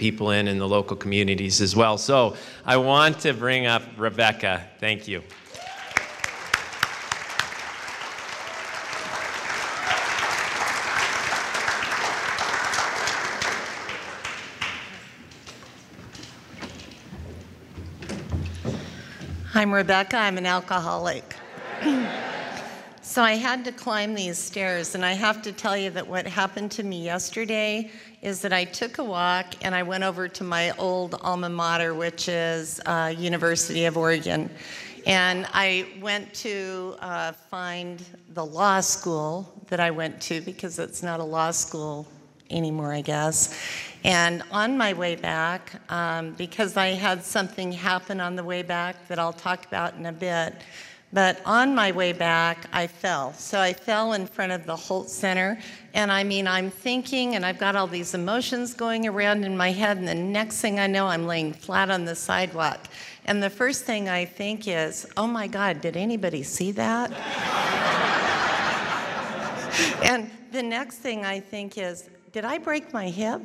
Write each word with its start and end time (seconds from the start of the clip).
people 0.00 0.30
in 0.30 0.48
in 0.48 0.58
the 0.58 0.66
local 0.66 0.96
communities 0.96 1.60
as 1.60 1.76
well. 1.76 1.98
So 1.98 2.34
I 2.64 2.78
want 2.78 3.20
to 3.20 3.34
bring 3.34 3.66
up 3.66 3.82
Rebecca. 3.98 4.66
Thank 4.80 5.06
you. 5.06 5.22
I'm 19.52 19.74
Rebecca. 19.74 20.16
I'm 20.16 20.38
an 20.38 20.46
alcoholic. 20.46 21.36
so 23.10 23.24
I 23.24 23.32
had 23.32 23.64
to 23.64 23.72
climb 23.72 24.14
these 24.14 24.38
stairs, 24.38 24.94
and 24.94 25.04
I 25.04 25.14
have 25.14 25.42
to 25.42 25.50
tell 25.50 25.76
you 25.76 25.90
that 25.90 26.06
what 26.06 26.28
happened 26.28 26.70
to 26.70 26.84
me 26.84 27.02
yesterday 27.02 27.90
is 28.22 28.40
that 28.42 28.52
I 28.52 28.62
took 28.62 28.98
a 28.98 29.04
walk 29.04 29.46
and 29.62 29.74
I 29.74 29.82
went 29.82 30.04
over 30.04 30.28
to 30.28 30.44
my 30.44 30.70
old 30.78 31.16
alma 31.20 31.48
mater, 31.48 31.92
which 31.92 32.28
is 32.28 32.80
uh, 32.86 33.12
University 33.18 33.86
of 33.86 33.96
Oregon. 33.96 34.48
And 35.06 35.48
I 35.52 35.88
went 36.00 36.32
to 36.34 36.94
uh, 37.00 37.32
find 37.32 38.00
the 38.28 38.46
law 38.46 38.80
school 38.80 39.52
that 39.70 39.80
I 39.80 39.90
went 39.90 40.20
to 40.22 40.40
because 40.42 40.78
it's 40.78 41.02
not 41.02 41.18
a 41.18 41.24
law 41.24 41.50
school 41.50 42.06
anymore, 42.48 42.92
I 42.92 43.00
guess. 43.00 43.58
And 44.04 44.44
on 44.52 44.78
my 44.78 44.92
way 44.92 45.16
back, 45.16 45.72
um, 45.90 46.34
because 46.34 46.76
I 46.76 46.90
had 46.90 47.24
something 47.24 47.72
happen 47.72 48.20
on 48.20 48.36
the 48.36 48.44
way 48.44 48.62
back 48.62 49.08
that 49.08 49.18
I'll 49.18 49.32
talk 49.32 49.66
about 49.66 49.96
in 49.96 50.06
a 50.06 50.12
bit, 50.12 50.54
but 51.12 51.40
on 51.44 51.74
my 51.74 51.90
way 51.90 52.12
back, 52.12 52.68
I 52.72 52.86
fell. 52.86 53.32
So 53.32 53.58
I 53.58 53.72
fell 53.72 54.12
in 54.12 54.26
front 54.26 54.52
of 54.52 54.64
the 54.64 54.76
Hult 54.76 55.10
Center. 55.10 55.58
And 55.92 56.12
I 56.12 56.22
mean, 56.22 56.46
I'm 56.46 56.70
thinking, 56.70 57.34
and 57.34 57.44
I've 57.44 57.58
got 57.58 57.74
all 57.74 57.88
these 57.88 58.14
emotions 58.14 58.74
going 58.74 59.08
around 59.08 59.44
in 59.44 59.56
my 59.56 59.72
head. 59.72 59.98
And 59.98 60.06
the 60.06 60.14
next 60.14 60.60
thing 60.60 60.78
I 60.78 60.86
know, 60.86 61.08
I'm 61.08 61.26
laying 61.26 61.52
flat 61.52 61.90
on 61.90 62.04
the 62.04 62.14
sidewalk. 62.14 62.86
And 63.24 63.42
the 63.42 63.50
first 63.50 63.84
thing 63.84 64.08
I 64.08 64.24
think 64.24 64.68
is, 64.68 65.04
oh 65.16 65.26
my 65.26 65.48
God, 65.48 65.80
did 65.80 65.96
anybody 65.96 66.44
see 66.44 66.70
that? 66.72 67.10
and 70.04 70.30
the 70.52 70.62
next 70.62 70.98
thing 70.98 71.24
I 71.24 71.40
think 71.40 71.76
is, 71.76 72.08
did 72.30 72.44
I 72.44 72.58
break 72.58 72.92
my 72.92 73.08
hip? 73.08 73.42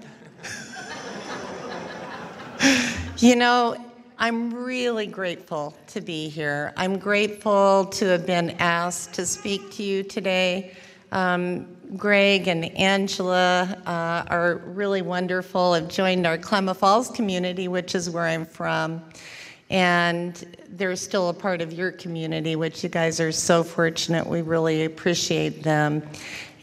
you 3.17 3.35
know, 3.35 3.75
I'm 4.17 4.53
really 4.53 5.07
grateful 5.07 5.75
to 5.87 5.99
be 5.99 6.29
here. 6.29 6.73
I'm 6.77 6.97
grateful 6.97 7.85
to 7.87 8.05
have 8.05 8.25
been 8.25 8.51
asked 8.59 9.13
to 9.15 9.25
speak 9.25 9.71
to 9.71 9.83
you 9.83 10.03
today. 10.03 10.73
Um, 11.11 11.67
Greg 11.97 12.47
and 12.47 12.63
Angela 12.77 13.77
uh, 13.85 14.33
are 14.33 14.61
really 14.67 15.01
wonderful, 15.01 15.73
have 15.73 15.89
joined 15.89 16.25
our 16.25 16.37
Klamath 16.37 16.77
Falls 16.77 17.09
community, 17.09 17.67
which 17.67 17.93
is 17.93 18.09
where 18.09 18.23
I'm 18.23 18.45
from. 18.45 19.03
And 19.69 20.57
they're 20.69 20.95
still 20.95 21.27
a 21.27 21.33
part 21.33 21.59
of 21.59 21.73
your 21.73 21.91
community, 21.91 22.55
which 22.55 22.83
you 22.83 22.89
guys 22.89 23.19
are 23.19 23.33
so 23.33 23.63
fortunate. 23.63 24.25
We 24.25 24.41
really 24.41 24.85
appreciate 24.85 25.61
them. 25.61 26.07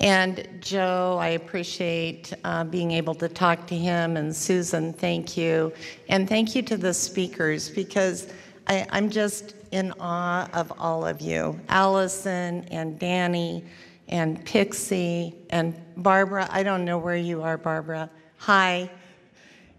And 0.02 0.48
Joe, 0.60 1.16
I 1.20 1.28
appreciate 1.28 2.32
uh, 2.42 2.64
being 2.64 2.90
able 2.90 3.14
to 3.14 3.28
talk 3.28 3.68
to 3.68 3.76
him. 3.76 4.16
And 4.16 4.34
Susan, 4.34 4.92
thank 4.92 5.36
you. 5.36 5.72
And 6.08 6.28
thank 6.28 6.56
you 6.56 6.62
to 6.62 6.76
the 6.76 6.92
speakers 6.92 7.70
because 7.70 8.26
I, 8.66 8.84
I'm 8.90 9.08
just 9.10 9.54
in 9.70 9.92
awe 10.00 10.48
of 10.52 10.72
all 10.78 11.06
of 11.06 11.20
you 11.20 11.58
Allison 11.68 12.64
and 12.70 12.98
Danny 12.98 13.64
and 14.08 14.44
Pixie 14.44 15.34
and 15.50 15.74
Barbara. 15.96 16.48
I 16.50 16.64
don't 16.64 16.84
know 16.84 16.98
where 16.98 17.16
you 17.16 17.42
are, 17.42 17.56
Barbara. 17.56 18.10
Hi. 18.38 18.90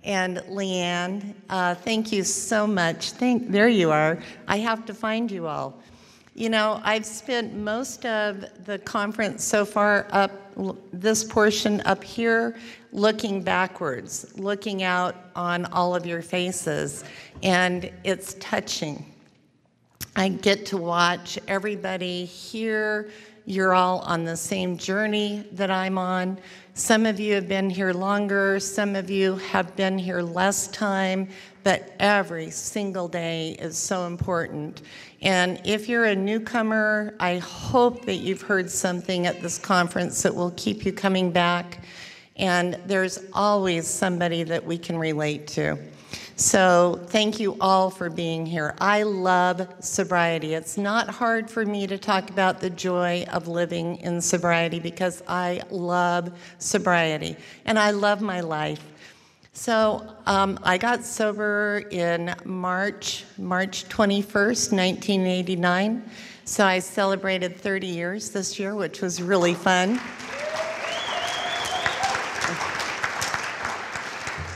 And 0.05 0.37
Leanne, 0.49 1.33
uh, 1.49 1.75
thank 1.75 2.11
you 2.11 2.23
so 2.23 2.65
much. 2.65 3.11
Thank, 3.11 3.51
there 3.51 3.69
you 3.69 3.91
are. 3.91 4.19
I 4.47 4.57
have 4.57 4.85
to 4.85 4.93
find 4.93 5.29
you 5.29 5.47
all. 5.47 5.81
You 6.35 6.49
know, 6.49 6.81
I've 6.83 7.05
spent 7.05 7.55
most 7.55 8.07
of 8.07 8.65
the 8.65 8.79
conference 8.79 9.43
so 9.43 9.65
far 9.65 10.07
up 10.09 10.31
this 10.91 11.23
portion 11.23 11.79
up 11.81 12.03
here 12.03 12.55
looking 12.91 13.43
backwards, 13.43 14.35
looking 14.37 14.81
out 14.81 15.15
on 15.35 15.65
all 15.65 15.95
of 15.95 16.07
your 16.07 16.23
faces, 16.23 17.03
and 17.43 17.91
it's 18.03 18.33
touching. 18.35 19.05
I 20.15 20.29
get 20.29 20.65
to 20.67 20.77
watch 20.77 21.37
everybody 21.47 22.25
here. 22.25 23.11
You're 23.45 23.75
all 23.75 23.99
on 23.99 24.23
the 24.23 24.37
same 24.37 24.77
journey 24.77 25.45
that 25.51 25.69
I'm 25.69 25.99
on. 25.99 26.39
Some 26.73 27.05
of 27.05 27.19
you 27.19 27.35
have 27.35 27.47
been 27.47 27.69
here 27.69 27.93
longer, 27.93 28.59
some 28.59 28.95
of 28.95 29.09
you 29.09 29.35
have 29.35 29.75
been 29.75 29.99
here 29.99 30.21
less 30.21 30.67
time, 30.69 31.29
but 31.63 31.93
every 31.99 32.49
single 32.49 33.07
day 33.07 33.51
is 33.59 33.77
so 33.77 34.05
important. 34.05 34.81
And 35.21 35.61
if 35.63 35.87
you're 35.87 36.05
a 36.05 36.15
newcomer, 36.15 37.15
I 37.19 37.37
hope 37.37 38.05
that 38.05 38.17
you've 38.17 38.41
heard 38.41 38.69
something 38.69 39.25
at 39.25 39.41
this 39.41 39.57
conference 39.57 40.21
that 40.23 40.35
will 40.35 40.51
keep 40.57 40.85
you 40.85 40.91
coming 40.91 41.31
back. 41.31 41.83
And 42.35 42.77
there's 42.85 43.19
always 43.31 43.87
somebody 43.87 44.43
that 44.43 44.65
we 44.65 44.77
can 44.77 44.97
relate 44.97 45.47
to. 45.49 45.77
So, 46.35 46.99
thank 47.07 47.39
you 47.39 47.55
all 47.61 47.91
for 47.91 48.09
being 48.09 48.43
here. 48.45 48.73
I 48.79 49.03
love 49.03 49.67
sobriety. 49.79 50.55
It's 50.55 50.77
not 50.77 51.07
hard 51.07 51.47
for 51.49 51.63
me 51.63 51.85
to 51.85 51.97
talk 51.99 52.31
about 52.31 52.59
the 52.59 52.71
joy 52.71 53.23
of 53.31 53.47
living 53.47 53.97
in 53.97 54.19
sobriety 54.19 54.79
because 54.79 55.21
I 55.27 55.61
love 55.69 56.31
sobriety 56.57 57.37
and 57.65 57.77
I 57.77 57.91
love 57.91 58.21
my 58.21 58.41
life. 58.41 58.83
So 59.55 60.15
um, 60.25 60.59
I 60.63 60.79
got 60.79 61.05
sober 61.05 61.83
in 61.91 62.33
March, 62.43 63.23
March 63.37 63.87
21st, 63.87 64.73
1989. 64.73 66.09
So 66.43 66.65
I 66.65 66.79
celebrated 66.79 67.55
30 67.55 67.85
years 67.85 68.31
this 68.31 68.57
year, 68.57 68.73
which 68.73 69.01
was 69.01 69.21
really 69.21 69.53
fun. 69.53 70.01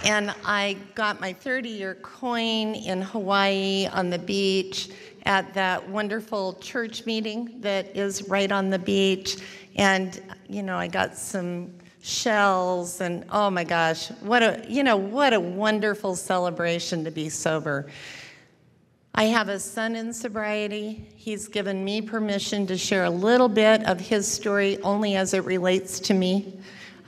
And 0.03 0.33
I 0.43 0.77
got 0.95 1.21
my 1.21 1.31
30 1.31 1.69
year 1.69 1.95
coin 1.95 2.73
in 2.73 3.03
Hawaii 3.03 3.85
on 3.93 4.09
the 4.09 4.17
beach 4.17 4.89
at 5.27 5.53
that 5.53 5.87
wonderful 5.87 6.53
church 6.55 7.05
meeting 7.05 7.61
that 7.61 7.95
is 7.95 8.27
right 8.27 8.51
on 8.51 8.71
the 8.71 8.79
beach. 8.79 9.37
And, 9.75 10.19
you 10.49 10.63
know, 10.63 10.77
I 10.77 10.87
got 10.87 11.15
some 11.15 11.76
shells 12.07 13.01
and 13.01 13.25
oh 13.31 13.49
my 13.49 13.65
gosh 13.65 14.07
what 14.21 14.41
a 14.41 14.63
you 14.69 14.81
know 14.81 14.95
what 14.95 15.33
a 15.33 15.39
wonderful 15.39 16.15
celebration 16.15 17.03
to 17.03 17.11
be 17.11 17.27
sober. 17.27 17.87
I 19.13 19.25
have 19.25 19.49
a 19.49 19.59
son 19.59 19.95
in 19.95 20.13
sobriety. 20.13 21.05
He's 21.15 21.47
given 21.47 21.83
me 21.83 22.01
permission 22.01 22.65
to 22.67 22.77
share 22.77 23.05
a 23.05 23.09
little 23.09 23.49
bit 23.49 23.83
of 23.85 23.99
his 23.99 24.27
story 24.27 24.77
only 24.83 25.15
as 25.15 25.33
it 25.33 25.43
relates 25.43 25.99
to 26.01 26.13
me. 26.13 26.59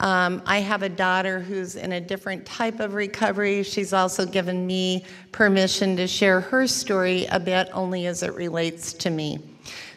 Um, 0.01 0.41
i 0.45 0.59
have 0.59 0.81
a 0.81 0.89
daughter 0.89 1.39
who's 1.39 1.75
in 1.75 1.93
a 1.93 2.01
different 2.01 2.45
type 2.45 2.81
of 2.81 2.93
recovery. 2.93 3.63
She's 3.63 3.93
also 3.93 4.25
given 4.25 4.67
me 4.67 5.05
permission 5.31 5.95
to 5.95 6.07
share 6.07 6.41
her 6.41 6.67
story 6.67 7.25
a 7.27 7.39
bit 7.39 7.69
only 7.73 8.07
as 8.07 8.23
it 8.23 8.33
relates 8.33 8.91
to 8.93 9.09
me. 9.09 9.39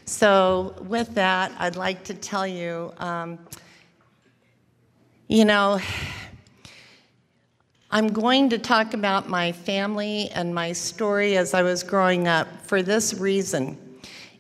So 0.04 0.76
with 0.88 1.14
that 1.14 1.50
i'd 1.58 1.76
like 1.76 2.04
to 2.04 2.14
tell 2.14 2.46
you 2.46 2.92
um, 2.98 3.38
you 5.32 5.47
know, 5.47 5.81
I'm 7.91 8.09
going 8.09 8.50
to 8.50 8.59
talk 8.59 8.93
about 8.93 9.31
my 9.31 9.50
family 9.50 10.28
and 10.34 10.54
my 10.54 10.72
story 10.72 11.38
as 11.38 11.54
I 11.54 11.62
was 11.62 11.82
growing 11.82 12.28
up 12.28 12.48
for 12.66 12.82
this 12.82 13.15
reason. 13.15 13.78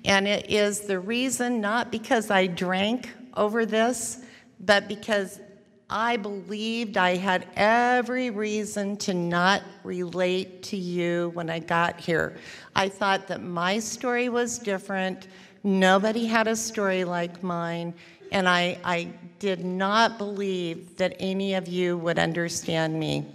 And 0.04 0.28
it 0.28 0.50
is 0.50 0.80
the 0.80 1.00
reason 1.00 1.62
not 1.62 1.90
because 1.90 2.30
I 2.30 2.46
drank 2.46 3.08
over 3.38 3.64
this, 3.64 4.22
but 4.60 4.86
because 4.86 5.40
I 5.88 6.18
believed 6.18 6.98
I 6.98 7.16
had 7.16 7.48
every 7.56 8.28
reason 8.28 8.98
to 8.98 9.14
not 9.14 9.62
relate 9.84 10.62
to 10.64 10.76
you 10.76 11.30
when 11.32 11.48
I 11.48 11.60
got 11.60 12.00
here. 12.00 12.36
I 12.76 12.90
thought 12.90 13.28
that 13.28 13.42
my 13.42 13.78
story 13.78 14.28
was 14.28 14.58
different. 14.58 15.28
Nobody 15.64 16.26
had 16.26 16.48
a 16.48 16.56
story 16.56 17.04
like 17.04 17.42
mine 17.42 17.94
and 18.32 18.48
I, 18.48 18.78
I 18.82 19.12
did 19.42 19.64
not 19.64 20.18
believe 20.18 20.96
that 20.98 21.16
any 21.18 21.54
of 21.54 21.66
you 21.66 21.98
would 21.98 22.16
understand 22.16 22.96
me. 22.96 23.26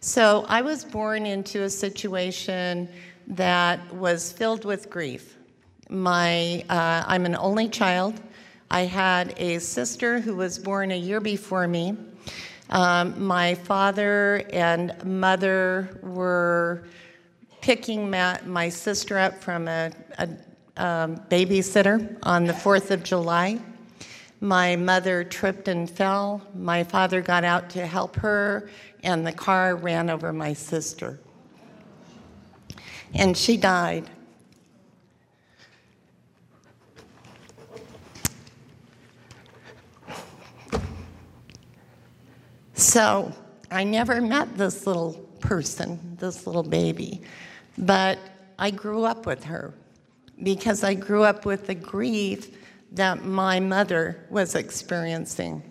So 0.00 0.44
I 0.48 0.60
was 0.60 0.84
born 0.84 1.24
into 1.24 1.62
a 1.62 1.70
situation 1.70 2.88
that 3.28 3.94
was 3.94 4.32
filled 4.32 4.64
with 4.64 4.90
grief. 4.90 5.36
My, 5.88 6.64
uh, 6.68 7.04
I'm 7.06 7.26
an 7.26 7.36
only 7.36 7.68
child. 7.68 8.20
I 8.72 8.86
had 8.86 9.34
a 9.36 9.60
sister 9.60 10.18
who 10.18 10.34
was 10.34 10.58
born 10.58 10.90
a 10.90 10.98
year 10.98 11.20
before 11.20 11.68
me. 11.68 11.96
Um, 12.70 13.24
my 13.24 13.54
father 13.54 14.42
and 14.52 14.92
mother 15.04 16.00
were 16.02 16.88
picking 17.60 18.10
my, 18.10 18.40
my 18.44 18.68
sister 18.68 19.16
up 19.16 19.40
from 19.40 19.68
a, 19.68 19.92
a 20.18 20.28
um, 20.76 21.18
babysitter 21.30 22.18
on 22.24 22.46
the 22.46 22.52
4th 22.52 22.90
of 22.90 23.04
July. 23.04 23.60
My 24.40 24.74
mother 24.74 25.22
tripped 25.22 25.68
and 25.68 25.88
fell. 25.88 26.40
My 26.54 26.82
father 26.82 27.20
got 27.20 27.44
out 27.44 27.68
to 27.70 27.86
help 27.86 28.16
her, 28.16 28.70
and 29.02 29.26
the 29.26 29.32
car 29.32 29.76
ran 29.76 30.08
over 30.08 30.32
my 30.32 30.54
sister. 30.54 31.20
And 33.14 33.36
she 33.36 33.58
died. 33.58 34.08
So 42.74 43.30
I 43.70 43.84
never 43.84 44.22
met 44.22 44.56
this 44.56 44.86
little 44.86 45.12
person, 45.40 46.16
this 46.18 46.46
little 46.46 46.62
baby, 46.62 47.20
but 47.76 48.18
I 48.58 48.70
grew 48.70 49.04
up 49.04 49.26
with 49.26 49.44
her 49.44 49.74
because 50.42 50.82
I 50.82 50.94
grew 50.94 51.22
up 51.22 51.44
with 51.44 51.66
the 51.66 51.74
grief 51.74 52.56
that 52.92 53.24
my 53.24 53.60
mother 53.60 54.26
was 54.30 54.54
experiencing. 54.54 55.62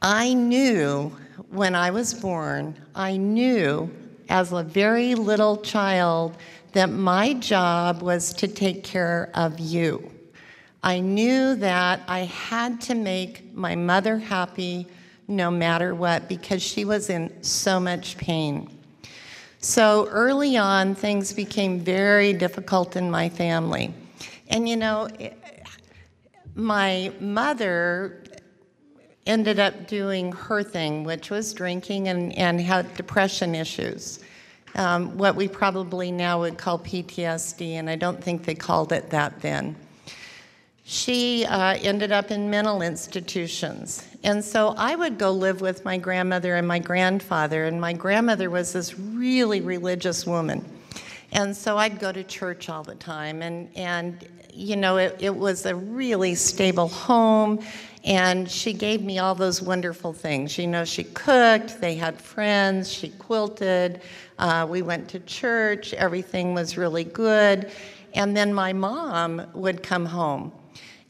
I 0.00 0.34
knew 0.34 1.16
when 1.50 1.74
I 1.74 1.90
was 1.90 2.14
born, 2.14 2.78
I 2.94 3.16
knew 3.16 3.90
as 4.28 4.52
a 4.52 4.62
very 4.62 5.14
little 5.14 5.58
child 5.58 6.36
that 6.72 6.90
my 6.90 7.34
job 7.34 8.02
was 8.02 8.32
to 8.34 8.48
take 8.48 8.84
care 8.84 9.30
of 9.34 9.58
you. 9.58 10.10
I 10.82 11.00
knew 11.00 11.54
that 11.56 12.02
I 12.08 12.20
had 12.20 12.80
to 12.82 12.94
make 12.94 13.54
my 13.54 13.74
mother 13.74 14.18
happy 14.18 14.86
no 15.26 15.50
matter 15.50 15.94
what 15.94 16.28
because 16.28 16.62
she 16.62 16.84
was 16.84 17.08
in 17.08 17.42
so 17.42 17.80
much 17.80 18.18
pain. 18.18 18.68
So 19.60 20.06
early 20.08 20.58
on, 20.58 20.94
things 20.94 21.32
became 21.32 21.80
very 21.80 22.34
difficult 22.34 22.96
in 22.96 23.10
my 23.10 23.30
family. 23.30 23.94
And 24.48 24.68
you 24.68 24.76
know, 24.76 25.08
my 26.54 27.12
mother 27.20 28.22
ended 29.26 29.58
up 29.58 29.86
doing 29.86 30.32
her 30.32 30.62
thing, 30.62 31.04
which 31.04 31.30
was 31.30 31.52
drinking 31.52 32.08
and, 32.08 32.36
and 32.36 32.60
had 32.60 32.94
depression 32.94 33.54
issues. 33.54 34.20
Um, 34.74 35.16
what 35.16 35.36
we 35.36 35.48
probably 35.48 36.10
now 36.10 36.40
would 36.40 36.58
call 36.58 36.78
PTSD, 36.78 37.72
and 37.72 37.88
I 37.88 37.96
don't 37.96 38.22
think 38.22 38.44
they 38.44 38.54
called 38.54 38.92
it 38.92 39.10
that 39.10 39.40
then. 39.40 39.76
She 40.84 41.46
uh, 41.46 41.76
ended 41.80 42.12
up 42.12 42.30
in 42.30 42.50
mental 42.50 42.82
institutions. 42.82 44.06
And 44.22 44.44
so 44.44 44.74
I 44.76 44.94
would 44.94 45.16
go 45.16 45.30
live 45.30 45.60
with 45.60 45.84
my 45.84 45.96
grandmother 45.96 46.56
and 46.56 46.68
my 46.68 46.78
grandfather, 46.78 47.64
and 47.64 47.80
my 47.80 47.92
grandmother 47.92 48.50
was 48.50 48.72
this 48.72 48.98
really 48.98 49.60
religious 49.60 50.26
woman. 50.26 50.64
And 51.34 51.56
so 51.56 51.76
I'd 51.76 51.98
go 51.98 52.12
to 52.12 52.22
church 52.22 52.68
all 52.68 52.84
the 52.84 52.94
time, 52.94 53.42
and, 53.42 53.68
and 53.76 54.26
you 54.52 54.76
know, 54.76 54.98
it, 54.98 55.16
it 55.18 55.34
was 55.34 55.66
a 55.66 55.74
really 55.74 56.36
stable 56.36 56.86
home, 56.86 57.58
and 58.04 58.48
she 58.48 58.72
gave 58.72 59.02
me 59.02 59.18
all 59.18 59.34
those 59.34 59.60
wonderful 59.60 60.12
things. 60.12 60.56
You 60.56 60.68
know, 60.68 60.84
she 60.84 61.02
cooked, 61.02 61.80
they 61.80 61.96
had 61.96 62.20
friends, 62.20 62.92
she 62.92 63.08
quilted, 63.08 64.00
uh, 64.38 64.64
we 64.70 64.82
went 64.82 65.08
to 65.08 65.18
church, 65.20 65.92
everything 65.94 66.54
was 66.54 66.78
really 66.78 67.04
good. 67.04 67.68
And 68.14 68.36
then 68.36 68.54
my 68.54 68.72
mom 68.72 69.44
would 69.54 69.82
come 69.82 70.06
home. 70.06 70.52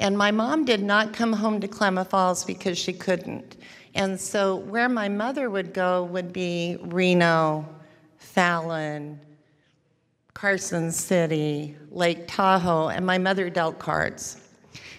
And 0.00 0.16
my 0.16 0.30
mom 0.30 0.64
did 0.64 0.82
not 0.82 1.12
come 1.12 1.34
home 1.34 1.60
to 1.60 1.68
Klamath 1.68 2.10
Falls 2.10 2.44
because 2.44 2.78
she 2.78 2.94
couldn't. 2.94 3.58
And 3.94 4.18
so 4.18 4.56
where 4.56 4.88
my 4.88 5.08
mother 5.08 5.50
would 5.50 5.74
go 5.74 6.04
would 6.04 6.32
be 6.32 6.78
Reno, 6.80 7.68
Fallon, 8.16 9.20
Carson 10.34 10.90
City, 10.90 11.76
Lake 11.90 12.26
Tahoe, 12.26 12.88
and 12.88 13.06
my 13.06 13.18
mother 13.18 13.48
dealt 13.48 13.78
cards. 13.78 14.36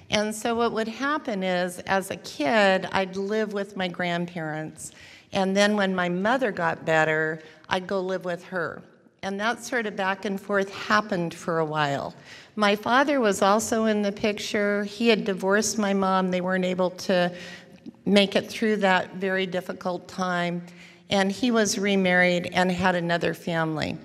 And 0.10 0.34
so 0.34 0.56
what 0.56 0.72
would 0.72 0.88
happen 0.88 1.44
is, 1.44 1.80
as 1.80 2.10
a 2.10 2.16
kid, 2.18 2.88
I'd 2.92 3.18
live 3.18 3.54
with 3.54 3.76
my 3.76 3.88
grandparents. 3.88 4.92
And 5.34 5.56
then 5.56 5.76
when 5.76 5.94
my 5.94 6.08
mother 6.08 6.52
got 6.52 6.86
better, 6.86 7.42
I'd 7.68 7.86
go 7.86 8.00
live 8.00 8.24
with 8.24 8.44
her. 8.46 8.82
And 9.24 9.40
that 9.40 9.64
sort 9.64 9.88
of 9.88 9.96
back 9.96 10.26
and 10.26 10.40
forth 10.40 10.74
happened 10.74 11.34
for 11.34 11.60
a 11.60 11.66
while. 11.66 12.16
My 12.56 12.76
father 12.76 13.20
was 13.20 13.42
also 13.42 13.86
in 13.86 14.04
the 14.04 14.12
picture. 14.12 14.84
He 14.86 15.10
had 15.10 15.26
divorced 15.26 15.78
my 15.78 15.94
mom. 15.94 16.32
They 16.32 16.42
weren't 16.42 16.66
able 16.66 16.92
to 16.92 17.36
make 18.06 18.36
it 18.36 18.48
through 18.50 18.78
that 18.78 19.16
very 19.16 19.48
difficult 19.48 20.08
time. 20.08 20.66
And 21.10 21.32
he 21.32 21.52
was 21.52 21.78
remarried 21.78 22.52
and 22.54 22.72
had 22.72 22.96
another 22.96 23.34
family. 23.34 23.98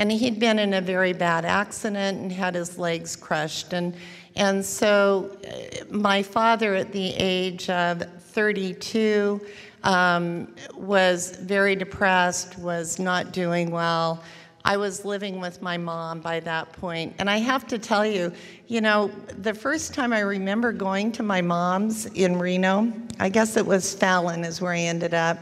And 0.00 0.10
he'd 0.10 0.40
been 0.40 0.58
in 0.58 0.72
a 0.72 0.80
very 0.80 1.12
bad 1.12 1.44
accident 1.44 2.18
and 2.18 2.32
had 2.32 2.54
his 2.54 2.78
legs 2.78 3.14
crushed. 3.14 3.74
And, 3.74 3.94
and 4.34 4.64
so 4.64 5.36
uh, 5.46 5.84
my 5.90 6.22
father, 6.22 6.74
at 6.74 6.90
the 6.90 7.14
age 7.16 7.68
of 7.68 8.02
32, 8.18 9.42
um, 9.84 10.54
was 10.74 11.36
very 11.36 11.76
depressed, 11.76 12.58
was 12.58 12.98
not 12.98 13.32
doing 13.32 13.70
well. 13.70 14.24
I 14.64 14.78
was 14.78 15.04
living 15.04 15.38
with 15.38 15.60
my 15.60 15.76
mom 15.76 16.20
by 16.20 16.40
that 16.40 16.72
point. 16.72 17.14
And 17.18 17.28
I 17.28 17.36
have 17.36 17.66
to 17.66 17.78
tell 17.78 18.06
you, 18.06 18.32
you 18.68 18.80
know, 18.80 19.10
the 19.36 19.52
first 19.52 19.92
time 19.92 20.14
I 20.14 20.20
remember 20.20 20.72
going 20.72 21.12
to 21.12 21.22
my 21.22 21.42
mom's 21.42 22.06
in 22.06 22.38
Reno, 22.38 22.90
I 23.18 23.28
guess 23.28 23.58
it 23.58 23.66
was 23.66 23.94
Fallon, 23.94 24.44
is 24.44 24.62
where 24.62 24.72
I 24.72 24.80
ended 24.80 25.12
up. 25.12 25.38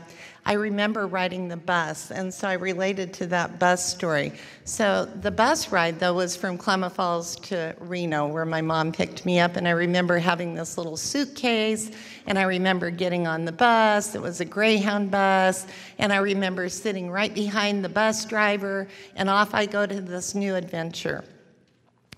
I 0.49 0.55
remember 0.55 1.07
riding 1.07 1.47
the 1.47 1.59
bus, 1.59 2.11
and 2.11 2.33
so 2.33 2.49
I 2.49 2.55
related 2.55 3.13
to 3.15 3.27
that 3.27 3.59
bus 3.59 3.87
story. 3.87 4.33
So 4.65 5.05
the 5.05 5.31
bus 5.31 5.71
ride, 5.71 6.01
though, 6.01 6.15
was 6.15 6.37
from 6.37 6.57
Klamath 6.57 6.95
Falls 6.95 7.37
to 7.41 7.77
Reno, 7.79 8.27
where 8.27 8.47
my 8.47 8.63
mom 8.63 8.91
picked 8.91 9.27
me 9.27 9.41
up, 9.41 9.57
and 9.57 9.69
I 9.69 9.73
remember 9.73 10.17
having 10.17 10.55
this 10.55 10.79
little 10.79 10.97
suitcase, 10.97 11.91
and 12.27 12.39
I 12.39 12.45
remember 12.45 12.89
getting 12.89 13.27
on 13.27 13.45
the 13.45 13.53
bus. 13.53 14.15
It 14.15 14.23
was 14.23 14.41
a 14.41 14.47
Greyhound 14.47 15.11
bus, 15.11 15.67
and 15.99 16.15
I 16.15 16.17
remember 16.17 16.71
sitting 16.71 17.11
right 17.11 17.35
behind 17.35 17.85
the 17.85 17.91
bus 17.91 18.25
driver, 18.25 18.89
and 19.17 19.29
off 19.29 19.53
I 19.53 19.67
go 19.67 19.85
to 19.85 20.01
this 20.01 20.35
new 20.35 20.55
adventure. 20.55 21.25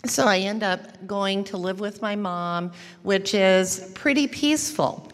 So 0.06 0.26
I 0.26 0.38
end 0.38 0.62
up 0.62 1.04
going 1.04 1.42
to 1.44 1.56
live 1.56 1.80
with 1.80 2.00
my 2.00 2.14
mom, 2.14 2.70
which 3.02 3.34
is 3.34 3.90
pretty 3.96 4.28
peaceful 4.28 5.10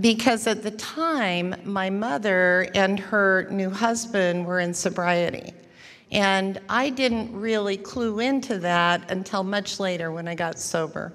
because 0.00 0.46
at 0.46 0.62
the 0.62 0.72
time, 0.72 1.54
my 1.64 1.90
mother 1.90 2.68
and 2.74 2.98
her 2.98 3.46
new 3.50 3.70
husband 3.70 4.46
were 4.46 4.60
in 4.60 4.74
sobriety. 4.74 5.52
And 6.10 6.60
I 6.68 6.90
didn't 6.90 7.32
really 7.32 7.76
clue 7.76 8.20
into 8.20 8.58
that 8.58 9.10
until 9.10 9.42
much 9.42 9.80
later 9.80 10.12
when 10.12 10.28
I 10.28 10.34
got 10.34 10.58
sober. 10.58 11.12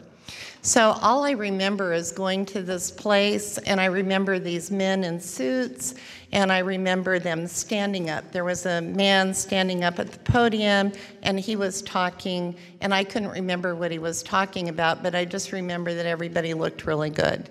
So 0.62 0.98
all 1.02 1.24
I 1.24 1.32
remember 1.32 1.94
is 1.94 2.12
going 2.12 2.46
to 2.48 2.62
this 2.62 2.92
place, 2.92 3.58
and 3.60 3.80
I 3.80 3.86
remember 3.86 4.40
these 4.40 4.70
men 4.70 5.06
in 5.06 5.20
suits, 5.20 5.96
and 6.34 6.52
I 6.52 6.60
remember 6.60 7.18
them 7.18 7.48
standing 7.48 8.10
up. 8.10 8.30
There 8.34 8.44
was 8.44 8.66
a 8.66 8.82
man 8.82 9.34
standing 9.34 9.86
up 9.86 10.00
at 10.00 10.12
the 10.12 10.20
podium, 10.20 10.92
and 11.24 11.40
he 11.40 11.56
was 11.56 11.82
talking, 11.82 12.56
and 12.82 12.94
I 12.94 13.06
couldn't 13.06 13.30
remember 13.30 13.74
what 13.74 13.90
he 13.90 14.00
was 14.00 14.22
talking 14.22 14.68
about, 14.68 15.02
but 15.02 15.16
I 15.16 15.24
just 15.24 15.54
remember 15.54 15.94
that 15.94 16.06
everybody 16.06 16.54
looked 16.54 16.86
really 16.86 17.10
good. 17.10 17.50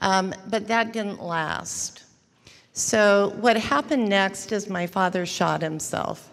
Um, 0.00 0.34
but 0.48 0.66
that 0.68 0.92
didn't 0.92 1.22
last. 1.22 2.04
So, 2.72 3.34
what 3.40 3.56
happened 3.56 4.08
next 4.08 4.50
is 4.50 4.68
my 4.68 4.86
father 4.86 5.24
shot 5.24 5.62
himself. 5.62 6.30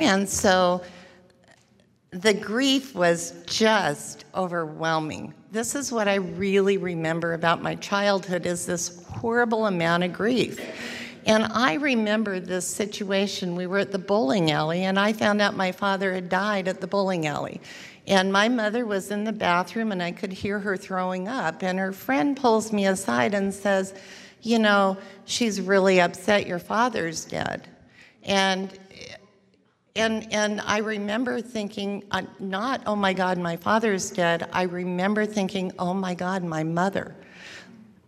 And 0.00 0.28
so 0.28 0.82
the 2.10 2.34
grief 2.34 2.94
was 2.94 3.44
just 3.46 4.24
overwhelming. 4.34 5.32
This 5.52 5.74
is 5.74 5.92
what 5.92 6.08
I 6.08 6.16
really 6.16 6.76
remember 6.76 7.34
about 7.34 7.62
my 7.62 7.76
childhood 7.76 8.46
is 8.46 8.66
this 8.66 9.04
horrible 9.04 9.66
amount 9.66 10.04
of 10.04 10.12
grief. 10.12 10.58
And 11.26 11.44
I 11.44 11.74
remember 11.74 12.40
this 12.40 12.66
situation. 12.66 13.54
We 13.54 13.66
were 13.66 13.78
at 13.78 13.92
the 13.92 13.98
bowling 13.98 14.50
alley, 14.50 14.84
and 14.84 14.98
I 14.98 15.12
found 15.12 15.42
out 15.42 15.54
my 15.54 15.70
father 15.70 16.14
had 16.14 16.30
died 16.30 16.66
at 16.66 16.80
the 16.80 16.86
bowling 16.86 17.26
alley. 17.26 17.60
And 18.06 18.32
my 18.32 18.48
mother 18.48 18.86
was 18.86 19.10
in 19.10 19.24
the 19.24 19.32
bathroom 19.32 19.92
and 19.92 20.02
I 20.02 20.12
could 20.12 20.32
hear 20.32 20.58
her 20.58 20.76
throwing 20.76 21.28
up. 21.28 21.62
And 21.62 21.78
her 21.78 21.92
friend 21.92 22.36
pulls 22.36 22.72
me 22.72 22.86
aside 22.86 23.34
and 23.34 23.52
says, 23.52 23.94
You 24.42 24.58
know, 24.58 24.96
she's 25.24 25.60
really 25.60 26.00
upset 26.00 26.46
your 26.46 26.58
father's 26.58 27.24
dead. 27.24 27.68
And 28.22 28.78
and 29.96 30.32
and 30.32 30.60
I 30.62 30.78
remember 30.78 31.40
thinking, 31.40 32.04
uh, 32.10 32.22
not, 32.38 32.82
oh 32.86 32.96
my 32.96 33.12
God, 33.12 33.38
my 33.38 33.56
father's 33.56 34.10
dead. 34.10 34.48
I 34.52 34.62
remember 34.62 35.26
thinking, 35.26 35.72
oh 35.78 35.94
my 35.94 36.14
God, 36.14 36.44
my 36.44 36.62
mother, 36.62 37.14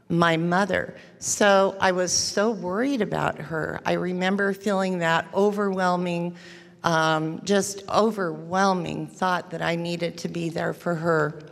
my 0.09 0.37
mother. 0.37 0.95
So 1.19 1.77
I 1.81 1.93
was 1.93 2.13
so 2.13 2.53
worried 2.53 3.03
about 3.03 3.39
her. 3.39 3.81
I 3.85 3.93
remember 3.95 4.53
feeling 4.53 4.99
that 4.99 5.27
overwhelming 5.35 6.37
um, 6.85 7.41
just 7.45 7.89
overwhelming 7.89 9.07
thought 9.07 9.51
that 9.51 9.63
I 9.63 9.77
needed 9.77 10.19
to 10.19 10.29
be 10.29 10.49
there 10.49 10.73
for 10.73 10.95
her. 10.95 11.43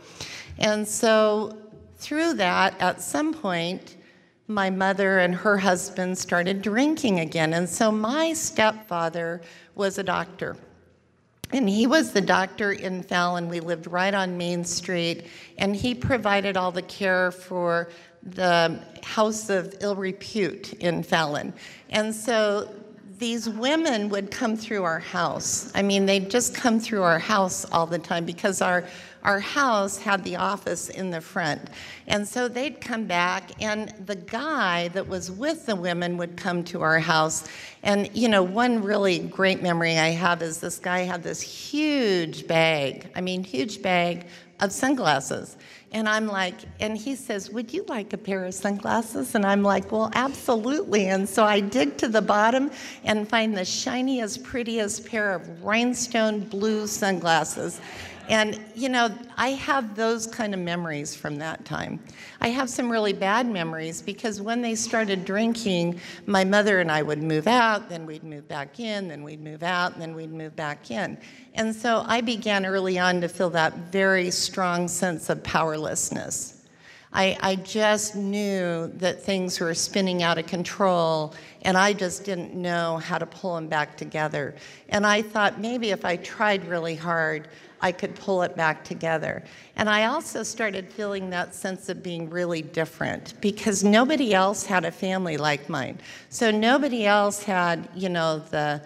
And 0.57 0.87
so 0.87 1.57
through 1.97 2.33
that, 2.35 2.79
at 2.81 3.01
some 3.01 3.33
point, 3.33 3.97
my 4.47 4.69
mother 4.69 5.19
and 5.19 5.33
her 5.33 5.57
husband 5.57 6.17
started 6.17 6.61
drinking 6.61 7.19
again. 7.19 7.53
And 7.53 7.69
so 7.69 7.91
my 7.91 8.33
stepfather 8.33 9.41
was 9.75 9.97
a 9.97 10.03
doctor. 10.03 10.57
And 11.53 11.67
he 11.67 11.85
was 11.85 12.11
the 12.11 12.21
doctor 12.21 12.71
in 12.71 13.03
Fallon. 13.03 13.49
We 13.49 13.59
lived 13.59 13.87
right 13.87 14.13
on 14.13 14.37
Main 14.37 14.63
Street, 14.63 15.25
and 15.57 15.75
he 15.75 15.93
provided 15.93 16.55
all 16.55 16.71
the 16.71 16.81
care 16.81 17.31
for 17.31 17.89
the 18.23 18.79
House 19.03 19.49
of 19.49 19.75
Ill 19.81 19.95
Repute 19.95 20.73
in 20.73 21.03
Fallon. 21.03 21.53
And 21.89 22.15
so 22.15 22.69
these 23.21 23.47
women 23.47 24.09
would 24.09 24.31
come 24.31 24.57
through 24.57 24.83
our 24.83 24.99
house. 24.99 25.71
I 25.75 25.83
mean, 25.83 26.07
they'd 26.07 26.29
just 26.29 26.55
come 26.55 26.79
through 26.79 27.03
our 27.03 27.19
house 27.19 27.65
all 27.71 27.85
the 27.85 27.99
time 27.99 28.25
because 28.25 28.61
our 28.61 28.83
our 29.23 29.39
house 29.39 29.99
had 29.99 30.23
the 30.23 30.35
office 30.35 30.89
in 30.89 31.11
the 31.11 31.21
front. 31.21 31.61
And 32.07 32.27
so 32.27 32.47
they'd 32.47 32.81
come 32.81 33.05
back, 33.05 33.51
and 33.61 33.89
the 34.07 34.15
guy 34.15 34.87
that 34.89 35.07
was 35.07 35.29
with 35.29 35.65
the 35.65 35.75
women 35.75 36.17
would 36.17 36.35
come 36.37 36.63
to 36.65 36.81
our 36.81 36.99
house. 36.99 37.47
And, 37.83 38.09
you 38.15 38.27
know, 38.27 38.41
one 38.43 38.83
really 38.83 39.19
great 39.19 39.61
memory 39.61 39.99
I 39.99 40.09
have 40.09 40.41
is 40.41 40.59
this 40.59 40.79
guy 40.79 41.01
had 41.01 41.21
this 41.21 41.39
huge 41.39 42.47
bag, 42.47 43.11
I 43.15 43.21
mean, 43.21 43.43
huge 43.43 43.83
bag 43.83 44.25
of 44.59 44.71
sunglasses. 44.71 45.55
And 45.93 46.07
I'm 46.07 46.25
like, 46.25 46.55
and 46.79 46.97
he 46.97 47.15
says, 47.15 47.49
Would 47.49 47.73
you 47.73 47.83
like 47.89 48.13
a 48.13 48.17
pair 48.17 48.45
of 48.45 48.53
sunglasses? 48.53 49.35
And 49.35 49.45
I'm 49.45 49.61
like, 49.61 49.91
Well, 49.91 50.09
absolutely. 50.13 51.07
And 51.07 51.27
so 51.27 51.43
I 51.43 51.59
dig 51.59 51.97
to 51.97 52.07
the 52.07 52.21
bottom 52.21 52.71
and 53.03 53.27
find 53.27 53.57
the 53.57 53.65
shiniest, 53.65 54.43
prettiest 54.43 55.05
pair 55.05 55.33
of 55.33 55.63
rhinestone 55.63 56.41
blue 56.41 56.87
sunglasses. 56.87 57.81
And, 58.31 58.63
you 58.75 58.87
know, 58.87 59.13
I 59.35 59.49
have 59.49 59.93
those 59.93 60.25
kind 60.25 60.53
of 60.53 60.59
memories 60.61 61.13
from 61.13 61.35
that 61.39 61.65
time. 61.65 61.99
I 62.39 62.47
have 62.47 62.69
some 62.69 62.89
really 62.89 63.11
bad 63.11 63.45
memories 63.45 64.01
because 64.01 64.39
when 64.39 64.61
they 64.61 64.73
started 64.73 65.25
drinking, 65.25 65.99
my 66.27 66.45
mother 66.45 66.79
and 66.79 66.89
I 66.89 67.01
would 67.01 67.21
move 67.21 67.45
out, 67.45 67.89
then 67.89 68.05
we'd 68.05 68.23
move 68.23 68.47
back 68.47 68.79
in, 68.79 69.09
then 69.09 69.23
we'd 69.23 69.43
move 69.43 69.63
out, 69.63 69.91
and 69.91 70.01
then 70.01 70.15
we'd 70.15 70.31
move 70.31 70.55
back 70.55 70.91
in. 70.91 71.17
And 71.55 71.75
so 71.75 72.05
I 72.07 72.21
began 72.21 72.65
early 72.65 72.97
on 72.97 73.19
to 73.19 73.27
feel 73.27 73.49
that 73.49 73.91
very 73.91 74.31
strong 74.31 74.87
sense 74.87 75.29
of 75.29 75.43
powerlessness. 75.43 76.61
I, 77.13 77.37
I, 77.41 77.55
just 77.57 78.15
knew 78.15 78.87
that 78.95 79.21
things 79.21 79.59
were 79.59 79.73
spinning 79.73 80.23
out 80.23 80.37
of 80.37 80.47
control, 80.47 81.35
and 81.63 81.77
I 81.77 81.91
just 81.91 82.23
didn't 82.23 82.53
know 82.53 82.99
how 82.99 83.17
to 83.17 83.25
pull 83.25 83.55
them 83.55 83.67
back 83.67 83.97
together. 83.97 84.55
And 84.87 85.05
I 85.05 85.21
thought 85.21 85.59
maybe 85.59 85.89
if 85.89 86.05
I 86.05 86.15
tried 86.15 86.65
really 86.69 86.95
hard, 86.95 87.49
I 87.81 87.91
could 87.91 88.15
pull 88.15 88.43
it 88.43 88.55
back 88.55 88.83
together. 88.83 89.43
And 89.75 89.89
I 89.89 90.05
also 90.05 90.43
started 90.43 90.91
feeling 90.91 91.29
that 91.31 91.55
sense 91.55 91.89
of 91.89 92.03
being 92.03 92.29
really 92.29 92.61
different 92.61 93.33
because 93.41 93.83
nobody 93.83 94.33
else 94.33 94.65
had 94.65 94.85
a 94.85 94.91
family 94.91 95.37
like 95.37 95.67
mine. 95.69 95.99
So 96.29 96.51
nobody 96.51 97.05
else 97.05 97.43
had, 97.43 97.89
you 97.95 98.09
know, 98.09 98.39
the 98.39 98.81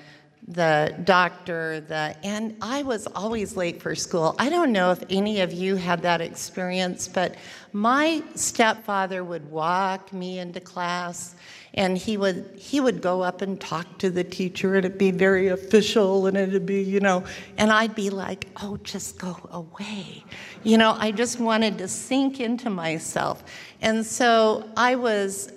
the 0.48 0.96
doctor, 1.06 1.82
the 1.82 2.16
and 2.24 2.56
I 2.62 2.84
was 2.84 3.08
always 3.08 3.58
late 3.58 3.82
for 3.82 3.96
school. 3.96 4.36
I 4.38 4.50
don't 4.50 4.72
know 4.72 4.92
if 4.92 5.04
any 5.10 5.42
of 5.42 5.52
you 5.52 5.76
had 5.76 6.04
that 6.04 6.22
experience, 6.22 7.08
but 7.08 7.36
my 7.74 8.22
stepfather 8.36 9.24
would 9.24 9.50
walk 9.50 10.14
me 10.14 10.38
into 10.38 10.60
class 10.60 11.36
and 11.76 11.98
he 11.98 12.16
would 12.16 12.50
he 12.58 12.80
would 12.80 13.02
go 13.02 13.22
up 13.22 13.42
and 13.42 13.60
talk 13.60 13.98
to 14.00 14.10
the 14.10 14.24
teacher 14.24 14.76
and 14.76 14.86
it'd 14.86 14.98
be 14.98 15.12
very 15.12 15.50
official 15.50 16.26
and 16.26 16.36
it'd 16.38 16.66
be 16.66 16.82
you 16.82 17.00
know 17.02 17.24
and 17.58 17.72
i'd 17.72 17.94
be 17.94 18.10
like 18.10 18.48
oh 18.64 18.78
just 18.78 19.20
go 19.20 19.38
away. 19.52 20.24
You 20.64 20.78
know 20.78 20.96
i 20.98 21.12
just 21.12 21.40
wanted 21.40 21.78
to 21.78 21.88
sink 21.88 22.40
into 22.40 22.70
myself. 22.70 23.44
And 23.82 24.06
so 24.06 24.68
i 24.76 24.96
was 24.96 25.52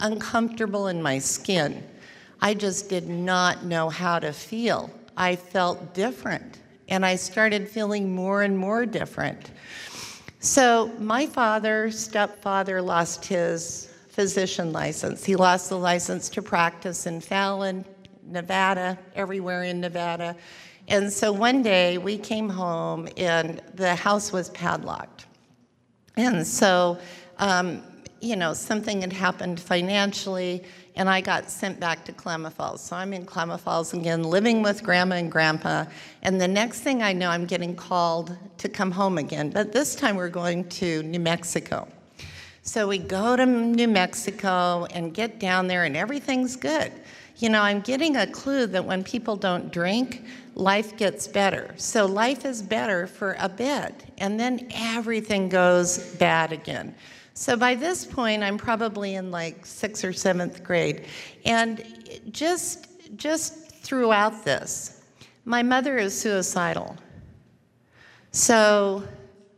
uncomfortable 0.00 0.88
in 0.88 1.02
my 1.02 1.18
skin. 1.18 1.84
I 2.40 2.54
just 2.54 2.88
did 2.88 3.08
not 3.08 3.64
know 3.64 3.88
how 3.88 4.20
to 4.20 4.32
feel. 4.32 4.90
I 5.16 5.36
felt 5.36 5.94
different 5.94 6.58
and 6.88 7.04
i 7.04 7.14
started 7.16 7.68
feeling 7.68 8.14
more 8.14 8.42
and 8.42 8.56
more 8.56 8.86
different. 8.86 9.50
So 10.40 10.92
my 10.98 11.26
father 11.26 11.90
stepfather 11.90 12.80
lost 12.80 13.26
his 13.26 13.87
physician 14.18 14.72
license. 14.72 15.24
He 15.24 15.36
lost 15.36 15.68
the 15.68 15.78
license 15.78 16.28
to 16.30 16.42
practice 16.42 17.06
in 17.06 17.20
Fallon, 17.20 17.84
Nevada, 18.24 18.98
everywhere 19.14 19.62
in 19.62 19.80
Nevada. 19.80 20.34
And 20.88 21.12
so 21.12 21.30
one 21.30 21.62
day 21.62 21.98
we 21.98 22.18
came 22.18 22.48
home 22.48 23.08
and 23.16 23.62
the 23.74 23.94
house 23.94 24.32
was 24.32 24.50
padlocked. 24.50 25.26
And 26.16 26.44
so, 26.44 26.98
um, 27.38 27.80
you 28.20 28.34
know, 28.34 28.54
something 28.54 29.02
had 29.02 29.12
happened 29.12 29.60
financially, 29.60 30.64
and 30.96 31.08
I 31.08 31.20
got 31.20 31.48
sent 31.48 31.78
back 31.78 32.04
to 32.06 32.12
Klamath 32.12 32.54
Falls. 32.54 32.82
So 32.82 32.96
I'm 32.96 33.12
in 33.12 33.24
Klamath 33.24 33.60
Falls 33.60 33.94
again, 33.94 34.24
living 34.24 34.62
with 34.62 34.82
grandma 34.82 35.14
and 35.14 35.30
grandpa. 35.30 35.84
And 36.22 36.40
the 36.40 36.48
next 36.48 36.80
thing 36.80 37.04
I 37.04 37.12
know, 37.12 37.30
I'm 37.30 37.46
getting 37.46 37.76
called 37.76 38.36
to 38.56 38.68
come 38.68 38.90
home 38.90 39.16
again. 39.16 39.50
But 39.50 39.70
this 39.70 39.94
time 39.94 40.16
we're 40.16 40.28
going 40.28 40.68
to 40.70 41.04
New 41.04 41.20
Mexico. 41.20 41.86
So 42.68 42.86
we 42.86 42.98
go 42.98 43.34
to 43.34 43.46
New 43.46 43.88
Mexico 43.88 44.86
and 44.92 45.14
get 45.14 45.40
down 45.40 45.68
there, 45.68 45.84
and 45.84 45.96
everything's 45.96 46.54
good. 46.54 46.92
You 47.38 47.48
know, 47.48 47.62
I'm 47.62 47.80
getting 47.80 48.16
a 48.16 48.26
clue 48.26 48.66
that 48.66 48.84
when 48.84 49.02
people 49.02 49.36
don't 49.36 49.72
drink, 49.72 50.26
life 50.54 50.94
gets 50.98 51.26
better. 51.26 51.72
So 51.78 52.04
life 52.04 52.44
is 52.44 52.60
better 52.60 53.06
for 53.06 53.36
a 53.38 53.48
bit, 53.48 54.04
and 54.18 54.38
then 54.38 54.68
everything 54.74 55.48
goes 55.48 56.14
bad 56.16 56.52
again. 56.52 56.94
So 57.32 57.56
by 57.56 57.74
this 57.74 58.04
point, 58.04 58.42
I'm 58.42 58.58
probably 58.58 59.14
in 59.14 59.30
like 59.30 59.64
sixth 59.64 60.04
or 60.04 60.12
seventh 60.12 60.62
grade. 60.62 61.06
And 61.46 61.82
just, 62.32 62.86
just 63.16 63.70
throughout 63.70 64.44
this, 64.44 65.00
my 65.46 65.62
mother 65.62 65.96
is 65.96 66.20
suicidal. 66.20 66.98
So 68.32 69.04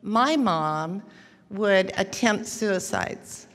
my 0.01 0.37
mom 0.37 1.03
would 1.51 1.93
attempt 1.97 2.47
suicides. 2.47 3.49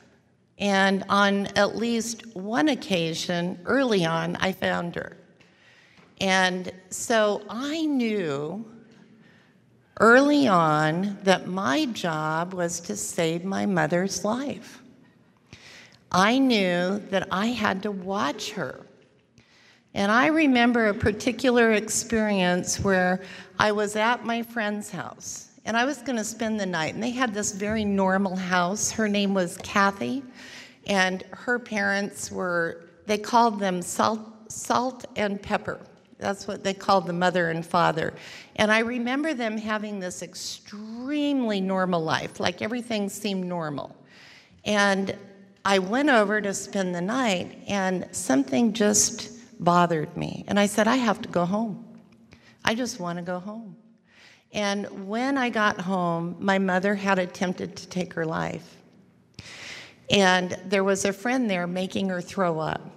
And 0.57 1.03
on 1.09 1.47
at 1.57 1.75
least 1.75 2.35
one 2.35 2.69
occasion 2.69 3.59
early 3.65 4.05
on, 4.05 4.35
I 4.37 4.51
found 4.51 4.95
her. 4.95 5.17
And 6.21 6.71
so 6.89 7.41
I 7.49 7.85
knew 7.85 8.65
early 9.99 10.47
on 10.47 11.17
that 11.23 11.47
my 11.47 11.85
job 11.87 12.53
was 12.53 12.79
to 12.81 12.95
save 12.95 13.43
my 13.43 13.65
mother's 13.65 14.23
life. 14.23 14.81
I 16.11 16.37
knew 16.37 16.99
that 17.09 17.27
I 17.31 17.47
had 17.47 17.83
to 17.83 17.91
watch 17.91 18.51
her. 18.51 18.85
And 19.93 20.11
I 20.11 20.27
remember 20.27 20.87
a 20.87 20.93
particular 20.93 21.73
experience 21.73 22.79
where 22.79 23.21
I 23.59 23.71
was 23.71 23.95
at 23.95 24.25
my 24.25 24.41
friend's 24.41 24.89
house 24.89 25.54
and 25.65 25.75
I 25.75 25.83
was 25.85 25.97
going 25.97 26.17
to 26.17 26.23
spend 26.23 26.59
the 26.59 26.65
night. 26.65 26.93
And 26.93 27.03
they 27.03 27.09
had 27.09 27.33
this 27.33 27.51
very 27.51 27.83
normal 27.83 28.35
house. 28.35 28.91
Her 28.91 29.09
name 29.09 29.33
was 29.33 29.57
Kathy, 29.57 30.23
and 30.87 31.23
her 31.31 31.57
parents 31.59 32.31
were, 32.31 32.85
they 33.07 33.17
called 33.17 33.59
them 33.59 33.81
salt, 33.81 34.21
salt 34.51 35.05
and 35.15 35.41
pepper. 35.41 35.79
That's 36.17 36.47
what 36.47 36.63
they 36.63 36.73
called 36.73 37.07
the 37.07 37.13
mother 37.13 37.49
and 37.49 37.65
father. 37.65 38.13
And 38.55 38.71
I 38.71 38.79
remember 38.79 39.33
them 39.33 39.57
having 39.57 39.99
this 39.99 40.21
extremely 40.21 41.59
normal 41.59 42.01
life, 42.01 42.39
like 42.39 42.61
everything 42.61 43.09
seemed 43.09 43.45
normal. 43.45 43.95
And 44.63 45.17
I 45.65 45.79
went 45.79 46.09
over 46.09 46.41
to 46.41 46.53
spend 46.53 46.93
the 46.93 47.01
night, 47.01 47.63
and 47.67 48.07
something 48.11 48.71
just 48.71 49.31
bothered 49.59 50.15
me. 50.15 50.45
And 50.47 50.59
I 50.59 50.67
said, 50.67 50.87
I 50.87 50.97
have 50.97 51.21
to 51.23 51.29
go 51.29 51.43
home. 51.43 51.83
I 52.63 52.75
just 52.75 52.99
want 52.99 53.17
to 53.17 53.23
go 53.23 53.39
home. 53.39 53.75
And 54.55 55.09
when 55.09 55.37
I 55.37 55.49
got 55.49 55.81
home, 55.81 56.37
my 56.39 56.59
mother 56.59 56.95
had 56.95 57.19
attempted 57.19 57.75
to 57.75 57.89
take 57.89 58.13
her 58.13 58.25
life. 58.25 58.77
And 60.09 60.57
there 60.65 60.85
was 60.85 61.03
a 61.03 61.11
friend 61.11 61.49
there 61.49 61.67
making 61.67 62.07
her 62.07 62.21
throw 62.21 62.59
up. 62.59 62.89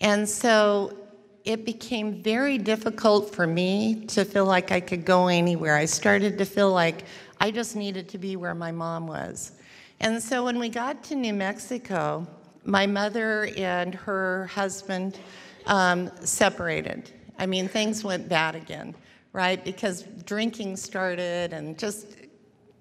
And 0.00 0.26
so 0.26 0.96
it 1.44 1.66
became 1.66 2.22
very 2.22 2.56
difficult 2.56 3.34
for 3.34 3.46
me 3.46 4.06
to 4.06 4.24
feel 4.24 4.46
like 4.46 4.72
I 4.72 4.80
could 4.80 5.04
go 5.04 5.26
anywhere. 5.26 5.76
I 5.76 5.84
started 5.84 6.38
to 6.38 6.46
feel 6.46 6.72
like 6.72 7.04
I 7.38 7.50
just 7.50 7.76
needed 7.76 8.08
to 8.08 8.18
be 8.18 8.36
where 8.36 8.54
my 8.54 8.72
mom 8.72 9.06
was. 9.06 9.52
And 10.00 10.22
so 10.22 10.46
when 10.46 10.58
we 10.58 10.70
got 10.70 11.04
to 11.04 11.14
New 11.14 11.34
Mexico, 11.34 12.26
my 12.64 12.86
mother 12.86 13.50
and 13.58 13.94
her 13.94 14.46
husband 14.46 15.18
um, 15.66 16.10
separated. 16.24 17.10
I 17.38 17.44
mean, 17.44 17.68
things 17.68 18.02
went 18.02 18.30
bad 18.30 18.54
again 18.54 18.94
right? 19.38 19.64
Because 19.64 20.02
drinking 20.24 20.74
started 20.74 21.52
and 21.52 21.78
just, 21.78 22.16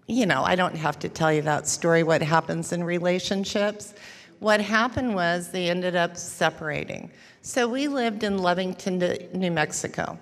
you 0.08 0.26
know, 0.26 0.42
I 0.44 0.56
don't 0.56 0.76
have 0.76 0.98
to 0.98 1.08
tell 1.08 1.32
you 1.32 1.44
that 1.44 1.68
story, 1.68 2.02
what 2.02 2.20
happens 2.20 2.74
in 2.74 2.84
relationships. 2.84 3.94
What 4.40 4.60
happened 4.60 5.14
was 5.14 5.52
they 5.52 5.70
ended 5.70 5.96
up 5.96 6.18
separating. 6.18 7.12
So 7.44 7.68
we 7.68 7.88
lived 7.88 8.24
in 8.24 8.40
Lovington, 8.40 9.32
New 9.36 9.52
Mexico. 9.52 10.18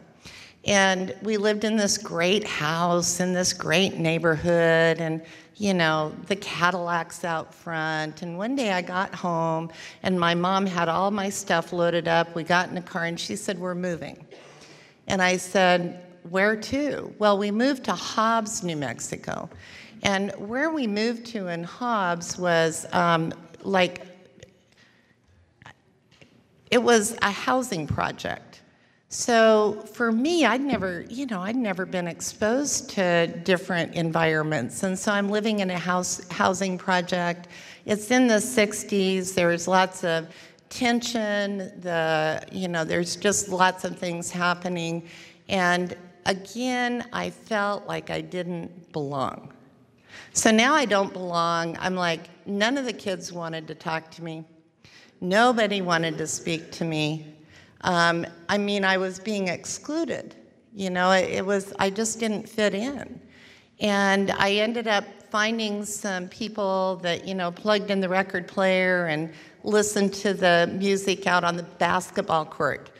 And 0.66 1.16
we 1.22 1.38
lived 1.38 1.64
in 1.64 1.78
this 1.78 1.98
great 1.98 2.46
house 2.46 3.22
in 3.22 3.32
this 3.32 3.54
great 3.54 3.96
neighborhood, 3.96 5.00
and 5.00 5.22
you 5.56 5.74
know, 5.74 6.14
the 6.28 6.36
Cadillacs 6.36 7.24
out 7.24 7.54
front. 7.54 8.24
And 8.24 8.38
one 8.38 8.58
day 8.58 8.74
I 8.74 8.82
got 8.82 9.16
home, 9.16 9.72
and 10.04 10.20
my 10.20 10.36
mom 10.36 10.66
had 10.66 10.90
all 10.90 11.12
my 11.12 11.30
stuff 11.30 11.72
loaded 11.72 12.10
up. 12.10 12.36
We 12.36 12.44
got 12.44 12.68
in 12.70 12.76
a 12.76 12.82
car, 12.82 13.06
and 13.06 13.18
she 13.18 13.38
said, 13.38 13.58
We're 13.58 13.74
moving. 13.74 14.26
And 15.08 15.22
I 15.22 15.38
said, 15.38 16.02
where 16.30 16.56
to? 16.56 17.14
Well, 17.20 17.38
we 17.38 17.52
moved 17.52 17.84
to 17.86 17.94
Hobbs, 17.94 18.64
New 18.64 18.76
Mexico. 18.76 19.50
And 20.04 20.32
where 20.34 20.72
we 20.72 20.88
moved 20.88 21.26
to 21.28 21.48
in 21.48 21.64
Hobbs 21.64 22.38
was 22.38 22.86
um, 22.94 23.34
like, 23.64 24.06
it 26.72 26.82
was 26.82 27.18
a 27.22 27.32
housing 27.32 27.88
project. 27.88 28.62
So 29.10 29.86
for 29.94 30.12
me, 30.12 30.46
I'd 30.46 30.62
never, 30.62 31.06
you 31.10 31.26
know, 31.28 31.42
I'd 31.42 31.56
never 31.56 31.86
been 31.86 32.08
exposed 32.08 32.90
to 32.92 33.28
different 33.28 33.96
environments. 33.96 34.84
And 34.84 34.98
so 34.98 35.12
I'm 35.12 35.30
living 35.30 35.60
in 35.60 35.70
a 35.70 35.78
house 35.78 36.28
housing 36.30 36.78
project. 36.78 37.48
It's 37.86 38.12
in 38.12 38.28
the 38.28 38.36
60s. 38.36 39.34
There's 39.34 39.68
lots 39.68 40.04
of 40.04 40.28
tension. 40.70 41.72
The, 41.80 42.44
you 42.52 42.68
know, 42.68 42.84
there's 42.84 43.16
just 43.16 43.50
lots 43.50 43.86
of 43.86 43.98
things 43.98 44.32
happening. 44.32 45.08
And 45.48 45.96
again, 46.26 47.08
I 47.14 47.30
felt 47.30 47.86
like 47.88 48.10
I 48.10 48.22
didn't 48.22 48.92
belong. 48.92 49.54
So 50.34 50.52
now 50.52 50.74
I 50.74 50.86
don't 50.86 51.14
belong. 51.14 51.78
I'm 51.80 51.96
like, 51.96 52.30
none 52.46 52.78
of 52.78 52.86
the 52.86 52.94
kids 52.94 53.32
wanted 53.32 53.68
to 53.68 53.76
talk 53.76 54.12
to 54.12 54.24
me. 54.24 54.44
Nobody 55.22 55.82
wanted 55.82 56.18
to 56.18 56.28
speak 56.28 56.72
to 56.74 56.86
me. 56.86 57.34
Um, 57.82 58.26
I 58.50 58.58
mean, 58.58 58.84
I 58.84 58.98
was 58.98 59.20
being 59.20 59.48
excluded. 59.48 60.36
You 60.74 60.90
know, 60.90 61.12
it, 61.12 61.30
it 61.30 61.46
was, 61.46 61.74
I 61.80 61.90
just 61.90 62.20
didn't 62.20 62.50
fit 62.50 62.74
in. 62.74 63.22
And 63.80 64.32
I 64.32 64.54
ended 64.54 64.88
up 64.88 65.06
finding 65.30 65.86
some 65.86 66.28
people 66.30 66.98
that, 66.98 67.28
you 67.28 67.36
know, 67.36 67.52
plugged 67.52 67.92
in 67.92 68.00
the 68.00 68.10
record 68.10 68.48
player 68.48 69.08
and 69.08 69.34
listened 69.64 70.14
to 70.14 70.34
the 70.34 70.70
music 70.74 71.28
out 71.28 71.44
on 71.44 71.58
the 71.58 71.64
basketball 71.64 72.46
court. 72.46 72.92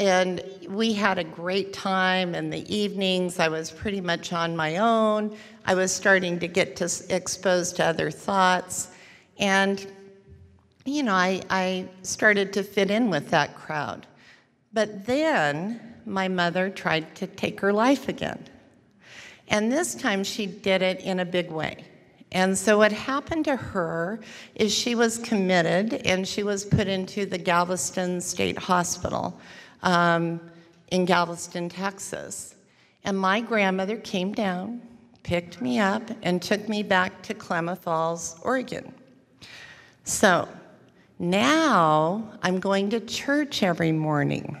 And 0.00 0.42
we 0.66 0.94
had 0.94 1.18
a 1.18 1.24
great 1.24 1.74
time 1.74 2.34
in 2.34 2.48
the 2.48 2.74
evenings. 2.74 3.38
I 3.38 3.48
was 3.48 3.70
pretty 3.70 4.00
much 4.00 4.32
on 4.32 4.56
my 4.56 4.78
own. 4.78 5.36
I 5.66 5.74
was 5.74 5.92
starting 5.92 6.38
to 6.38 6.48
get 6.48 6.74
to, 6.76 6.90
exposed 7.10 7.76
to 7.76 7.84
other 7.84 8.10
thoughts. 8.10 8.88
And, 9.38 9.86
you 10.86 11.02
know, 11.02 11.12
I, 11.12 11.42
I 11.50 11.86
started 12.00 12.50
to 12.54 12.62
fit 12.62 12.90
in 12.90 13.10
with 13.10 13.28
that 13.28 13.54
crowd. 13.54 14.06
But 14.72 15.04
then 15.04 15.96
my 16.06 16.28
mother 16.28 16.70
tried 16.70 17.14
to 17.16 17.26
take 17.26 17.60
her 17.60 17.70
life 17.72 18.08
again. 18.08 18.42
And 19.48 19.70
this 19.70 19.94
time 19.94 20.24
she 20.24 20.46
did 20.46 20.80
it 20.80 21.00
in 21.00 21.20
a 21.20 21.26
big 21.26 21.50
way. 21.50 21.84
And 22.32 22.56
so 22.56 22.78
what 22.78 22.92
happened 22.92 23.44
to 23.44 23.56
her 23.56 24.20
is 24.54 24.72
she 24.72 24.94
was 24.94 25.18
committed 25.18 25.92
and 26.06 26.26
she 26.26 26.42
was 26.42 26.64
put 26.64 26.88
into 26.88 27.26
the 27.26 27.36
Galveston 27.36 28.22
State 28.22 28.56
Hospital 28.56 29.38
um, 29.82 30.40
in 30.90 31.04
Galveston, 31.04 31.68
Texas. 31.68 32.54
And 33.04 33.18
my 33.18 33.40
grandmother 33.40 33.96
came 33.96 34.32
down, 34.32 34.82
picked 35.22 35.60
me 35.60 35.78
up, 35.78 36.02
and 36.22 36.42
took 36.42 36.68
me 36.68 36.82
back 36.82 37.22
to 37.22 37.34
Klamath 37.34 37.82
Falls, 37.82 38.38
Oregon. 38.42 38.92
So 40.04 40.48
now 41.18 42.32
I'm 42.42 42.60
going 42.60 42.90
to 42.90 43.00
church 43.00 43.62
every 43.62 43.92
morning. 43.92 44.56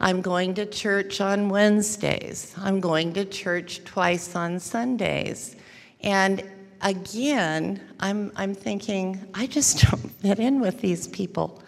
I'm 0.00 0.20
going 0.20 0.54
to 0.54 0.66
church 0.66 1.20
on 1.20 1.48
Wednesdays. 1.48 2.54
I'm 2.58 2.80
going 2.80 3.12
to 3.14 3.24
church 3.24 3.82
twice 3.84 4.36
on 4.36 4.60
Sundays. 4.60 5.56
And 6.02 6.44
again, 6.82 7.80
I'm, 8.00 8.30
I'm 8.36 8.54
thinking, 8.54 9.26
I 9.34 9.46
just 9.46 9.80
don't 9.90 10.10
fit 10.12 10.38
in 10.38 10.60
with 10.60 10.80
these 10.80 11.08
people. 11.08 11.62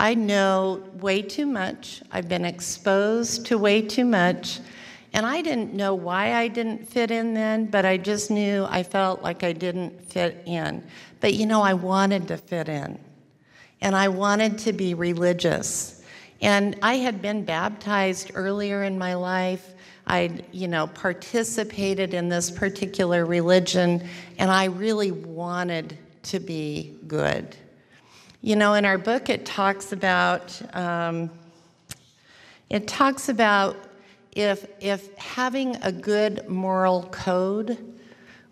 I 0.00 0.14
know 0.14 0.82
way 0.94 1.20
too 1.20 1.44
much. 1.44 2.00
I've 2.10 2.26
been 2.26 2.46
exposed 2.46 3.44
to 3.46 3.58
way 3.58 3.82
too 3.82 4.06
much. 4.06 4.60
And 5.12 5.26
I 5.26 5.42
didn't 5.42 5.74
know 5.74 5.94
why 5.94 6.36
I 6.36 6.48
didn't 6.48 6.88
fit 6.88 7.10
in 7.10 7.34
then, 7.34 7.66
but 7.66 7.84
I 7.84 7.98
just 7.98 8.30
knew 8.30 8.66
I 8.70 8.82
felt 8.82 9.20
like 9.20 9.44
I 9.44 9.52
didn't 9.52 10.02
fit 10.02 10.42
in. 10.46 10.82
But 11.20 11.34
you 11.34 11.44
know, 11.44 11.60
I 11.60 11.74
wanted 11.74 12.28
to 12.28 12.38
fit 12.38 12.70
in. 12.70 12.98
And 13.82 13.94
I 13.94 14.08
wanted 14.08 14.56
to 14.60 14.72
be 14.72 14.94
religious. 14.94 16.02
And 16.40 16.78
I 16.80 16.94
had 16.94 17.20
been 17.20 17.44
baptized 17.44 18.30
earlier 18.34 18.84
in 18.84 18.96
my 18.96 19.12
life. 19.12 19.74
I'd, 20.06 20.46
you 20.50 20.66
know, 20.66 20.86
participated 20.86 22.14
in 22.14 22.30
this 22.30 22.50
particular 22.50 23.26
religion, 23.26 24.08
and 24.38 24.50
I 24.50 24.64
really 24.64 25.10
wanted 25.10 25.98
to 26.22 26.40
be 26.40 26.96
good. 27.06 27.54
You 28.42 28.56
know, 28.56 28.72
in 28.72 28.86
our 28.86 28.96
book, 28.96 29.28
it 29.28 29.44
talks 29.44 29.92
about 29.92 30.58
um, 30.74 31.30
it 32.70 32.88
talks 32.88 33.28
about 33.28 33.76
if 34.32 34.66
if 34.80 35.14
having 35.18 35.76
a 35.82 35.92
good 35.92 36.48
moral 36.48 37.02
code 37.10 37.76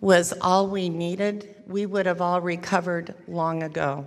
was 0.03 0.35
all 0.43 0.69
we 0.69 0.91
needed, 0.91 1.55
we 1.67 1.87
would 1.87 2.05
have 2.05 2.21
all 2.21 2.43
recovered 2.43 3.15
long 3.27 3.63
ago. 3.63 4.07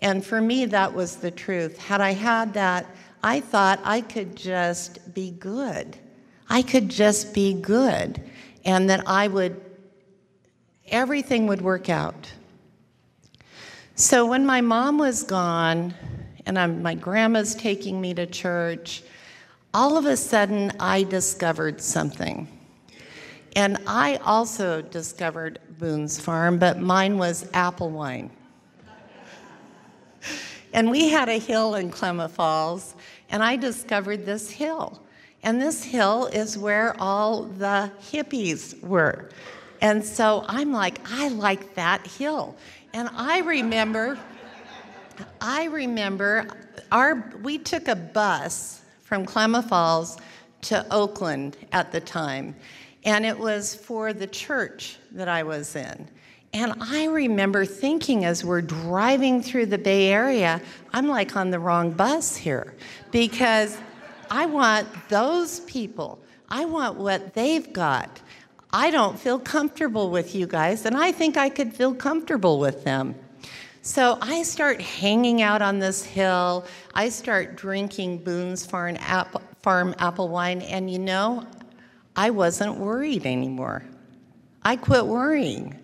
And 0.00 0.22
for 0.24 0.42
me, 0.42 0.66
that 0.66 0.92
was 0.92 1.16
the 1.16 1.30
truth. 1.30 1.78
Had 1.78 2.02
I 2.02 2.12
had 2.12 2.52
that, 2.52 2.84
I 3.22 3.40
thought 3.40 3.80
I 3.84 4.02
could 4.02 4.36
just 4.36 5.14
be 5.14 5.30
good. 5.30 5.96
I 6.50 6.60
could 6.60 6.90
just 6.90 7.32
be 7.32 7.54
good, 7.54 8.22
and 8.66 8.90
that 8.90 9.08
I 9.08 9.28
would, 9.28 9.58
everything 10.86 11.46
would 11.46 11.62
work 11.62 11.88
out. 11.88 12.30
So 13.98 14.24
when 14.24 14.46
my 14.46 14.60
mom 14.60 14.96
was 14.96 15.24
gone, 15.24 15.92
and 16.46 16.56
I'm, 16.56 16.84
my 16.84 16.94
grandma's 16.94 17.56
taking 17.56 18.00
me 18.00 18.14
to 18.14 18.26
church, 18.26 19.02
all 19.74 19.96
of 19.96 20.06
a 20.06 20.16
sudden 20.16 20.70
I 20.78 21.02
discovered 21.02 21.80
something. 21.80 22.46
And 23.56 23.76
I 23.88 24.20
also 24.24 24.82
discovered 24.82 25.58
Boone's 25.80 26.20
Farm, 26.20 26.60
but 26.60 26.78
mine 26.78 27.18
was 27.18 27.50
apple 27.52 27.90
wine. 27.90 28.30
and 30.72 30.92
we 30.92 31.08
had 31.08 31.28
a 31.28 31.38
hill 31.38 31.74
in 31.74 31.90
Klamath 31.90 32.34
Falls, 32.34 32.94
and 33.30 33.42
I 33.42 33.56
discovered 33.56 34.24
this 34.24 34.48
hill. 34.48 35.02
And 35.42 35.60
this 35.60 35.82
hill 35.82 36.26
is 36.26 36.56
where 36.56 36.94
all 37.00 37.42
the 37.42 37.90
hippies 38.00 38.80
were. 38.80 39.28
And 39.80 40.04
so 40.04 40.44
I'm 40.48 40.72
like, 40.72 41.00
I 41.10 41.28
like 41.28 41.74
that 41.74 42.06
hill. 42.06 42.56
And 42.92 43.08
I 43.14 43.40
remember, 43.40 44.18
I 45.40 45.64
remember 45.64 46.46
our, 46.90 47.32
we 47.42 47.58
took 47.58 47.88
a 47.88 47.96
bus 47.96 48.82
from 49.00 49.24
Klamath 49.24 49.68
Falls 49.68 50.16
to 50.62 50.86
Oakland 50.90 51.56
at 51.72 51.92
the 51.92 52.00
time. 52.00 52.54
And 53.04 53.24
it 53.24 53.38
was 53.38 53.74
for 53.74 54.12
the 54.12 54.26
church 54.26 54.98
that 55.12 55.28
I 55.28 55.42
was 55.42 55.76
in. 55.76 56.08
And 56.52 56.74
I 56.80 57.04
remember 57.06 57.64
thinking 57.66 58.24
as 58.24 58.44
we're 58.44 58.62
driving 58.62 59.42
through 59.42 59.66
the 59.66 59.78
Bay 59.78 60.08
Area, 60.08 60.60
I'm 60.92 61.06
like 61.06 61.36
on 61.36 61.50
the 61.50 61.58
wrong 61.58 61.90
bus 61.90 62.36
here 62.36 62.74
because 63.10 63.76
I 64.30 64.46
want 64.46 64.88
those 65.08 65.60
people. 65.60 66.18
I 66.48 66.64
want 66.64 66.96
what 66.96 67.34
they've 67.34 67.70
got. 67.72 68.20
I 68.72 68.90
don't 68.90 69.18
feel 69.18 69.38
comfortable 69.38 70.10
with 70.10 70.34
you 70.34 70.46
guys, 70.46 70.84
and 70.84 70.96
I 70.96 71.10
think 71.12 71.36
I 71.38 71.48
could 71.48 71.72
feel 71.72 71.94
comfortable 71.94 72.58
with 72.58 72.84
them. 72.84 73.14
So 73.80 74.18
I 74.20 74.42
start 74.42 74.82
hanging 74.82 75.40
out 75.40 75.62
on 75.62 75.78
this 75.78 76.04
hill. 76.04 76.66
I 76.92 77.08
start 77.08 77.56
drinking 77.56 78.24
Boone's 78.24 78.66
Farm 78.66 78.98
apple, 79.00 79.40
farm 79.62 79.94
apple 79.98 80.28
wine, 80.28 80.60
and 80.60 80.90
you 80.90 80.98
know, 80.98 81.46
I 82.14 82.28
wasn't 82.28 82.76
worried 82.76 83.24
anymore. 83.24 83.84
I 84.62 84.76
quit 84.76 85.06
worrying. 85.06 85.78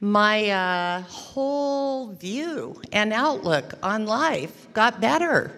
My 0.00 0.50
uh, 0.50 1.02
whole 1.02 2.08
view 2.14 2.80
and 2.92 3.12
outlook 3.12 3.74
on 3.82 4.06
life 4.06 4.66
got 4.72 5.00
better. 5.00 5.52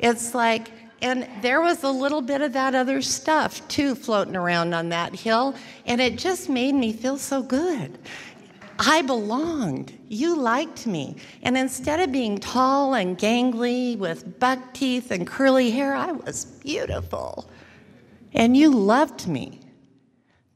It's 0.00 0.34
like, 0.34 0.72
and 1.02 1.26
there 1.40 1.60
was 1.60 1.82
a 1.82 1.90
little 1.90 2.20
bit 2.20 2.42
of 2.42 2.52
that 2.52 2.74
other 2.74 3.00
stuff 3.00 3.66
too 3.68 3.94
floating 3.94 4.36
around 4.36 4.74
on 4.74 4.90
that 4.90 5.14
hill, 5.14 5.54
and 5.86 6.00
it 6.00 6.18
just 6.18 6.48
made 6.48 6.74
me 6.74 6.92
feel 6.92 7.16
so 7.16 7.42
good. 7.42 7.98
I 8.78 9.02
belonged. 9.02 9.92
You 10.08 10.36
liked 10.36 10.86
me. 10.86 11.16
And 11.42 11.56
instead 11.56 12.00
of 12.00 12.12
being 12.12 12.38
tall 12.38 12.94
and 12.94 13.18
gangly 13.18 13.98
with 13.98 14.38
buck 14.40 14.72
teeth 14.72 15.10
and 15.10 15.26
curly 15.26 15.70
hair, 15.70 15.94
I 15.94 16.12
was 16.12 16.46
beautiful. 16.46 17.50
And 18.32 18.56
you 18.56 18.70
loved 18.70 19.28
me. 19.28 19.60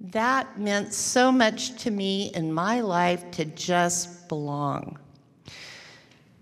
That 0.01 0.59
meant 0.59 0.95
so 0.95 1.31
much 1.31 1.83
to 1.83 1.91
me 1.91 2.31
in 2.35 2.53
my 2.53 2.81
life 2.81 3.31
to 3.33 3.45
just 3.45 4.29
belong. 4.29 4.99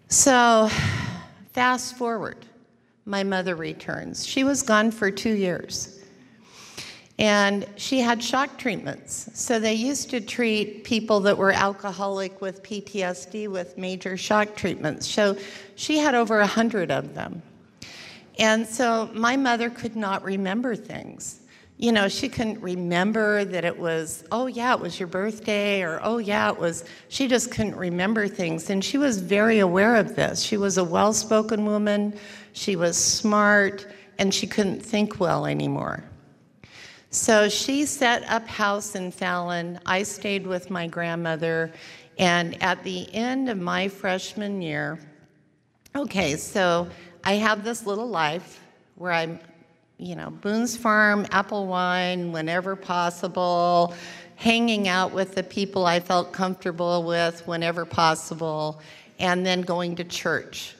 So, 0.08 0.68
fast 1.52 1.96
forward 1.96 2.46
my 3.04 3.22
mother 3.22 3.56
returns. 3.56 4.26
She 4.26 4.44
was 4.44 4.62
gone 4.62 4.90
for 4.90 5.10
two 5.10 5.34
years. 5.34 5.98
And 7.18 7.66
she 7.76 8.00
had 8.00 8.22
shock 8.22 8.58
treatments. 8.58 9.30
So 9.34 9.60
they 9.60 9.74
used 9.74 10.10
to 10.10 10.20
treat 10.20 10.82
people 10.84 11.20
that 11.20 11.36
were 11.36 11.52
alcoholic 11.52 12.40
with 12.40 12.62
PTSD 12.62 13.48
with 13.48 13.76
major 13.76 14.16
shock 14.16 14.56
treatments. 14.56 15.06
So 15.06 15.36
she 15.76 15.98
had 15.98 16.14
over 16.14 16.40
a 16.40 16.46
hundred 16.46 16.90
of 16.90 17.14
them. 17.14 17.42
And 18.38 18.66
so 18.66 19.10
my 19.12 19.36
mother 19.36 19.68
could 19.68 19.94
not 19.94 20.24
remember 20.24 20.74
things. 20.74 21.40
You 21.76 21.90
know, 21.90 22.08
she 22.08 22.28
couldn't 22.28 22.60
remember 22.60 23.44
that 23.44 23.64
it 23.64 23.76
was, 23.76 24.24
oh, 24.30 24.46
yeah, 24.46 24.72
it 24.74 24.80
was 24.80 25.00
your 25.00 25.08
birthday, 25.08 25.82
or 25.82 26.00
oh, 26.02 26.18
yeah, 26.18 26.48
it 26.50 26.58
was, 26.58 26.84
she 27.08 27.26
just 27.26 27.50
couldn't 27.50 27.76
remember 27.76 28.28
things. 28.28 28.70
And 28.70 28.84
she 28.84 28.98
was 28.98 29.20
very 29.20 29.58
aware 29.58 29.96
of 29.96 30.14
this. 30.14 30.40
She 30.42 30.56
was 30.56 30.78
a 30.78 30.84
well 30.84 31.12
spoken 31.12 31.66
woman, 31.66 32.16
she 32.52 32.76
was 32.76 32.96
smart, 32.96 33.86
and 34.18 34.32
she 34.32 34.46
couldn't 34.46 34.80
think 34.80 35.18
well 35.18 35.46
anymore. 35.46 36.04
So 37.10 37.48
she 37.48 37.84
set 37.84 38.22
up 38.30 38.46
house 38.48 38.94
in 38.94 39.10
Fallon. 39.10 39.78
I 39.84 40.02
stayed 40.02 40.46
with 40.46 40.70
my 40.70 40.86
grandmother. 40.86 41.72
And 42.18 42.62
at 42.62 42.82
the 42.84 43.12
end 43.14 43.48
of 43.50 43.58
my 43.58 43.88
freshman 43.88 44.62
year, 44.62 44.98
okay, 45.94 46.36
so 46.36 46.88
I 47.24 47.34
have 47.34 47.64
this 47.64 47.86
little 47.86 48.08
life 48.08 48.60
where 48.96 49.12
I'm, 49.12 49.38
you 49.98 50.16
know, 50.16 50.30
Boone's 50.30 50.76
Farm, 50.76 51.26
apple 51.30 51.66
wine, 51.66 52.32
whenever 52.32 52.76
possible, 52.76 53.94
hanging 54.36 54.88
out 54.88 55.12
with 55.12 55.34
the 55.34 55.42
people 55.42 55.84
I 55.84 56.00
felt 56.00 56.32
comfortable 56.32 57.04
with 57.04 57.46
whenever 57.46 57.84
possible, 57.84 58.80
and 59.18 59.44
then 59.44 59.62
going 59.62 59.96
to 59.96 60.04
church. 60.04 60.74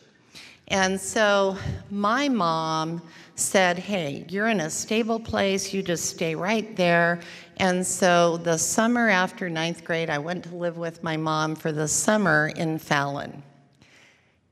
And 0.72 0.98
so 0.98 1.58
my 1.90 2.30
mom 2.30 3.02
said, 3.34 3.78
Hey, 3.78 4.24
you're 4.30 4.48
in 4.48 4.60
a 4.60 4.70
stable 4.70 5.20
place, 5.20 5.74
you 5.74 5.82
just 5.82 6.06
stay 6.06 6.34
right 6.34 6.74
there. 6.76 7.20
And 7.58 7.86
so 7.86 8.38
the 8.38 8.56
summer 8.56 9.10
after 9.10 9.50
ninth 9.50 9.84
grade, 9.84 10.08
I 10.08 10.18
went 10.18 10.44
to 10.44 10.56
live 10.56 10.78
with 10.78 11.02
my 11.02 11.18
mom 11.18 11.56
for 11.56 11.72
the 11.72 11.86
summer 11.86 12.52
in 12.56 12.78
Fallon. 12.78 13.42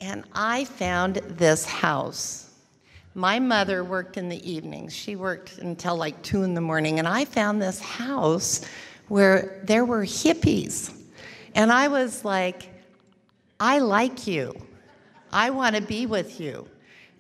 And 0.03 0.25
I 0.35 0.67
found 0.67 1.17
this 1.17 1.65
house. 1.65 2.51
My 3.15 3.39
mother 3.39 3.83
worked 3.83 4.19
in 4.19 4.29
the 4.29 4.51
evenings. 4.51 4.95
She 4.95 5.17
worked 5.17 5.57
until 5.57 5.97
like 5.97 6.21
two 6.23 6.43
in 6.43 6.53
the 6.53 6.61
morning. 6.61 6.99
And 6.99 7.09
I 7.09 7.25
found 7.25 7.63
this 7.63 7.81
house 7.81 8.61
where 9.09 9.63
there 9.65 9.87
were 9.87 10.05
hippies. 10.05 10.95
And 11.55 11.73
I 11.73 11.89
was 11.89 12.27
like, 12.27 12.69
I 13.59 13.79
like 13.79 14.27
you. 14.27 14.55
I 15.33 15.51
want 15.51 15.77
to 15.77 15.83
be 15.83 16.07
with 16.07 16.41
you. 16.41 16.67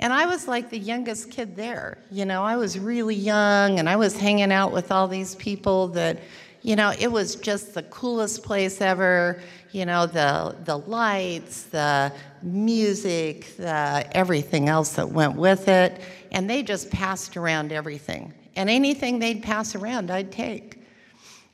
And 0.00 0.12
I 0.12 0.26
was 0.26 0.48
like 0.48 0.70
the 0.70 0.78
youngest 0.78 1.30
kid 1.30 1.54
there. 1.54 1.98
You 2.10 2.24
know, 2.24 2.42
I 2.42 2.56
was 2.56 2.78
really 2.78 3.14
young 3.14 3.78
and 3.78 3.88
I 3.88 3.96
was 3.96 4.16
hanging 4.16 4.50
out 4.50 4.72
with 4.72 4.90
all 4.90 5.06
these 5.06 5.34
people 5.34 5.88
that, 5.88 6.20
you 6.62 6.74
know, 6.74 6.92
it 6.98 7.12
was 7.12 7.36
just 7.36 7.74
the 7.74 7.82
coolest 7.84 8.42
place 8.42 8.80
ever. 8.80 9.40
You 9.72 9.84
know, 9.84 10.06
the 10.06 10.56
the 10.64 10.78
lights, 10.78 11.64
the 11.64 12.12
music, 12.42 13.56
the 13.58 14.08
everything 14.12 14.68
else 14.68 14.94
that 14.94 15.08
went 15.08 15.36
with 15.36 15.68
it. 15.68 16.00
And 16.32 16.48
they 16.48 16.62
just 16.62 16.90
passed 16.90 17.36
around 17.36 17.70
everything. 17.70 18.32
And 18.56 18.70
anything 18.70 19.18
they'd 19.18 19.42
pass 19.42 19.74
around, 19.74 20.10
I'd 20.10 20.32
take. 20.32 20.79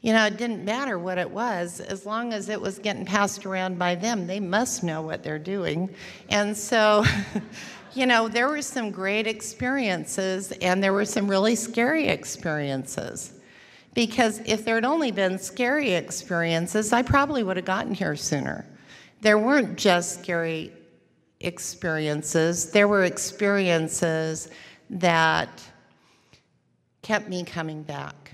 You 0.02 0.12
know, 0.12 0.26
it 0.26 0.36
didn't 0.36 0.64
matter 0.64 0.98
what 0.98 1.18
it 1.18 1.30
was, 1.30 1.80
as 1.80 2.06
long 2.06 2.32
as 2.32 2.48
it 2.48 2.60
was 2.60 2.78
getting 2.78 3.04
passed 3.04 3.46
around 3.46 3.78
by 3.78 3.94
them, 3.94 4.26
they 4.26 4.40
must 4.40 4.84
know 4.84 5.02
what 5.02 5.22
they're 5.22 5.38
doing. 5.38 5.92
And 6.28 6.56
so, 6.56 7.04
you 7.94 8.06
know, 8.06 8.28
there 8.28 8.48
were 8.48 8.62
some 8.62 8.90
great 8.90 9.26
experiences 9.26 10.52
and 10.52 10.82
there 10.82 10.92
were 10.92 11.06
some 11.06 11.28
really 11.28 11.56
scary 11.56 12.08
experiences. 12.08 13.32
Because 13.94 14.40
if 14.44 14.64
there 14.64 14.74
had 14.74 14.84
only 14.84 15.10
been 15.10 15.38
scary 15.38 15.92
experiences, 15.92 16.92
I 16.92 17.00
probably 17.00 17.42
would 17.42 17.56
have 17.56 17.64
gotten 17.64 17.94
here 17.94 18.14
sooner. 18.14 18.66
There 19.22 19.38
weren't 19.38 19.78
just 19.78 20.20
scary 20.20 20.72
experiences, 21.40 22.70
there 22.70 22.88
were 22.88 23.04
experiences 23.04 24.50
that 24.90 25.62
kept 27.02 27.28
me 27.28 27.44
coming 27.44 27.82
back 27.82 28.25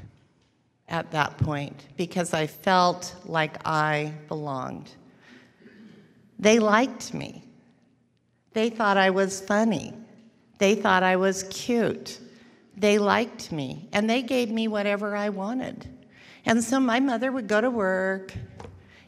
at 0.93 1.11
that 1.11 1.39
point 1.39 1.87
because 1.97 2.35
I 2.35 2.47
felt 2.47 3.17
like 3.25 3.67
I 3.67 4.13
belonged. 4.29 4.91
They 6.39 6.59
liked 6.59 7.15
me. 7.15 7.43
They 8.53 8.69
thought 8.69 8.99
I 8.99 9.11
was 9.11 9.41
funny. 9.41 9.95
They 10.59 10.75
thought 10.75 11.03
I 11.03 11.17
was 11.17 11.45
cute. 11.45 12.21
They 12.77 12.99
liked 12.99 13.51
me 13.51 13.89
and 13.93 14.09
they 14.09 14.23
gave 14.23 14.51
me 14.51 14.69
whatever 14.69 15.17
I 15.17 15.31
wanted. 15.31 15.89
And 16.45 16.63
so 16.63 16.79
my 16.79 17.01
mother 17.01 17.33
would 17.33 17.49
go 17.49 17.61
to 17.61 17.71
work 17.71 18.35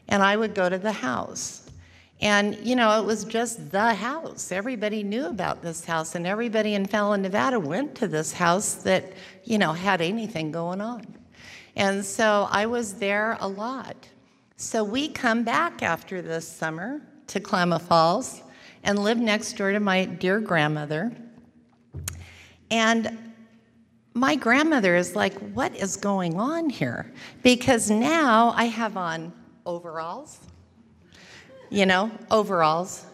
and 0.07 0.23
I 0.23 0.35
would 0.35 0.55
go 0.55 0.67
to 0.67 0.77
the 0.77 0.91
house. 0.91 1.69
And, 2.21 2.55
you 2.65 2.75
know, 2.75 2.99
it 3.01 3.05
was 3.05 3.25
just 3.25 3.71
the 3.71 3.93
house. 3.93 4.51
Everybody 4.51 5.03
knew 5.03 5.27
about 5.27 5.61
this 5.61 5.83
house, 5.83 6.15
and 6.15 6.25
everybody 6.25 6.73
in 6.73 6.85
Fallon, 6.85 7.21
Nevada 7.21 7.59
went 7.59 7.93
to 7.95 8.07
this 8.07 8.31
house 8.31 8.75
that, 8.75 9.11
you 9.43 9.57
know, 9.57 9.73
had 9.73 9.99
anything 9.99 10.49
going 10.49 10.79
on. 10.79 11.05
And 11.75 12.05
so 12.05 12.47
I 12.49 12.65
was 12.65 12.95
there 12.95 13.37
a 13.39 13.47
lot. 13.47 13.95
So 14.57 14.83
we 14.83 15.09
come 15.09 15.43
back 15.43 15.83
after 15.83 16.21
this 16.21 16.47
summer 16.47 17.01
to 17.27 17.39
Klamath 17.39 17.87
Falls 17.87 18.41
and 18.83 18.99
live 18.99 19.17
next 19.17 19.57
door 19.57 19.71
to 19.71 19.79
my 19.79 20.05
dear 20.05 20.39
grandmother. 20.39 21.11
And 22.71 23.17
my 24.13 24.35
grandmother 24.35 24.95
is 24.95 25.15
like, 25.15 25.33
What 25.53 25.75
is 25.75 25.97
going 25.97 26.39
on 26.39 26.69
here? 26.69 27.11
Because 27.43 27.91
now 27.91 28.53
I 28.55 28.65
have 28.65 28.95
on 28.95 29.33
overalls, 29.65 30.39
you 31.69 31.85
know, 31.85 32.09
overalls, 32.31 33.05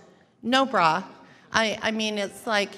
no 0.43 0.65
bra. 0.65 1.03
I, 1.51 1.79
I 1.81 1.91
mean, 1.91 2.17
it's 2.17 2.45
like, 2.45 2.69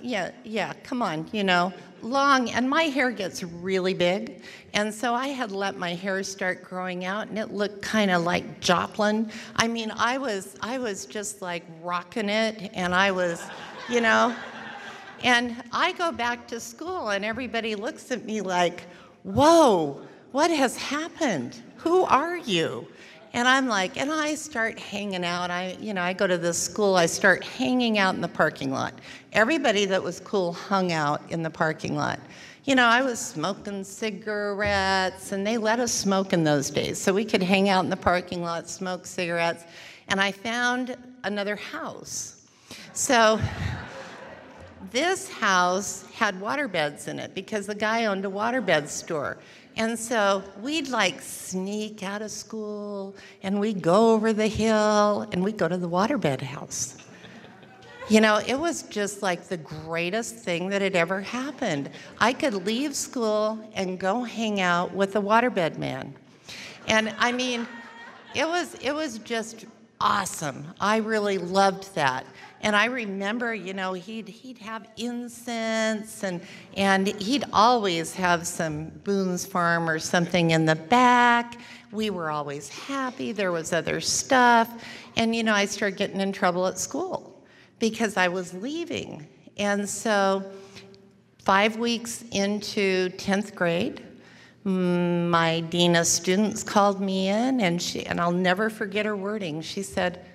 yeah, 0.00 0.30
yeah, 0.44 0.72
come 0.82 1.02
on, 1.02 1.28
you 1.32 1.44
know, 1.44 1.72
long, 2.06 2.50
and 2.50 2.68
my 2.68 2.84
hair 2.84 3.10
gets 3.10 3.42
really 3.42 3.92
big. 3.92 4.42
And 4.72 4.92
so 4.94 5.14
I 5.14 5.28
had 5.28 5.52
let 5.52 5.76
my 5.76 5.94
hair 5.94 6.22
start 6.22 6.62
growing 6.62 7.04
out, 7.04 7.28
and 7.28 7.38
it 7.38 7.50
looked 7.50 7.82
kind 7.82 8.10
of 8.10 8.22
like 8.22 8.60
Joplin. 8.60 9.30
I 9.56 9.68
mean, 9.68 9.90
I 9.90 10.16
was, 10.18 10.56
I 10.62 10.78
was 10.78 11.04
just 11.04 11.42
like 11.42 11.64
rocking 11.82 12.28
it, 12.28 12.70
and 12.72 12.94
I 12.94 13.10
was, 13.10 13.42
you 13.90 14.00
know. 14.00 14.34
And 15.22 15.56
I 15.72 15.92
go 15.92 16.12
back 16.12 16.46
to 16.48 16.60
school, 16.60 17.08
and 17.10 17.24
everybody 17.24 17.74
looks 17.74 18.10
at 18.10 18.24
me 18.24 18.40
like, 18.40 18.84
whoa, 19.22 20.00
what 20.32 20.50
has 20.50 20.76
happened? 20.76 21.60
Who 21.78 22.04
are 22.04 22.36
you? 22.36 22.86
And 23.36 23.46
I'm 23.46 23.68
like, 23.68 23.98
and 23.98 24.10
I 24.10 24.34
start 24.34 24.78
hanging 24.78 25.22
out. 25.22 25.50
I, 25.50 25.76
you 25.78 25.92
know, 25.92 26.00
I 26.00 26.14
go 26.14 26.26
to 26.26 26.38
this 26.38 26.56
school, 26.56 26.96
I 26.96 27.04
start 27.04 27.44
hanging 27.44 27.98
out 27.98 28.14
in 28.14 28.22
the 28.22 28.28
parking 28.28 28.70
lot. 28.70 28.94
Everybody 29.34 29.84
that 29.84 30.02
was 30.02 30.20
cool 30.20 30.54
hung 30.54 30.90
out 30.90 31.20
in 31.28 31.42
the 31.42 31.50
parking 31.50 31.94
lot. 31.94 32.18
You 32.64 32.76
know, 32.76 32.86
I 32.86 33.02
was 33.02 33.18
smoking 33.18 33.84
cigarettes, 33.84 35.32
and 35.32 35.46
they 35.46 35.58
let 35.58 35.80
us 35.80 35.92
smoke 35.92 36.32
in 36.32 36.44
those 36.44 36.70
days. 36.70 36.98
So 36.98 37.12
we 37.12 37.26
could 37.26 37.42
hang 37.42 37.68
out 37.68 37.84
in 37.84 37.90
the 37.90 37.96
parking 37.98 38.40
lot, 38.40 38.70
smoke 38.70 39.04
cigarettes. 39.04 39.64
And 40.08 40.18
I 40.18 40.32
found 40.32 40.96
another 41.24 41.56
house. 41.56 42.46
So 42.94 43.38
this 44.92 45.30
house 45.30 46.06
had 46.14 46.40
water 46.40 46.68
beds 46.68 47.06
in 47.06 47.18
it 47.18 47.34
because 47.34 47.66
the 47.66 47.74
guy 47.74 48.06
owned 48.06 48.24
a 48.24 48.30
waterbed 48.30 48.88
store. 48.88 49.36
And 49.76 49.98
so 49.98 50.42
we'd 50.62 50.88
like 50.88 51.20
sneak 51.20 52.02
out 52.02 52.22
of 52.22 52.30
school 52.30 53.14
and 53.42 53.60
we'd 53.60 53.82
go 53.82 54.14
over 54.14 54.32
the 54.32 54.46
hill 54.46 55.28
and 55.32 55.44
we'd 55.44 55.58
go 55.58 55.68
to 55.68 55.76
the 55.76 55.88
waterbed 55.88 56.40
house. 56.40 56.96
You 58.08 58.20
know, 58.20 58.40
it 58.46 58.58
was 58.58 58.82
just 58.84 59.20
like 59.20 59.48
the 59.48 59.56
greatest 59.56 60.36
thing 60.36 60.70
that 60.70 60.80
had 60.80 60.96
ever 60.96 61.20
happened. 61.20 61.90
I 62.20 62.32
could 62.32 62.54
leave 62.54 62.94
school 62.94 63.58
and 63.74 63.98
go 63.98 64.22
hang 64.22 64.60
out 64.60 64.94
with 64.94 65.12
the 65.12 65.20
waterbed 65.20 65.76
man. 65.76 66.14
And 66.86 67.12
I 67.18 67.32
mean, 67.32 67.66
it 68.34 68.46
was 68.46 68.74
it 68.74 68.94
was 68.94 69.18
just 69.18 69.66
awesome. 70.00 70.66
I 70.80 70.98
really 70.98 71.38
loved 71.38 71.94
that. 71.96 72.24
And 72.62 72.74
I 72.74 72.86
remember, 72.86 73.54
you 73.54 73.74
know, 73.74 73.92
he'd, 73.92 74.28
he'd 74.28 74.58
have 74.58 74.88
incense 74.96 76.24
and, 76.24 76.40
and 76.76 77.06
he'd 77.06 77.44
always 77.52 78.14
have 78.14 78.46
some 78.46 78.88
Boone's 79.04 79.44
Farm 79.44 79.88
or 79.88 79.98
something 79.98 80.50
in 80.50 80.64
the 80.64 80.74
back. 80.74 81.58
We 81.92 82.10
were 82.10 82.30
always 82.30 82.68
happy. 82.68 83.32
There 83.32 83.52
was 83.52 83.72
other 83.72 84.00
stuff. 84.00 84.84
And, 85.16 85.34
you 85.34 85.42
know, 85.42 85.54
I 85.54 85.66
started 85.66 85.96
getting 85.96 86.20
in 86.20 86.32
trouble 86.32 86.66
at 86.66 86.78
school 86.78 87.44
because 87.78 88.16
I 88.16 88.28
was 88.28 88.52
leaving. 88.54 89.26
And 89.56 89.88
so, 89.88 90.44
five 91.38 91.76
weeks 91.76 92.24
into 92.32 93.10
10th 93.10 93.54
grade, 93.54 94.02
my 94.64 95.60
dean 95.60 95.94
of 95.94 96.06
students 96.06 96.64
called 96.64 97.00
me 97.00 97.28
in, 97.28 97.60
and, 97.60 97.80
she, 97.80 98.04
and 98.04 98.20
I'll 98.20 98.32
never 98.32 98.68
forget 98.68 99.06
her 99.06 99.14
wording. 99.14 99.62
She 99.62 99.82
said, 99.82 100.26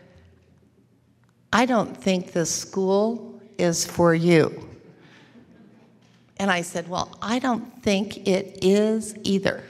I 1.54 1.66
don't 1.66 1.96
think 1.96 2.32
this 2.32 2.54
school 2.54 3.42
is 3.58 3.86
for 3.86 4.16
you. 4.16 4.68
And 6.38 6.50
I 6.50 6.62
said, 6.62 6.90
Well, 6.90 7.16
I 7.22 7.40
don't 7.40 7.84
think 7.84 8.28
it 8.28 8.60
is 8.62 9.16
either. 9.24 9.64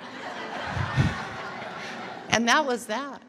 and 2.30 2.48
that 2.48 2.64
was 2.66 2.86
that. 2.86 3.22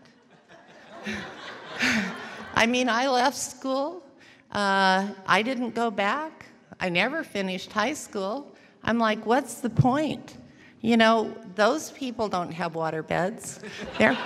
I 2.56 2.66
mean, 2.66 2.90
I 2.90 3.08
left 3.08 3.38
school 3.38 4.04
Uh, 4.52 5.08
I 5.28 5.44
didn't 5.44 5.76
go 5.76 5.92
back. 5.92 6.46
I 6.80 6.90
never 6.90 7.24
finished 7.24 7.72
high 7.72 7.94
school. 7.94 8.56
I'm 8.84 8.98
like, 8.98 9.24
what's 9.26 9.62
the 9.62 9.70
point? 9.70 10.38
You 10.82 10.98
know, 10.98 11.36
those 11.56 11.92
people 11.92 12.28
don't 12.30 12.52
have 12.52 12.74
water 12.74 13.04
beds. 13.04 13.60
They're 14.00 14.18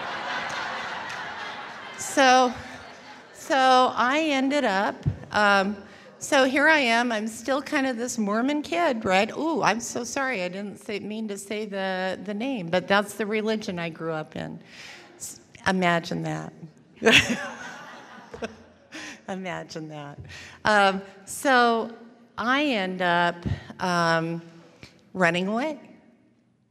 so, 1.98 2.54
so 3.44 3.92
I 3.94 4.22
ended 4.22 4.64
up. 4.64 4.96
Um, 5.32 5.76
so 6.18 6.46
here 6.46 6.70
I 6.70 6.80
am. 6.80 7.12
I'm 7.12 7.28
still 7.28 7.62
kind 7.62 7.86
of 7.86 7.98
this 7.98 8.18
Mormon 8.18 8.62
kid, 8.62 9.04
right? 9.04 9.30
Ooh, 9.36 9.62
I'm 9.62 9.82
so 9.82 10.06
sorry. 10.06 10.44
I 10.44 10.48
didn't 10.48 10.78
say, 10.78 11.00
mean 11.00 11.28
to 11.28 11.38
say 11.38 11.66
the, 11.66 12.18
the 12.24 12.34
name, 12.34 12.70
but 12.70 12.88
that's 12.88 13.16
the 13.16 13.26
religion 13.26 13.80
I 13.80 13.90
grew 13.90 14.14
up 14.14 14.38
in. 14.38 14.62
Imagine 15.68 16.24
that. 16.24 16.54
Imagine 19.28 19.90
that. 19.90 20.20
Um, 20.64 21.02
so 21.26 21.92
I 22.38 22.64
end 22.64 23.02
up 23.02 23.36
um, 23.82 24.42
running 25.14 25.50
away. 25.50 25.80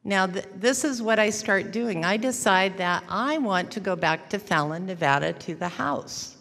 Now, 0.04 0.26
th- 0.26 0.46
this 0.56 0.84
is 0.84 1.02
what 1.02 1.18
I 1.18 1.28
start 1.28 1.70
doing. 1.70 2.02
I 2.06 2.16
decide 2.16 2.78
that 2.78 3.04
I 3.10 3.36
want 3.36 3.70
to 3.72 3.80
go 3.80 3.94
back 3.94 4.30
to 4.30 4.38
Fallon, 4.38 4.86
Nevada 4.86 5.34
to 5.34 5.54
the 5.54 5.68
house 5.68 6.31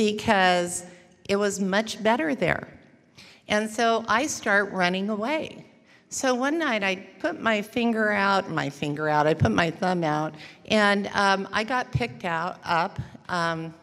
because 0.00 0.86
it 1.28 1.36
was 1.36 1.60
much 1.60 2.02
better 2.02 2.34
there. 2.34 2.66
And 3.48 3.68
so 3.68 4.02
I 4.08 4.28
start 4.28 4.72
running 4.72 5.10
away. 5.10 5.66
So 6.08 6.34
one 6.34 6.58
night 6.58 6.82
I 6.82 6.96
put 7.18 7.42
my 7.42 7.60
finger 7.60 8.10
out, 8.10 8.48
my 8.50 8.70
finger 8.70 9.10
out, 9.10 9.26
I 9.26 9.34
put 9.34 9.52
my 9.52 9.70
thumb 9.70 10.02
out, 10.02 10.36
and 10.70 11.08
um, 11.08 11.46
I 11.52 11.64
got 11.64 11.92
picked 11.92 12.24
out 12.24 12.60
up, 12.64 12.98
um, 13.28 13.74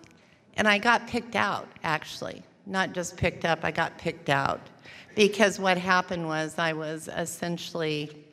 and 0.56 0.67
I 0.67 0.80
got 0.80 1.08
picked 1.08 1.36
out 1.36 1.67
actually, 1.84 2.41
not 2.65 2.93
just 2.93 3.15
picked 3.15 3.45
up, 3.45 3.60
I 3.62 3.69
got 3.69 3.95
picked 3.99 4.30
out. 4.30 4.60
Because 5.13 5.60
what 5.60 5.77
happened 5.77 6.25
was 6.25 6.58
I 6.58 6.73
was 6.73 7.10
essentially 7.15 8.25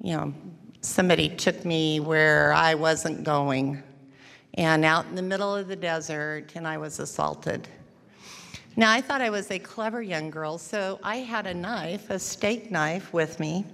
you 0.00 0.16
know, 0.16 0.32
somebody 0.80 1.28
took 1.28 1.62
me 1.66 2.00
where 2.00 2.54
I 2.54 2.74
wasn't 2.74 3.22
going 3.22 3.82
and 4.54 4.84
out 4.84 5.06
in 5.06 5.14
the 5.14 5.22
middle 5.22 5.54
of 5.54 5.68
the 5.68 5.76
desert, 5.76 6.52
and 6.54 6.66
I 6.66 6.78
was 6.78 6.98
assaulted. 6.98 7.68
Now, 8.76 8.90
I 8.90 9.00
thought 9.00 9.20
I 9.20 9.30
was 9.30 9.50
a 9.50 9.58
clever 9.58 10.02
young 10.02 10.30
girl, 10.30 10.56
so 10.56 10.98
I 11.02 11.16
had 11.16 11.46
a 11.46 11.54
knife, 11.54 12.08
a 12.10 12.18
steak 12.18 12.70
knife, 12.70 13.12
with 13.12 13.38
me. 13.38 13.66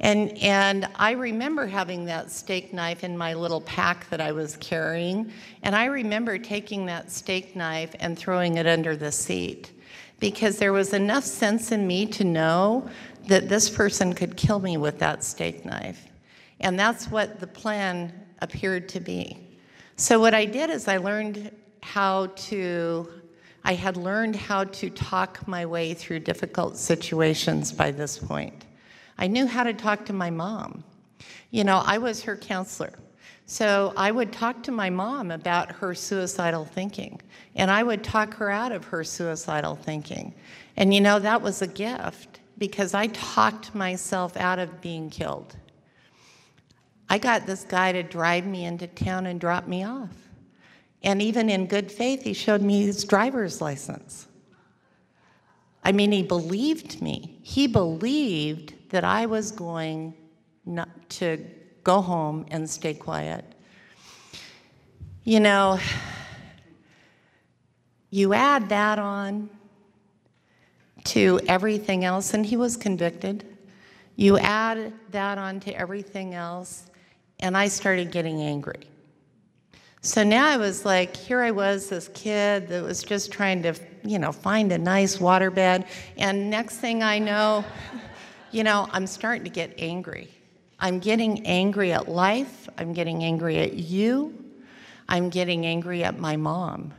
And, 0.00 0.36
and 0.38 0.88
I 0.96 1.12
remember 1.12 1.66
having 1.66 2.04
that 2.06 2.30
steak 2.30 2.72
knife 2.72 3.02
in 3.02 3.16
my 3.16 3.34
little 3.34 3.62
pack 3.62 4.08
that 4.10 4.20
I 4.20 4.32
was 4.32 4.56
carrying. 4.56 5.32
And 5.62 5.74
I 5.74 5.86
remember 5.86 6.38
taking 6.38 6.86
that 6.86 7.10
steak 7.10 7.56
knife 7.56 7.94
and 8.00 8.18
throwing 8.18 8.56
it 8.56 8.66
under 8.66 8.96
the 8.96 9.10
seat 9.10 9.72
because 10.18 10.58
there 10.58 10.72
was 10.72 10.92
enough 10.92 11.24
sense 11.24 11.72
in 11.72 11.86
me 11.86 12.06
to 12.06 12.24
know 12.24 12.88
that 13.28 13.48
this 13.48 13.70
person 13.70 14.14
could 14.14 14.36
kill 14.36 14.60
me 14.60 14.76
with 14.76 14.98
that 14.98 15.24
steak 15.24 15.64
knife. 15.64 16.08
And 16.60 16.78
that's 16.78 17.10
what 17.10 17.40
the 17.40 17.46
plan 17.46 18.12
appeared 18.40 18.88
to 18.90 19.00
be. 19.00 19.45
So, 19.98 20.20
what 20.20 20.34
I 20.34 20.44
did 20.44 20.68
is 20.68 20.88
I 20.88 20.98
learned 20.98 21.50
how 21.82 22.26
to, 22.26 23.08
I 23.64 23.72
had 23.72 23.96
learned 23.96 24.36
how 24.36 24.64
to 24.64 24.90
talk 24.90 25.48
my 25.48 25.64
way 25.64 25.94
through 25.94 26.20
difficult 26.20 26.76
situations 26.76 27.72
by 27.72 27.92
this 27.92 28.18
point. 28.18 28.66
I 29.16 29.26
knew 29.26 29.46
how 29.46 29.62
to 29.62 29.72
talk 29.72 30.04
to 30.06 30.12
my 30.12 30.28
mom. 30.28 30.84
You 31.50 31.64
know, 31.64 31.82
I 31.82 31.96
was 31.96 32.22
her 32.24 32.36
counselor. 32.36 32.92
So 33.46 33.94
I 33.96 34.10
would 34.10 34.34
talk 34.34 34.62
to 34.64 34.70
my 34.70 34.90
mom 34.90 35.30
about 35.30 35.72
her 35.72 35.94
suicidal 35.94 36.66
thinking, 36.66 37.22
and 37.54 37.70
I 37.70 37.82
would 37.82 38.04
talk 38.04 38.34
her 38.34 38.50
out 38.50 38.72
of 38.72 38.84
her 38.84 39.02
suicidal 39.02 39.76
thinking. 39.76 40.34
And 40.76 40.92
you 40.92 41.00
know, 41.00 41.18
that 41.20 41.40
was 41.40 41.62
a 41.62 41.66
gift 41.66 42.40
because 42.58 42.92
I 42.92 43.06
talked 43.06 43.74
myself 43.74 44.36
out 44.36 44.58
of 44.58 44.82
being 44.82 45.08
killed. 45.08 45.56
I 47.08 47.18
got 47.18 47.46
this 47.46 47.64
guy 47.64 47.92
to 47.92 48.02
drive 48.02 48.46
me 48.46 48.64
into 48.64 48.86
town 48.86 49.26
and 49.26 49.40
drop 49.40 49.68
me 49.68 49.84
off. 49.84 50.10
And 51.02 51.22
even 51.22 51.48
in 51.48 51.66
good 51.66 51.90
faith, 51.90 52.22
he 52.22 52.32
showed 52.32 52.62
me 52.62 52.84
his 52.84 53.04
driver's 53.04 53.60
license. 53.60 54.26
I 55.84 55.92
mean, 55.92 56.10
he 56.10 56.22
believed 56.22 57.00
me. 57.00 57.38
He 57.42 57.68
believed 57.68 58.74
that 58.90 59.04
I 59.04 59.26
was 59.26 59.52
going 59.52 60.14
not 60.64 60.88
to 61.10 61.38
go 61.84 62.00
home 62.00 62.44
and 62.50 62.68
stay 62.68 62.92
quiet. 62.92 63.44
You 65.22 65.38
know, 65.38 65.78
you 68.10 68.34
add 68.34 68.68
that 68.70 68.98
on 68.98 69.48
to 71.04 71.38
everything 71.46 72.04
else, 72.04 72.34
and 72.34 72.44
he 72.44 72.56
was 72.56 72.76
convicted. 72.76 73.44
You 74.16 74.38
add 74.38 74.92
that 75.12 75.38
on 75.38 75.60
to 75.60 75.72
everything 75.72 76.34
else, 76.34 76.86
and 77.40 77.56
I 77.56 77.68
started 77.68 78.10
getting 78.10 78.42
angry. 78.42 78.88
So 80.02 80.22
now 80.22 80.48
I 80.48 80.56
was 80.56 80.84
like, 80.84 81.16
here 81.16 81.40
I 81.40 81.50
was, 81.50 81.88
this 81.88 82.08
kid 82.14 82.68
that 82.68 82.82
was 82.82 83.02
just 83.02 83.32
trying 83.32 83.62
to, 83.64 83.74
you 84.04 84.18
know, 84.18 84.30
find 84.30 84.70
a 84.70 84.78
nice 84.78 85.16
waterbed. 85.16 85.86
And 86.16 86.48
next 86.48 86.76
thing 86.76 87.02
I 87.02 87.18
know, 87.18 87.64
you 88.52 88.62
know, 88.62 88.88
I'm 88.92 89.06
starting 89.06 89.44
to 89.44 89.50
get 89.50 89.74
angry. 89.78 90.28
I'm 90.78 91.00
getting 91.00 91.44
angry 91.46 91.92
at 91.92 92.08
life. 92.08 92.68
I'm 92.78 92.92
getting 92.92 93.24
angry 93.24 93.58
at 93.58 93.74
you. 93.74 94.32
I'm 95.08 95.28
getting 95.28 95.66
angry 95.66 96.04
at 96.04 96.18
my 96.18 96.36
mom. 96.36 96.92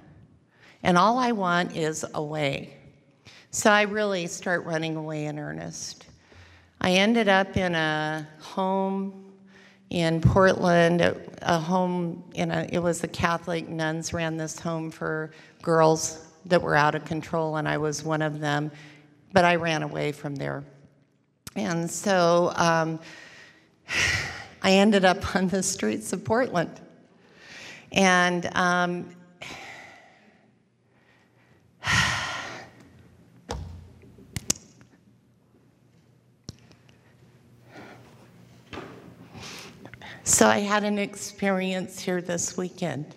And 0.84 0.98
all 0.98 1.18
I 1.18 1.32
want 1.32 1.76
is 1.78 2.06
away. 2.14 2.74
So 3.52 3.72
I 3.72 3.84
really 3.84 4.28
start 4.28 4.66
running 4.66 4.96
away 4.98 5.26
in 5.26 5.40
earnest. 5.40 6.06
I 6.82 6.92
ended 6.92 7.28
up 7.28 7.56
in 7.56 7.74
a 7.74 8.28
home 8.40 9.27
in 9.90 10.20
Portland, 10.22 11.02
a 11.42 11.60
home 11.60 12.24
in 12.34 12.52
a, 12.52 12.68
it 12.72 12.80
was 12.80 13.00
the 13.00 13.08
Catholic 13.08 13.70
nuns 13.70 14.14
ran 14.14 14.38
this 14.38 14.60
home 14.60 14.92
for 14.92 15.32
girls 15.62 16.26
that 16.46 16.62
were 16.62 16.76
out 16.76 16.96
of 16.96 17.06
control, 17.06 17.58
and 17.58 17.68
I 17.68 17.78
was 17.78 18.04
one 18.04 18.22
of 18.22 18.40
them. 18.40 18.72
But 19.34 19.46
I 19.46 19.56
ran 19.56 19.84
away 19.84 20.12
from 20.12 20.36
there. 20.36 20.64
And 21.56 21.90
so 21.90 22.54
um, 22.56 23.00
I 24.62 24.74
ended 24.74 25.06
up 25.06 25.36
on 25.36 25.48
the 25.48 25.64
streets 25.64 26.14
of 26.14 26.24
Portland. 26.24 26.82
And 27.92 28.50
um, 28.56 29.10
So 40.28 40.46
I 40.46 40.60
had 40.60 40.84
an 40.84 41.00
experience 41.00 42.02
here 42.02 42.22
this 42.22 42.58
weekend, 42.58 43.16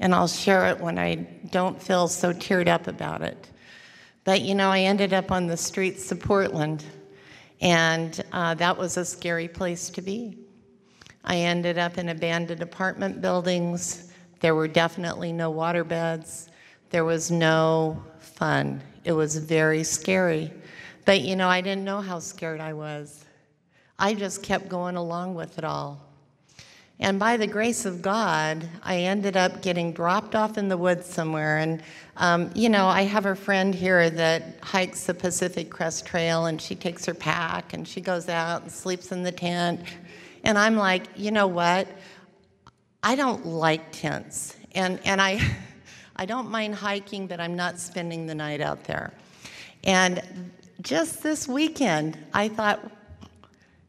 and 0.00 0.12
I'll 0.12 0.26
share 0.26 0.66
it 0.66 0.80
when 0.80 0.98
I 0.98 1.14
don't 1.52 1.80
feel 1.80 2.08
so 2.08 2.32
teared 2.32 2.66
up 2.66 2.88
about 2.88 3.22
it. 3.22 3.48
But 4.24 4.40
you 4.40 4.56
know, 4.56 4.68
I 4.68 4.80
ended 4.80 5.12
up 5.12 5.30
on 5.30 5.46
the 5.46 5.56
streets 5.56 6.10
of 6.10 6.18
Portland, 6.18 6.84
and 7.60 8.20
uh, 8.32 8.54
that 8.54 8.76
was 8.76 8.96
a 8.96 9.04
scary 9.04 9.46
place 9.46 9.88
to 9.90 10.02
be. 10.02 10.36
I 11.22 11.36
ended 11.36 11.78
up 11.78 11.96
in 11.96 12.08
abandoned 12.08 12.60
apartment 12.60 13.22
buildings. 13.22 14.12
There 14.40 14.56
were 14.56 14.66
definitely 14.66 15.32
no 15.32 15.48
water 15.48 15.84
beds. 15.84 16.48
There 16.90 17.04
was 17.04 17.30
no 17.30 18.02
fun. 18.18 18.82
It 19.04 19.12
was 19.12 19.36
very 19.36 19.84
scary. 19.84 20.52
But 21.04 21.20
you 21.20 21.36
know, 21.36 21.48
I 21.48 21.60
didn't 21.60 21.84
know 21.84 22.00
how 22.00 22.18
scared 22.18 22.60
I 22.60 22.72
was. 22.72 23.26
I 23.96 24.14
just 24.14 24.42
kept 24.42 24.68
going 24.68 24.96
along 24.96 25.36
with 25.36 25.56
it 25.56 25.62
all. 25.62 26.08
And 27.02 27.18
by 27.18 27.36
the 27.36 27.48
grace 27.48 27.84
of 27.84 28.00
God, 28.00 28.68
I 28.84 28.98
ended 28.98 29.36
up 29.36 29.60
getting 29.60 29.92
dropped 29.92 30.36
off 30.36 30.56
in 30.56 30.68
the 30.68 30.76
woods 30.76 31.04
somewhere. 31.04 31.58
And, 31.58 31.82
um, 32.16 32.52
you 32.54 32.68
know, 32.68 32.86
I 32.86 33.02
have 33.02 33.26
a 33.26 33.34
friend 33.34 33.74
here 33.74 34.08
that 34.08 34.58
hikes 34.62 35.06
the 35.06 35.14
Pacific 35.14 35.68
Crest 35.68 36.06
Trail, 36.06 36.46
and 36.46 36.62
she 36.62 36.76
takes 36.76 37.04
her 37.06 37.12
pack 37.12 37.72
and 37.72 37.88
she 37.88 38.00
goes 38.00 38.28
out 38.28 38.62
and 38.62 38.70
sleeps 38.70 39.10
in 39.10 39.24
the 39.24 39.32
tent. 39.32 39.80
And 40.44 40.56
I'm 40.56 40.76
like, 40.76 41.08
you 41.16 41.32
know 41.32 41.48
what? 41.48 41.88
I 43.02 43.16
don't 43.16 43.44
like 43.46 43.90
tents. 43.90 44.54
And, 44.76 45.00
and 45.04 45.20
I, 45.20 45.40
I 46.16 46.24
don't 46.24 46.52
mind 46.52 46.76
hiking, 46.76 47.26
but 47.26 47.40
I'm 47.40 47.56
not 47.56 47.80
spending 47.80 48.26
the 48.26 48.34
night 48.36 48.60
out 48.60 48.84
there. 48.84 49.12
And 49.82 50.52
just 50.82 51.20
this 51.20 51.48
weekend, 51.48 52.16
I 52.32 52.46
thought, 52.46 52.92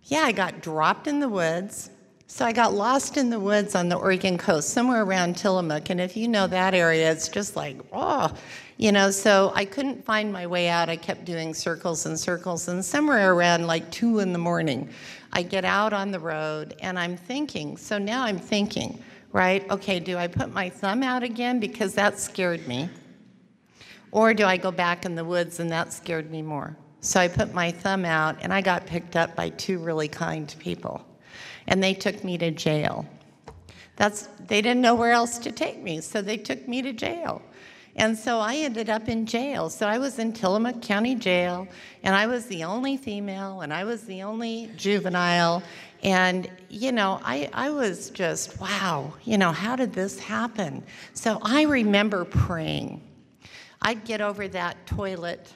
yeah, 0.06 0.22
I 0.22 0.32
got 0.32 0.62
dropped 0.62 1.06
in 1.06 1.20
the 1.20 1.30
woods. 1.30 1.92
So 2.34 2.44
I 2.44 2.52
got 2.52 2.74
lost 2.74 3.16
in 3.18 3.30
the 3.30 3.40
woods 3.40 3.76
on 3.76 3.90
the 3.90 3.96
Oregon 3.96 4.40
coast, 4.40 4.70
somewhere 4.70 5.04
around 5.04 5.38
Tillamook. 5.38 5.92
And 5.92 6.02
if 6.02 6.18
you 6.18 6.28
know 6.28 6.48
that 6.48 6.74
area, 6.74 7.12
it's 7.12 7.30
just 7.30 7.56
like, 7.56 7.78
oh, 7.92 8.36
you 8.78 8.92
know, 8.92 9.12
so 9.12 9.52
I 9.54 9.66
couldn't 9.66 10.04
find 10.04 10.34
my 10.34 10.48
way 10.48 10.68
out. 10.68 10.90
I 10.90 10.96
kept 10.96 11.26
doing 11.26 11.54
circles 11.54 12.08
and 12.08 12.20
circles. 12.20 12.68
And 12.68 12.84
somewhere 12.84 13.36
around 13.36 13.68
like 13.68 13.88
two 13.92 14.18
in 14.18 14.34
the 14.34 14.40
morning, 14.40 14.90
I 15.32 15.44
get 15.44 15.64
out 15.64 15.94
on 15.94 16.10
the 16.10 16.20
road 16.20 16.76
and 16.82 16.98
I'm 16.98 17.18
thinking, 17.18 17.78
so 17.78 18.00
now 18.00 18.24
I'm 18.24 18.40
thinking, 18.40 18.98
right? 19.32 19.70
Okay, 19.70 20.00
do 20.00 20.18
I 20.18 20.26
put 20.26 20.52
my 20.52 20.70
thumb 20.70 21.04
out 21.04 21.22
again 21.22 21.60
because 21.60 21.94
that 21.94 22.20
scared 22.20 22.68
me? 22.68 22.90
Or 24.12 24.34
do 24.34 24.46
I 24.46 24.58
go 24.58 24.72
back 24.72 25.06
in 25.06 25.14
the 25.14 25.24
woods 25.24 25.60
and 25.60 25.70
that 25.70 25.94
scared 25.94 26.32
me 26.32 26.42
more? 26.42 26.76
So 27.00 27.20
I 27.20 27.28
put 27.28 27.54
my 27.54 27.70
thumb 27.70 28.06
out 28.06 28.38
and 28.42 28.52
I 28.52 28.62
got 28.62 28.88
picked 28.88 29.16
up 29.16 29.36
by 29.36 29.50
two 29.50 29.78
really 29.78 30.08
kind 30.08 30.56
people. 30.58 31.06
And 31.68 31.82
they 31.82 31.94
took 31.94 32.24
me 32.24 32.38
to 32.40 32.52
jail. 32.52 33.06
That's, 33.96 34.28
they 34.48 34.62
didn't 34.62 34.82
know 34.82 34.96
where 34.96 35.12
else 35.12 35.38
to 35.40 35.52
take 35.52 35.82
me, 35.82 36.02
so 36.02 36.22
they 36.22 36.38
took 36.38 36.68
me 36.68 36.82
to 36.82 36.94
jail. 36.94 37.42
And 37.96 38.18
so 38.18 38.40
I 38.40 38.56
ended 38.56 38.90
up 38.90 39.08
in 39.08 39.26
jail. 39.26 39.70
So 39.70 39.88
I 39.88 40.00
was 40.00 40.18
in 40.18 40.34
Tillamook 40.34 40.82
County 40.82 41.14
Jail, 41.14 41.68
and 42.02 42.16
I 42.16 42.26
was 42.26 42.48
the 42.48 42.64
only 42.64 42.98
female, 42.98 43.62
and 43.62 43.72
I 43.72 43.84
was 43.84 44.04
the 44.06 44.24
only 44.24 44.72
juvenile. 44.76 45.62
And, 46.02 46.50
you 46.70 46.92
know, 46.92 47.22
I, 47.24 47.50
I 47.54 47.70
was 47.70 48.10
just, 48.10 48.60
wow, 48.60 49.14
you 49.24 49.38
know, 49.38 49.52
how 49.52 49.76
did 49.76 49.94
this 49.94 50.20
happen? 50.20 50.84
So 51.14 51.40
I 51.44 51.64
remember 51.64 52.26
praying. 52.26 53.02
I'd 53.82 54.04
get 54.06 54.22
over 54.22 54.48
that 54.48 54.86
toilet, 54.88 55.54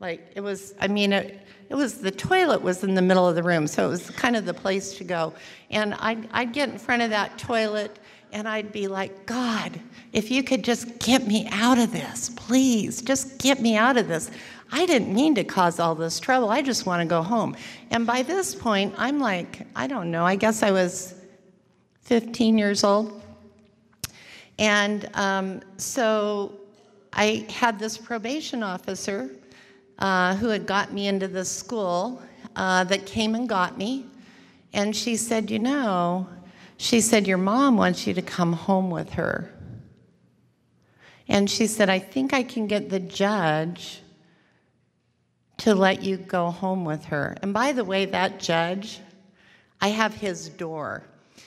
like 0.00 0.32
it 0.34 0.40
was, 0.40 0.74
I 0.80 0.88
mean, 0.88 1.12
it, 1.12 1.45
it 1.68 1.74
was 1.74 1.98
the 1.98 2.10
toilet 2.10 2.62
was 2.62 2.84
in 2.84 2.94
the 2.94 3.02
middle 3.02 3.28
of 3.28 3.34
the 3.34 3.42
room, 3.42 3.66
so 3.66 3.86
it 3.86 3.88
was 3.88 4.10
kind 4.10 4.36
of 4.36 4.44
the 4.44 4.54
place 4.54 4.96
to 4.98 5.04
go. 5.04 5.34
And 5.70 5.94
I'd, 5.94 6.28
I'd 6.32 6.52
get 6.52 6.68
in 6.68 6.78
front 6.78 7.02
of 7.02 7.10
that 7.10 7.38
toilet 7.38 7.98
and 8.32 8.48
I'd 8.48 8.72
be 8.72 8.88
like, 8.88 9.26
God, 9.26 9.80
if 10.12 10.30
you 10.30 10.42
could 10.42 10.62
just 10.62 10.98
get 10.98 11.26
me 11.26 11.48
out 11.50 11.78
of 11.78 11.92
this, 11.92 12.30
please, 12.30 13.00
just 13.00 13.38
get 13.38 13.60
me 13.60 13.76
out 13.76 13.96
of 13.96 14.08
this. 14.08 14.30
I 14.70 14.84
didn't 14.86 15.14
mean 15.14 15.34
to 15.36 15.44
cause 15.44 15.78
all 15.78 15.94
this 15.94 16.18
trouble. 16.18 16.50
I 16.50 16.60
just 16.60 16.86
want 16.86 17.00
to 17.00 17.06
go 17.06 17.22
home. 17.22 17.56
And 17.90 18.06
by 18.06 18.22
this 18.22 18.54
point, 18.54 18.94
I'm 18.98 19.20
like, 19.20 19.66
I 19.76 19.86
don't 19.86 20.10
know, 20.10 20.24
I 20.24 20.36
guess 20.36 20.62
I 20.62 20.70
was 20.70 21.14
15 22.02 22.58
years 22.58 22.84
old. 22.84 23.22
And 24.58 25.08
um, 25.14 25.62
so 25.76 26.60
I 27.12 27.46
had 27.48 27.78
this 27.78 27.96
probation 27.96 28.62
officer 28.62 29.30
uh, 29.98 30.36
who 30.36 30.48
had 30.48 30.66
got 30.66 30.92
me 30.92 31.06
into 31.06 31.28
this 31.28 31.50
school 31.50 32.22
uh, 32.54 32.84
that 32.84 33.06
came 33.06 33.34
and 33.34 33.48
got 33.48 33.78
me. 33.78 34.06
And 34.72 34.94
she 34.94 35.16
said, 35.16 35.50
You 35.50 35.58
know, 35.58 36.28
she 36.76 37.00
said, 37.00 37.26
Your 37.26 37.38
mom 37.38 37.76
wants 37.76 38.06
you 38.06 38.14
to 38.14 38.22
come 38.22 38.52
home 38.52 38.90
with 38.90 39.10
her. 39.10 39.52
And 41.28 41.50
she 41.50 41.66
said, 41.66 41.90
I 41.90 41.98
think 41.98 42.32
I 42.32 42.42
can 42.42 42.66
get 42.66 42.88
the 42.88 43.00
judge 43.00 44.00
to 45.58 45.74
let 45.74 46.02
you 46.02 46.18
go 46.18 46.50
home 46.50 46.84
with 46.84 47.06
her. 47.06 47.36
And 47.42 47.52
by 47.52 47.72
the 47.72 47.84
way, 47.84 48.04
that 48.04 48.38
judge, 48.38 49.00
I 49.80 49.88
have 49.88 50.14
his 50.14 50.48
door. 50.48 51.04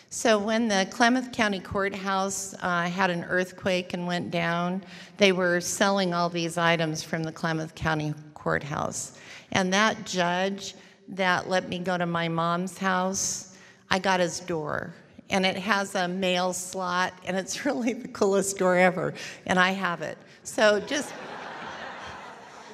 So 0.09 0.39
when 0.39 0.67
the 0.67 0.87
Klamath 0.89 1.31
County 1.31 1.59
Courthouse 1.59 2.55
uh, 2.61 2.89
had 2.89 3.11
an 3.11 3.23
earthquake 3.25 3.93
and 3.93 4.07
went 4.07 4.31
down, 4.31 4.83
they 5.17 5.31
were 5.31 5.61
selling 5.61 6.13
all 6.13 6.29
these 6.29 6.57
items 6.57 7.03
from 7.03 7.23
the 7.23 7.31
Klamath 7.31 7.75
County 7.75 8.13
Courthouse. 8.39 9.17
And 9.51 9.73
that 9.73 10.05
judge 10.05 10.75
that 11.09 11.49
let 11.49 11.69
me 11.69 11.79
go 11.79 11.97
to 11.97 12.05
my 12.05 12.27
mom's 12.27 12.77
house, 12.77 13.55
I 13.89 13.99
got 13.99 14.19
his 14.19 14.39
door. 14.39 14.93
And 15.29 15.45
it 15.45 15.57
has 15.57 15.93
a 15.93 16.07
mail 16.07 16.53
slot, 16.53 17.13
and 17.25 17.37
it's 17.37 17.65
really 17.65 17.93
the 17.93 18.07
coolest 18.07 18.57
door 18.57 18.77
ever. 18.77 19.13
And 19.45 19.59
I 19.59 19.71
have 19.71 20.01
it. 20.01 20.17
So 20.43 20.79
just. 20.79 21.13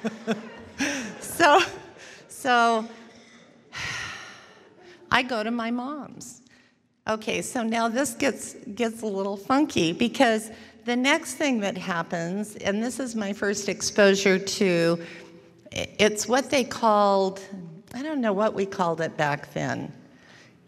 so, 1.20 1.60
so 2.28 2.88
I 5.10 5.22
go 5.22 5.42
to 5.42 5.50
my 5.50 5.70
mom's. 5.70 6.42
Okay, 7.08 7.40
so 7.40 7.62
now 7.62 7.88
this 7.88 8.14
gets 8.14 8.54
gets 8.74 9.02
a 9.02 9.06
little 9.06 9.36
funky 9.36 9.92
because 9.92 10.50
the 10.86 10.96
next 10.96 11.34
thing 11.34 11.60
that 11.60 11.76
happens, 11.76 12.56
and 12.56 12.82
this 12.82 12.98
is 13.00 13.14
my 13.14 13.32
first 13.32 13.68
exposure 13.68 14.38
to, 14.38 14.98
it's 15.76 16.26
what 16.26 16.50
they 16.50 16.64
called, 16.64 17.40
I 17.92 18.02
don't 18.02 18.20
know 18.20 18.32
what 18.32 18.54
we 18.54 18.64
called 18.64 19.00
it 19.00 19.16
back 19.16 19.52
then. 19.52 19.92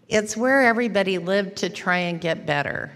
It's 0.09 0.37
where 0.37 0.63
everybody 0.63 1.19
lived 1.19 1.57
to 1.59 1.71
try 1.71 1.99
and 1.99 2.21
get 2.21 2.47
better. 2.47 2.93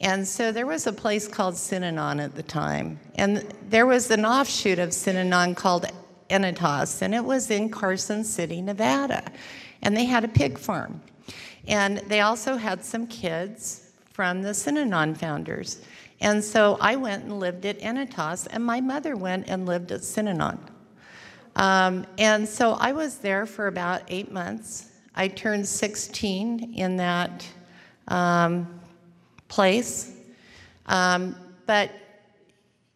And 0.00 0.26
so 0.26 0.52
there 0.52 0.66
was 0.66 0.86
a 0.86 0.92
place 0.92 1.26
called 1.26 1.54
Synanon 1.54 2.22
at 2.22 2.34
the 2.34 2.42
time. 2.42 3.00
And 3.14 3.38
there 3.68 3.86
was 3.86 4.10
an 4.10 4.24
offshoot 4.24 4.78
of 4.78 4.90
Synanon 4.90 5.56
called 5.56 5.86
Ennetas, 6.28 7.02
and 7.02 7.14
it 7.14 7.24
was 7.24 7.50
in 7.50 7.70
Carson 7.70 8.24
City, 8.24 8.60
Nevada. 8.60 9.22
And 9.82 9.96
they 9.96 10.04
had 10.04 10.24
a 10.24 10.28
pig 10.28 10.58
farm. 10.58 11.00
And 11.66 11.98
they 12.08 12.20
also 12.20 12.56
had 12.56 12.84
some 12.84 13.06
kids 13.06 13.92
from 14.12 14.42
the 14.42 14.50
Synanon 14.50 15.16
founders. 15.16 15.80
And 16.20 16.42
so 16.42 16.76
I 16.80 16.96
went 16.96 17.24
and 17.24 17.38
lived 17.38 17.66
at 17.66 17.78
Ennetas, 17.80 18.46
and 18.50 18.64
my 18.64 18.80
mother 18.80 19.16
went 19.16 19.48
and 19.48 19.66
lived 19.66 19.92
at 19.92 20.00
Synanon. 20.00 20.58
Um, 21.56 22.06
and 22.18 22.46
so 22.46 22.72
I 22.72 22.92
was 22.92 23.16
there 23.16 23.46
for 23.46 23.66
about 23.66 24.02
eight 24.08 24.30
months. 24.30 24.92
I 25.14 25.28
turned 25.28 25.66
16 25.66 26.74
in 26.74 26.96
that 26.98 27.48
um, 28.08 28.78
place. 29.48 30.12
Um, 30.84 31.34
but, 31.64 31.90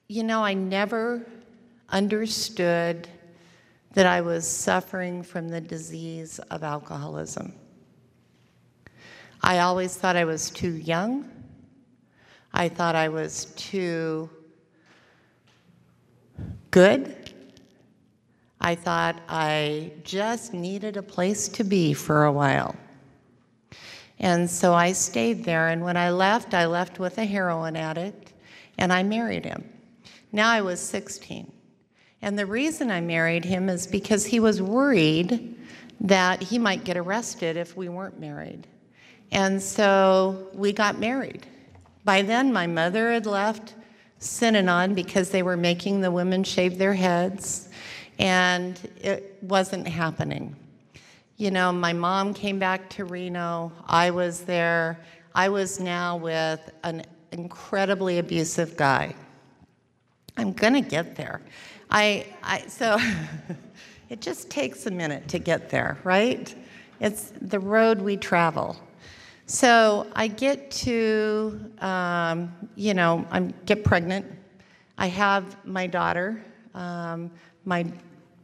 you 0.09 0.23
know, 0.23 0.44
I 0.44 0.53
never 0.53 1.27
understood 1.88 3.09
that 3.94 4.05
I 4.05 4.20
was 4.20 4.46
suffering 4.46 5.23
from 5.23 5.49
the 5.49 5.61
disease 5.61 6.38
of 6.51 6.62
alcoholism. 6.62 7.55
I 9.42 9.61
always 9.61 9.96
thought 9.96 10.16
I 10.16 10.27
was 10.27 10.51
too 10.51 10.73
young. 10.73 11.29
I 12.53 12.68
thought 12.68 12.94
I 12.94 13.09
was 13.09 13.46
too 13.57 14.29
good. 16.70 17.20
I 18.61 18.75
thought 18.75 19.20
I 19.29 19.92
just 20.05 20.53
needed 20.53 20.96
a 20.96 21.03
place 21.03 21.49
to 21.49 21.64
be 21.64 21.94
for 21.94 22.25
a 22.25 22.33
while. 22.33 22.77
And 24.18 24.51
so 24.51 24.75
I 24.75 24.92
stayed 24.92 25.44
there. 25.44 25.68
And 25.68 25.83
when 25.83 25.96
I 25.96 26.11
left, 26.11 26.53
I 26.53 26.66
left 26.66 26.99
with 26.99 27.16
a 27.18 27.25
heroin 27.25 27.75
addict 27.75 28.35
and 28.77 28.92
I 28.92 29.03
married 29.03 29.46
him. 29.46 29.64
Now 30.31 30.51
I 30.51 30.61
was 30.61 30.81
16. 30.81 31.51
And 32.23 32.38
the 32.38 32.46
reason 32.46 32.90
I 32.90 33.01
married 33.01 33.46
him 33.46 33.70
is 33.70 33.87
because 33.87 34.27
he 34.27 34.40
was 34.40 34.61
worried 34.61 35.57
that 36.01 36.42
he 36.42 36.59
might 36.59 36.85
get 36.85 36.99
arrested 36.99 37.57
if 37.57 37.77
we 37.77 37.88
weren't 37.88 38.20
married. 38.20 38.66
And 39.33 39.62
so 39.62 40.49
we 40.53 40.73
got 40.73 40.99
married. 40.99 41.46
By 42.05 42.23
then, 42.23 42.53
my 42.53 42.66
mother 42.66 43.12
had 43.12 43.27
left 43.27 43.75
Synanon 44.18 44.94
because 44.94 45.31
they 45.31 45.42
were 45.42 45.57
making 45.57 46.01
the 46.01 46.11
women 46.11 46.44
shave 46.44 46.77
their 46.77 46.94
heads, 46.94 47.68
and 48.21 48.79
it 49.01 49.39
wasn't 49.41 49.89
happening. 49.89 50.55
You 51.39 51.51
know, 51.51 51.73
my 51.73 51.95
mom 51.95 52.35
came 52.35 52.59
back 52.59 52.91
to 52.91 53.07
Reno. 53.07 53.73
I 53.87 54.11
was 54.11 54.43
there. 54.43 55.01
I 55.35 55.49
was 55.49 55.81
now 55.81 56.19
with 56.19 56.71
an 56.85 57.03
incredibly 57.33 58.19
abusive 58.19 58.77
guy. 58.77 59.15
I'm 60.37 60.53
going 60.53 60.75
to 60.75 60.83
get 60.83 61.17
there. 61.17 61.41
I, 61.91 62.27
I 62.43 62.61
so 62.67 62.99
it 64.11 64.21
just 64.21 64.51
takes 64.51 64.85
a 64.85 64.91
minute 64.91 65.27
to 65.29 65.39
get 65.39 65.71
there, 65.71 65.99
right? 66.05 66.55
It's 67.01 67.33
the 67.41 67.59
road 67.59 68.03
we 68.03 68.19
travel. 68.19 68.77
So 69.47 70.07
I 70.15 70.29
get 70.29 70.71
to, 70.73 71.59
um, 71.79 72.55
you 72.77 72.93
know, 72.93 73.27
I 73.31 73.41
get 73.65 73.83
pregnant. 73.83 74.27
I 74.99 75.07
have 75.07 75.57
my 75.65 75.87
daughter, 75.87 76.45
um, 76.75 77.31
my 77.65 77.87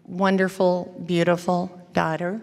wonderful, 0.06 1.02
beautiful 1.04 1.80
daughter. 1.92 2.40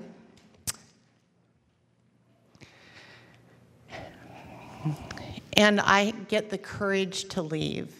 And 5.55 5.79
I 5.79 6.11
get 6.27 6.49
the 6.49 6.57
courage 6.57 7.25
to 7.29 7.41
leave. 7.41 7.93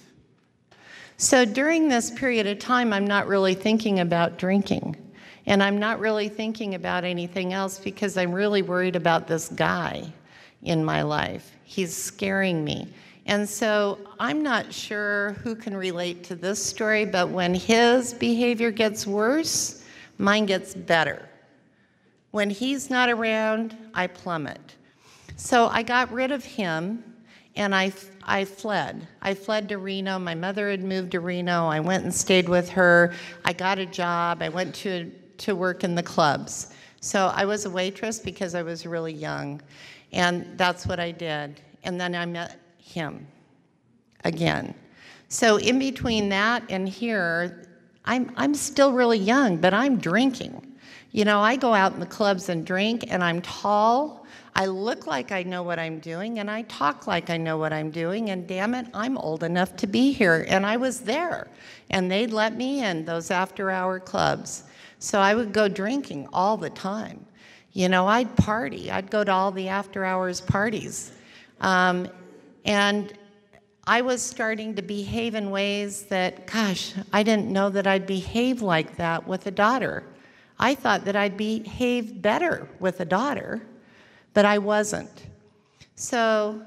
So 1.18 1.46
during 1.46 1.88
this 1.88 2.12
period 2.12 2.48
of 2.48 2.60
time, 2.60 2.92
I'm 2.92 3.06
not 3.06 3.28
really 3.28 3.54
thinking 3.54 4.00
about 4.00 4.38
drinking. 4.38 4.98
And 5.46 5.62
I'm 5.62 5.78
not 5.78 6.00
really 6.00 6.30
thinking 6.30 6.74
about 6.76 7.04
anything 7.04 7.54
else 7.54 7.78
because 7.78 8.18
I'm 8.18 8.32
really 8.32 8.62
worried 8.62 8.96
about 8.96 9.28
this 9.28 9.50
guy 9.50 10.12
in 10.64 10.84
my 10.84 11.04
life. 11.04 11.52
He's 11.64 11.96
scaring 11.96 12.64
me. 12.64 12.88
And 13.26 13.48
so 13.48 14.00
I'm 14.20 14.44
not 14.44 14.74
sure 14.74 15.34
who 15.44 15.56
can 15.56 15.76
relate 15.76 16.24
to 16.26 16.36
this 16.36 16.64
story, 16.64 17.06
but 17.06 17.30
when 17.30 17.54
his 17.54 18.14
behavior 18.14 18.70
gets 18.72 19.08
worse, 19.08 19.84
mine 20.18 20.46
gets 20.46 20.76
better. 20.76 21.30
When 22.32 22.50
he's 22.50 22.90
not 22.90 23.10
around, 23.10 23.78
I 23.94 24.08
plummet. 24.08 24.76
So 25.38 25.68
I 25.68 25.84
got 25.84 26.12
rid 26.12 26.32
of 26.32 26.44
him 26.44 27.04
and 27.56 27.74
I, 27.74 27.94
I 28.24 28.46
fled. 28.46 29.08
I 29.22 29.34
fled 29.34 29.70
to 29.70 29.78
Reno. 29.78 30.20
My 30.20 30.36
mother 30.36 30.70
had 30.70 30.84
moved 30.84 31.12
to 31.12 31.20
Reno. 31.20 31.68
I 31.68 31.80
went 31.80 32.04
and 32.04 32.14
stayed 32.14 32.50
with 32.50 32.70
her. 32.70 33.14
I 33.46 33.54
got 33.54 33.78
a 33.80 33.86
job. 33.86 34.42
I 34.42 34.50
went 34.50 34.74
to, 34.76 35.12
to 35.40 35.56
work 35.56 35.84
in 35.84 35.96
the 35.96 36.04
clubs. 36.04 36.74
So 37.00 37.28
I 37.28 37.46
was 37.46 37.66
a 37.66 37.70
waitress 37.70 38.20
because 38.20 38.56
I 38.56 38.64
was 38.64 38.86
really 38.86 39.14
young. 39.14 39.62
And 40.12 40.58
that's 40.58 40.88
what 40.88 41.00
I 41.00 41.12
did. 41.12 41.62
And 41.84 42.00
then 42.00 42.16
I 42.16 42.26
met 42.26 42.60
him 42.84 43.26
again. 44.24 44.76
So 45.30 45.58
in 45.58 45.80
between 45.80 46.30
that 46.30 46.64
and 46.70 46.88
here, 46.88 47.68
I'm, 48.06 48.32
I'm 48.36 48.54
still 48.54 48.94
really 48.94 49.18
young, 49.18 49.58
but 49.58 49.74
I'm 49.74 49.98
drinking. 49.98 50.76
You 51.12 51.26
know, 51.26 51.40
I 51.40 51.56
go 51.56 51.74
out 51.74 51.94
in 51.94 52.00
the 52.00 52.06
clubs 52.06 52.50
and 52.50 52.66
drink, 52.66 53.06
and 53.08 53.24
I'm 53.24 53.42
tall. 53.42 54.26
I 54.56 54.66
look 54.66 55.08
like 55.08 55.32
I 55.32 55.44
know 55.44 55.64
what 55.64 55.80
I'm 55.80 56.00
doing, 56.00 56.40
and 56.40 56.52
I 56.52 56.64
talk 56.64 57.08
like 57.08 57.30
I 57.30 57.38
know 57.38 57.58
what 57.58 57.72
I'm 57.72 57.92
doing, 57.92 58.30
and 58.32 58.48
damn 58.48 58.76
it, 58.76 58.88
I'm 58.94 59.18
old 59.18 59.44
enough 59.44 59.76
to 59.78 59.88
be 59.88 60.12
here. 60.12 60.46
And 60.48 60.66
I 60.66 60.78
was 60.78 61.00
there, 61.00 61.48
and 61.90 62.12
they'd 62.12 62.32
let 62.32 62.56
me 62.56 62.84
in 62.84 63.06
those 63.06 63.32
after 63.32 63.72
hour 63.72 64.00
clubs. 64.00 64.64
So 65.00 65.20
I 65.20 65.36
would 65.36 65.54
go 65.54 65.68
drinking 65.68 66.30
all 66.34 66.58
the 66.58 66.70
time. 66.70 67.26
You 67.72 67.90
know, 67.90 68.08
I'd 68.08 68.36
party, 68.36 68.92
I'd 68.92 69.10
go 69.10 69.24
to 69.24 69.32
all 69.32 69.52
the 69.52 69.68
after 69.70 70.06
hours 70.06 70.42
parties. 70.42 71.12
Um, 71.62 72.08
and 72.66 73.14
I 73.86 74.02
was 74.02 74.22
starting 74.22 74.76
to 74.76 74.82
behave 74.82 75.36
in 75.36 75.52
ways 75.52 76.04
that, 76.04 76.48
gosh, 76.48 76.94
I 77.12 77.22
didn't 77.24 77.52
know 77.52 77.70
that 77.70 77.86
I'd 77.86 78.08
behave 78.08 78.62
like 78.62 78.96
that 78.96 79.28
with 79.28 79.46
a 79.48 79.52
daughter. 79.52 80.04
I 80.58 80.74
thought 80.74 81.04
that 81.06 81.18
I'd 81.18 81.36
behave 81.36 82.22
better 82.22 82.70
with 82.80 83.02
a 83.02 83.06
daughter, 83.06 83.62
but 84.34 84.46
I 84.46 84.58
wasn't. 84.58 85.28
So, 85.96 86.62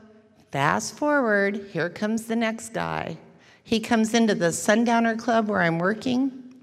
fast 0.52 0.98
forward, 0.98 1.68
here 1.72 1.88
comes 1.88 2.26
the 2.26 2.36
next 2.36 2.74
guy. 2.74 3.16
He 3.64 3.80
comes 3.80 4.12
into 4.12 4.34
the 4.34 4.52
Sundowner 4.52 5.16
Club 5.16 5.48
where 5.48 5.62
I'm 5.62 5.78
working. 5.78 6.54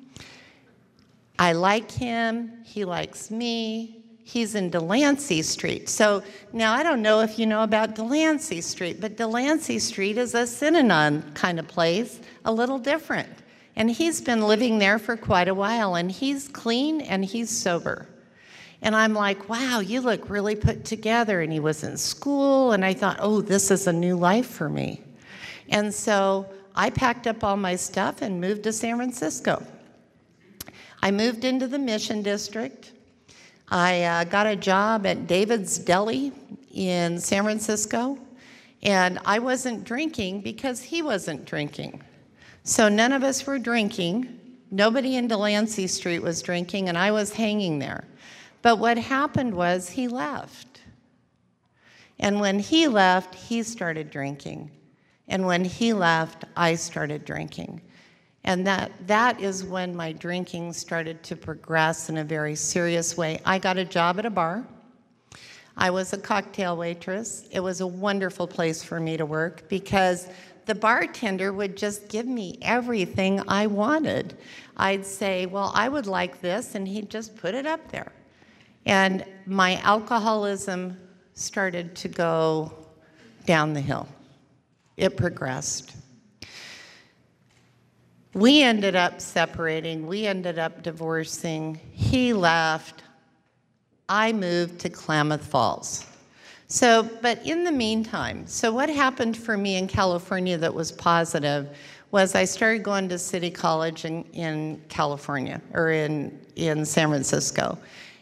I 1.39 1.53
like 1.53 1.89
him, 1.89 2.63
he 2.63 2.86
likes 2.86 3.31
me. 3.31 4.03
He's 4.26 4.55
in 4.55 4.69
Delancey 4.69 5.41
Street. 5.41 5.89
So 5.89 6.24
now 6.53 6.74
I 6.74 6.82
don't 6.82 7.01
know 7.01 7.19
if 7.19 7.38
you 7.38 7.45
know 7.45 7.63
about 7.63 7.93
Delancey 7.93 8.61
Street, 8.61 9.01
but 9.01 9.17
Delancey 9.17 9.80
Street 9.80 10.17
is 10.17 10.34
a 10.34 10.43
Synanon 10.43 11.36
kind 11.36 11.59
of 11.59 11.67
place, 11.67 12.21
a 12.45 12.51
little 12.51 12.80
different. 12.80 13.30
And 13.76 13.91
he's 13.91 14.21
been 14.21 14.41
living 14.41 14.80
there 14.80 14.97
for 14.97 15.17
quite 15.17 15.47
a 15.49 15.53
while, 15.53 15.95
and 15.95 16.11
he's 16.11 16.47
clean 16.47 17.01
and 17.01 17.26
he's 17.26 17.49
sober. 17.49 18.07
And 18.82 18.95
I'm 18.95 19.13
like, 19.13 19.49
wow, 19.49 19.80
you 19.80 19.99
look 19.99 20.30
really 20.30 20.55
put 20.55 20.86
together. 20.86 21.41
And 21.41 21.51
he 21.51 21.59
was 21.59 21.84
in 21.84 21.97
school, 21.97 22.71
and 22.71 22.86
I 22.86 22.93
thought, 22.93 23.17
oh, 23.19 23.41
this 23.41 23.71
is 23.71 23.88
a 23.88 23.93
new 23.93 24.15
life 24.15 24.47
for 24.47 24.69
me. 24.69 25.01
And 25.69 25.93
so 25.93 26.47
I 26.76 26.89
packed 26.91 27.28
up 27.28 27.43
all 27.43 27.57
my 27.57 27.76
stuff 27.76 28.21
and 28.21 28.39
moved 28.39 28.63
to 28.63 28.71
San 28.74 28.97
Francisco. 28.97 29.65
I 31.01 31.11
moved 31.11 31.43
into 31.43 31.67
the 31.67 31.80
Mission 31.80 32.21
District. 32.21 32.93
I 33.70 34.03
uh, 34.03 34.24
got 34.26 34.47
a 34.47 34.55
job 34.55 35.05
at 35.05 35.28
David's 35.28 35.78
Deli 35.78 36.32
in 36.74 37.20
San 37.20 37.43
Francisco, 37.43 38.18
and 38.82 39.20
I 39.26 39.39
wasn't 39.39 39.84
drinking 39.84 40.41
because 40.41 40.82
he 40.82 41.01
wasn't 41.01 41.45
drinking. 41.45 42.01
So 42.64 42.89
none 42.89 43.11
of 43.11 43.24
us 43.24 43.45
were 43.45 43.59
drinking. 43.59 44.39
Nobody 44.72 45.16
in 45.16 45.28
Delancey 45.28 45.88
Street 45.88 46.20
was 46.20 46.41
drinking, 46.41 46.89
and 46.89 46.97
I 46.97 47.11
was 47.11 47.34
hanging 47.34 47.80
there. 47.80 48.05
But 48.61 48.80
what 48.80 48.97
happened 48.97 49.53
was 49.53 49.89
he 49.89 50.07
left. 50.07 50.82
And 52.20 52.39
when 52.39 52.59
he 52.59 52.88
left, 52.88 53.36
he 53.36 53.64
started 53.64 54.09
drinking. 54.09 54.72
And 55.28 55.45
when 55.45 55.66
he 55.66 55.93
left, 55.93 56.45
I 56.55 56.76
started 56.76 57.26
drinking. 57.26 57.82
And 58.44 58.68
that, 58.68 58.91
that 59.08 59.39
is 59.39 59.64
when 59.64 59.96
my 59.96 60.12
drinking 60.12 60.74
started 60.74 61.24
to 61.24 61.36
progress 61.36 62.10
in 62.10 62.18
a 62.18 62.24
very 62.24 62.56
serious 62.56 63.16
way. 63.16 63.39
I 63.46 63.58
got 63.58 63.78
a 63.78 63.86
job 63.86 64.20
at 64.20 64.26
a 64.26 64.30
bar. 64.30 64.66
I 65.78 65.89
was 65.89 66.14
a 66.14 66.18
cocktail 66.18 66.78
waitress. 66.78 67.48
It 67.52 67.62
was 67.62 67.82
a 67.82 67.88
wonderful 67.88 68.48
place 68.48 68.84
for 68.84 69.00
me 69.00 69.18
to 69.18 69.26
work 69.26 69.68
because 69.70 70.28
the 70.66 70.76
bartender 70.76 71.52
would 71.52 71.76
just 71.76 72.10
give 72.10 72.26
me 72.26 72.58
everything 72.62 73.41
I 73.48 73.68
wanted. 73.68 74.38
I'd 74.78 75.06
say, 75.06 75.46
Well, 75.46 75.72
I 75.76 75.89
would 75.89 76.08
like 76.08 76.41
this, 76.41 76.76
and 76.76 76.88
he'd 76.88 77.10
just 77.10 77.36
put 77.36 77.56
it 77.56 77.66
up 77.66 77.91
there. 77.91 78.12
And 78.86 79.26
my 79.46 79.78
alcoholism 79.78 80.98
started 81.34 81.96
to 81.96 82.08
go 82.08 82.72
down 83.46 83.74
the 83.74 83.82
hill. 83.82 84.08
It 84.98 85.18
progressed. 85.18 85.96
We 88.34 88.63
ended 88.63 88.95
up 88.95 89.21
separating, 89.21 90.07
we 90.07 90.25
ended 90.25 90.57
up 90.57 90.81
divorcing. 90.81 91.79
He 91.91 92.34
left. 92.34 93.03
I 94.09 94.34
moved 94.34 94.79
to 94.79 94.89
Klamath 94.89 95.45
Falls. 95.45 96.05
So, 96.67 97.07
but 97.21 97.45
in 97.45 97.63
the 97.63 97.71
meantime, 97.71 98.47
so 98.47 98.73
what 98.73 98.89
happened 98.89 99.38
for 99.38 99.55
me 99.55 99.75
in 99.75 99.88
California 99.88 100.57
that 100.57 100.73
was 100.73 100.91
positive 100.91 101.77
was 102.09 102.34
I 102.34 102.45
started 102.45 102.81
going 102.81 103.07
to 103.09 103.19
City 103.19 103.51
College 103.51 104.05
in, 104.05 104.23
in 104.34 104.81
California 104.89 105.61
or 105.73 105.91
in, 105.91 106.39
in 106.55 106.86
San 106.86 107.09
Francisco. 107.09 107.77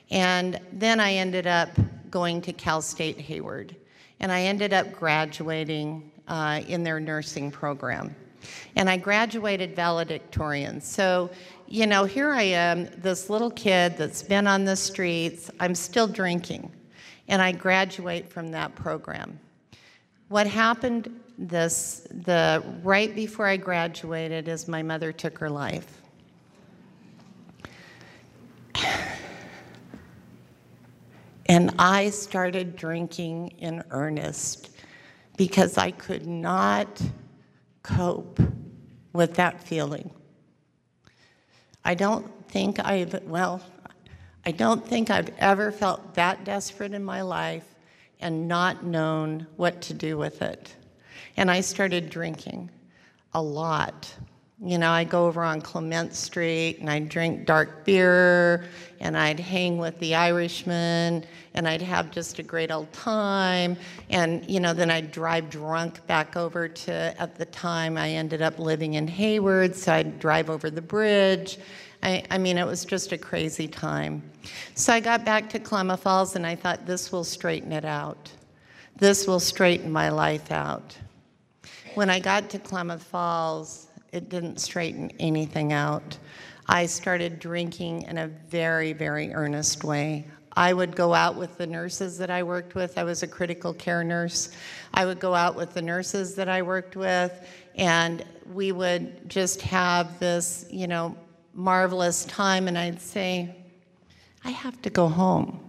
And 0.10 0.60
then 0.74 1.00
I 1.00 1.14
ended 1.14 1.48
up 1.48 1.70
going 2.10 2.42
to 2.42 2.52
Cal 2.52 2.82
State 2.82 3.20
Hayward. 3.20 3.76
And 4.20 4.32
I 4.32 4.44
ended 4.44 4.74
up 4.74 4.92
graduating 4.92 6.12
uh, 6.28 6.62
in 6.68 6.84
their 6.84 7.00
nursing 7.00 7.52
program. 7.52 8.14
And 8.76 8.90
I 8.90 8.98
graduated 8.98 9.76
valedictorian. 9.76 10.82
So, 10.82 11.30
you 11.68 11.88
know, 11.88 12.06
here 12.06 12.32
I 12.32 12.44
am, 12.44 12.90
this 12.98 13.30
little 13.30 13.52
kid 13.52 13.98
that's 13.98 14.24
been 14.24 14.48
on 14.48 14.66
the 14.66 14.76
streets. 14.76 15.50
I'm 15.60 15.76
still 15.76 16.08
drinking 16.08 16.72
and 17.28 17.42
I 17.42 17.54
graduate 17.54 18.30
from 18.30 18.52
that 18.52 18.76
program. 18.76 19.40
What 20.28 20.48
happened 20.48 21.20
this 21.38 22.06
the 22.12 22.64
right 22.84 23.16
before 23.16 23.48
I 23.48 23.58
graduated 23.58 24.48
is 24.48 24.68
my 24.68 24.84
mother 24.84 25.12
took 25.12 25.38
her 25.40 25.50
life. 25.50 26.02
And 31.48 31.74
I 31.80 32.12
started 32.12 32.76
drinking 32.78 33.50
in 33.60 33.84
earnest 33.92 34.70
because 35.36 35.78
I 35.78 35.92
could 35.92 36.26
not 36.26 37.02
cope 37.84 38.40
with 39.14 39.36
that 39.36 39.62
feeling. 39.62 40.12
I 41.84 41.96
don't 41.96 42.30
think 42.48 42.80
I've, 42.80 43.24
well, 43.24 43.62
I 44.46 44.52
don't 44.52 44.86
think 44.86 45.10
I've 45.10 45.32
ever 45.38 45.72
felt 45.72 46.16
that 46.16 46.44
desperate 46.44 46.94
in 46.94 47.04
my 47.04 47.22
life 47.22 47.66
and 48.20 48.48
not 48.48 48.84
known 48.84 49.48
what 49.56 49.82
to 49.84 49.94
do 49.94 50.18
with 50.18 50.42
it. 50.42 50.76
And 51.38 51.50
I 51.50 51.62
started 51.62 52.10
drinking 52.10 52.70
a 53.34 53.42
lot. 53.42 54.14
You 54.64 54.78
know, 54.78 54.92
I'd 54.92 55.10
go 55.10 55.26
over 55.26 55.44
on 55.44 55.60
Clement 55.62 56.14
Street 56.14 56.78
and 56.80 56.90
I'd 56.90 57.10
drink 57.10 57.48
dark 57.48 57.84
beer 57.84 58.66
and 59.00 59.18
I'd 59.18 59.40
hang 59.40 59.80
with 59.80 59.98
the 60.00 60.14
Irishmen 60.14 61.26
and 61.56 61.68
I'd 61.68 61.82
have 61.82 62.12
just 62.12 62.38
a 62.38 62.44
great 62.44 62.72
old 62.72 62.92
time. 62.94 63.76
And, 64.12 64.48
you 64.48 64.60
know, 64.60 64.74
then 64.74 64.92
I'd 64.92 65.12
drive 65.12 65.50
drunk 65.50 66.06
back 66.06 66.38
over 66.38 66.68
to, 66.68 66.94
at 67.20 67.36
the 67.36 67.46
time, 67.46 67.98
I 67.98 68.12
ended 68.12 68.44
up 68.44 68.60
living 68.60 68.94
in 68.94 69.08
Hayward, 69.08 69.76
so 69.76 69.94
I'd 69.94 70.20
drive 70.20 70.50
over 70.50 70.70
the 70.70 70.82
bridge 70.82 71.58
I, 72.04 72.24
I, 72.32 72.38
mean, 72.38 72.58
it 72.58 72.66
was 72.66 72.84
just 72.84 73.12
a 73.12 73.18
crazy 73.18 73.68
time. 73.68 74.24
So 74.76 74.94
I 74.94 75.00
got 75.00 75.24
back 75.24 75.50
to 75.50 75.60
Klamath 75.60 76.02
Falls 76.02 76.36
and 76.36 76.46
I 76.46 76.56
thought, 76.56 76.86
this 76.86 77.12
will 77.12 77.24
straighten 77.24 77.72
it 77.72 77.86
out. 77.86 78.32
This 78.98 79.28
will 79.28 79.40
straighten 79.40 79.92
my 79.92 80.10
life 80.10 80.52
out. 80.52 80.98
When 81.94 82.10
I 82.10 82.20
got 82.20 82.50
to 82.52 82.60
Klamath 82.60 83.04
Falls, 83.04 83.88
it 84.12 84.30
didn't 84.30 84.60
straighten 84.60 85.12
anything 85.20 85.74
out. 85.74 86.18
I 86.68 86.86
started 86.86 87.40
drinking 87.40 88.04
in 88.04 88.18
a 88.18 88.28
very, 88.28 88.94
very 88.94 89.34
earnest 89.34 89.84
way. 89.84 90.28
I 90.54 90.74
would 90.74 90.96
go 90.96 91.14
out 91.14 91.38
with 91.38 91.58
the 91.58 91.66
nurses 91.66 92.18
that 92.18 92.30
I 92.30 92.44
worked 92.44 92.76
with. 92.76 92.98
I 92.98 93.04
was 93.04 93.24
a 93.24 93.28
critical 93.28 93.74
care 93.74 94.04
nurse. 94.04 94.52
I 94.94 95.06
would 95.06 95.20
go 95.20 95.34
out 95.34 95.56
with 95.56 95.74
the 95.74 95.82
nurses 95.82 96.36
that 96.36 96.50
I 96.50 96.62
worked 96.62 96.96
with, 96.96 97.32
and 97.76 98.26
we 98.52 98.74
would 98.74 99.30
just 99.30 99.62
have 99.62 100.20
this, 100.20 100.66
you 100.70 100.88
know, 100.88 101.16
marvelous 101.54 102.26
time, 102.26 102.68
and 102.68 102.78
I'd 102.78 103.00
say, 103.00 103.56
I 104.44 104.52
have 104.52 104.82
to 104.82 104.90
go 104.90 105.08
home. 105.08 105.60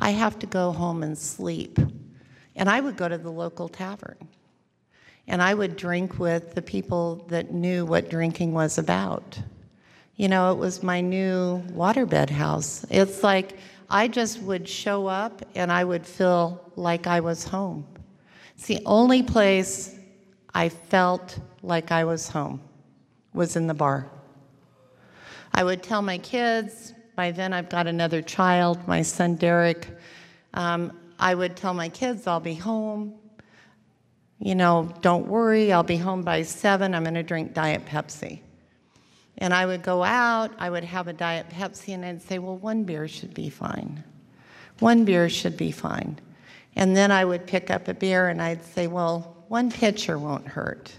I 0.00 0.10
have 0.10 0.38
to 0.38 0.46
go 0.46 0.72
home 0.72 1.02
and 1.02 1.16
sleep. 1.16 1.78
And 2.56 2.68
I 2.68 2.80
would 2.80 2.96
go 2.96 3.08
to 3.08 3.18
the 3.18 3.30
local 3.30 3.68
tavern. 3.68 4.16
And 5.26 5.40
I 5.42 5.54
would 5.54 5.76
drink 5.76 6.18
with 6.18 6.54
the 6.54 6.62
people 6.62 7.24
that 7.28 7.52
knew 7.52 7.86
what 7.86 8.10
drinking 8.10 8.52
was 8.52 8.78
about. 8.78 9.38
You 10.16 10.28
know, 10.28 10.52
it 10.52 10.58
was 10.58 10.82
my 10.82 11.00
new 11.00 11.62
waterbed 11.72 12.30
house. 12.30 12.84
It's 12.90 13.22
like 13.22 13.56
I 13.90 14.08
just 14.08 14.40
would 14.42 14.68
show 14.68 15.06
up 15.06 15.42
and 15.54 15.72
I 15.72 15.84
would 15.84 16.06
feel 16.06 16.72
like 16.76 17.06
I 17.06 17.20
was 17.20 17.44
home. 17.44 17.86
It's 18.54 18.66
the 18.66 18.80
only 18.86 19.22
place 19.22 19.96
I 20.54 20.68
felt 20.68 21.38
like 21.62 21.90
I 21.90 22.04
was 22.04 22.28
home 22.28 22.60
was 23.32 23.56
in 23.56 23.66
the 23.66 23.74
bar. 23.74 24.08
I 25.52 25.64
would 25.64 25.82
tell 25.82 26.02
my 26.02 26.18
kids, 26.18 26.94
by 27.16 27.30
then 27.30 27.52
I've 27.52 27.68
got 27.68 27.86
another 27.86 28.22
child, 28.22 28.86
my 28.86 29.02
son 29.02 29.36
Derek. 29.36 29.88
Um, 30.54 30.98
I 31.18 31.34
would 31.34 31.56
tell 31.56 31.74
my 31.74 31.88
kids 31.88 32.26
I'll 32.26 32.40
be 32.40 32.54
home. 32.54 33.14
You 34.38 34.54
know, 34.54 34.92
don't 35.00 35.26
worry, 35.26 35.72
I'll 35.72 35.82
be 35.82 35.96
home 35.96 36.22
by 36.22 36.42
seven. 36.42 36.94
I'm 36.94 37.04
going 37.04 37.14
to 37.14 37.22
drink 37.22 37.54
Diet 37.54 37.86
Pepsi. 37.86 38.40
And 39.38 39.52
I 39.52 39.66
would 39.66 39.82
go 39.82 40.04
out, 40.04 40.52
I 40.58 40.70
would 40.70 40.84
have 40.84 41.08
a 41.08 41.12
Diet 41.12 41.50
Pepsi, 41.50 41.94
and 41.94 42.04
I'd 42.04 42.22
say, 42.22 42.38
well, 42.38 42.56
one 42.56 42.84
beer 42.84 43.08
should 43.08 43.34
be 43.34 43.50
fine. 43.50 44.04
One 44.78 45.04
beer 45.04 45.28
should 45.28 45.56
be 45.56 45.72
fine. 45.72 46.18
And 46.76 46.96
then 46.96 47.10
I 47.10 47.24
would 47.24 47.46
pick 47.46 47.70
up 47.70 47.88
a 47.88 47.94
beer 47.94 48.28
and 48.28 48.42
I'd 48.42 48.64
say, 48.64 48.86
well, 48.86 49.44
one 49.48 49.70
pitcher 49.70 50.18
won't 50.18 50.46
hurt. 50.46 50.92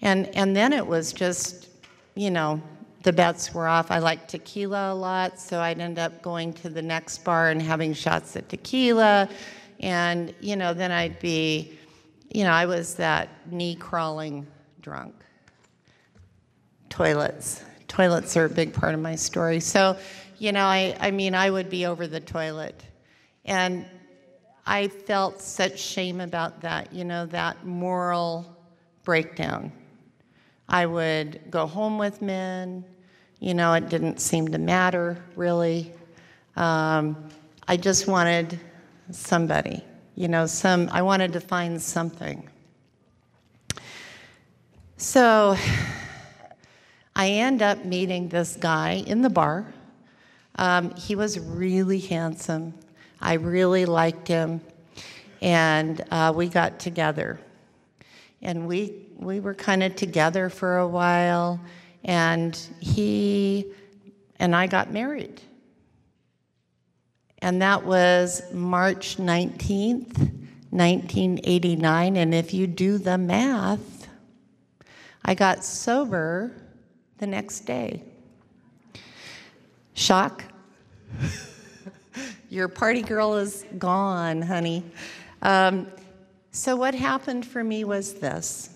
And, 0.00 0.26
and 0.36 0.54
then 0.54 0.72
it 0.72 0.86
was 0.86 1.12
just, 1.12 1.68
you 2.14 2.30
know, 2.30 2.62
the 3.02 3.12
bets 3.12 3.52
were 3.52 3.66
off. 3.66 3.90
I 3.90 3.98
like 3.98 4.28
tequila 4.28 4.92
a 4.92 4.94
lot, 4.94 5.38
so 5.38 5.60
I'd 5.60 5.80
end 5.80 5.98
up 5.98 6.22
going 6.22 6.52
to 6.54 6.68
the 6.68 6.82
next 6.82 7.24
bar 7.24 7.50
and 7.50 7.60
having 7.60 7.92
shots 7.92 8.36
of 8.36 8.46
tequila. 8.48 9.28
And, 9.80 10.34
you 10.40 10.56
know, 10.56 10.72
then 10.72 10.90
I'd 10.92 11.18
be, 11.18 11.78
you 12.34 12.42
know, 12.44 12.50
I 12.50 12.66
was 12.66 12.96
that 12.96 13.30
knee 13.50 13.76
crawling 13.76 14.46
drunk. 14.82 15.14
Toilets. 16.90 17.64
Toilets 17.88 18.36
are 18.36 18.44
a 18.44 18.50
big 18.50 18.74
part 18.74 18.92
of 18.92 19.00
my 19.00 19.14
story. 19.14 19.60
So, 19.60 19.96
you 20.38 20.50
know, 20.50 20.64
I, 20.64 20.96
I 21.00 21.12
mean, 21.12 21.34
I 21.34 21.48
would 21.48 21.70
be 21.70 21.86
over 21.86 22.08
the 22.08 22.20
toilet. 22.20 22.84
And 23.44 23.86
I 24.66 24.88
felt 24.88 25.40
such 25.40 25.78
shame 25.78 26.20
about 26.20 26.60
that, 26.62 26.92
you 26.92 27.04
know, 27.04 27.26
that 27.26 27.64
moral 27.64 28.56
breakdown. 29.04 29.70
I 30.68 30.86
would 30.86 31.40
go 31.50 31.66
home 31.66 31.98
with 31.98 32.20
men, 32.20 32.84
you 33.38 33.54
know, 33.54 33.74
it 33.74 33.88
didn't 33.88 34.20
seem 34.20 34.48
to 34.48 34.58
matter 34.58 35.22
really. 35.36 35.92
Um, 36.56 37.28
I 37.68 37.76
just 37.76 38.08
wanted 38.08 38.58
somebody, 39.10 39.84
you 40.16 40.28
know, 40.28 40.46
some, 40.46 40.88
I 40.92 41.02
wanted 41.02 41.32
to 41.32 41.40
find 41.40 41.80
something. 41.80 42.48
So 44.96 45.56
I 47.16 47.28
end 47.28 47.62
up 47.62 47.84
meeting 47.84 48.28
this 48.28 48.56
guy 48.56 49.02
in 49.06 49.22
the 49.22 49.30
bar. 49.30 49.66
Um, 50.56 50.94
he 50.94 51.16
was 51.16 51.38
really 51.38 51.98
handsome. 51.98 52.74
I 53.20 53.34
really 53.34 53.86
liked 53.86 54.28
him, 54.28 54.60
and 55.40 56.04
uh, 56.10 56.32
we 56.34 56.48
got 56.48 56.78
together. 56.78 57.40
And 58.42 58.68
we, 58.68 59.06
we 59.16 59.40
were 59.40 59.54
kind 59.54 59.82
of 59.82 59.96
together 59.96 60.48
for 60.48 60.78
a 60.78 60.86
while, 60.86 61.60
and 62.04 62.56
he 62.80 63.66
and 64.38 64.54
I 64.54 64.66
got 64.66 64.92
married. 64.92 65.40
And 67.44 67.60
that 67.60 67.84
was 67.84 68.42
March 68.54 69.18
19th, 69.18 70.16
1989. 70.70 72.16
And 72.16 72.34
if 72.34 72.54
you 72.54 72.66
do 72.66 72.96
the 72.96 73.18
math, 73.18 74.08
I 75.22 75.34
got 75.34 75.62
sober 75.62 76.56
the 77.18 77.26
next 77.26 77.66
day. 77.66 78.02
Shock? 79.92 80.42
Your 82.48 82.66
party 82.68 83.02
girl 83.02 83.34
is 83.34 83.66
gone, 83.76 84.40
honey. 84.40 84.82
Um, 85.42 85.88
so, 86.50 86.76
what 86.76 86.94
happened 86.94 87.44
for 87.44 87.62
me 87.62 87.84
was 87.84 88.14
this, 88.14 88.70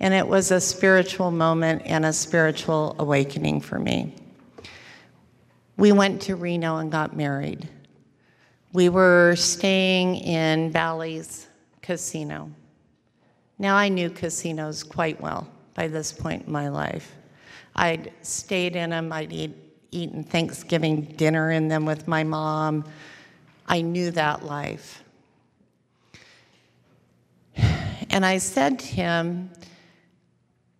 and 0.00 0.12
it 0.12 0.26
was 0.26 0.50
a 0.50 0.60
spiritual 0.60 1.30
moment 1.30 1.82
and 1.84 2.04
a 2.04 2.12
spiritual 2.12 2.96
awakening 2.98 3.60
for 3.60 3.78
me. 3.78 4.12
We 5.76 5.92
went 5.92 6.22
to 6.22 6.34
Reno 6.34 6.78
and 6.78 6.90
got 6.90 7.16
married. 7.16 7.68
We 8.72 8.88
were 8.88 9.34
staying 9.36 10.16
in 10.16 10.70
Bally's 10.72 11.46
Casino. 11.82 12.50
Now, 13.58 13.76
I 13.76 13.90
knew 13.90 14.08
casinos 14.08 14.82
quite 14.82 15.20
well 15.20 15.46
by 15.74 15.88
this 15.88 16.10
point 16.10 16.46
in 16.46 16.52
my 16.52 16.68
life. 16.68 17.12
I'd 17.76 18.12
stayed 18.22 18.74
in 18.74 18.90
them, 18.90 19.12
I'd 19.12 19.32
eat 19.32 19.54
eaten 19.90 20.24
Thanksgiving 20.24 21.02
dinner 21.02 21.50
in 21.50 21.68
them 21.68 21.84
with 21.84 22.08
my 22.08 22.24
mom. 22.24 22.84
I 23.66 23.82
knew 23.82 24.10
that 24.12 24.42
life. 24.42 25.04
And 27.54 28.24
I 28.24 28.38
said 28.38 28.78
to 28.78 28.86
him, 28.86 29.50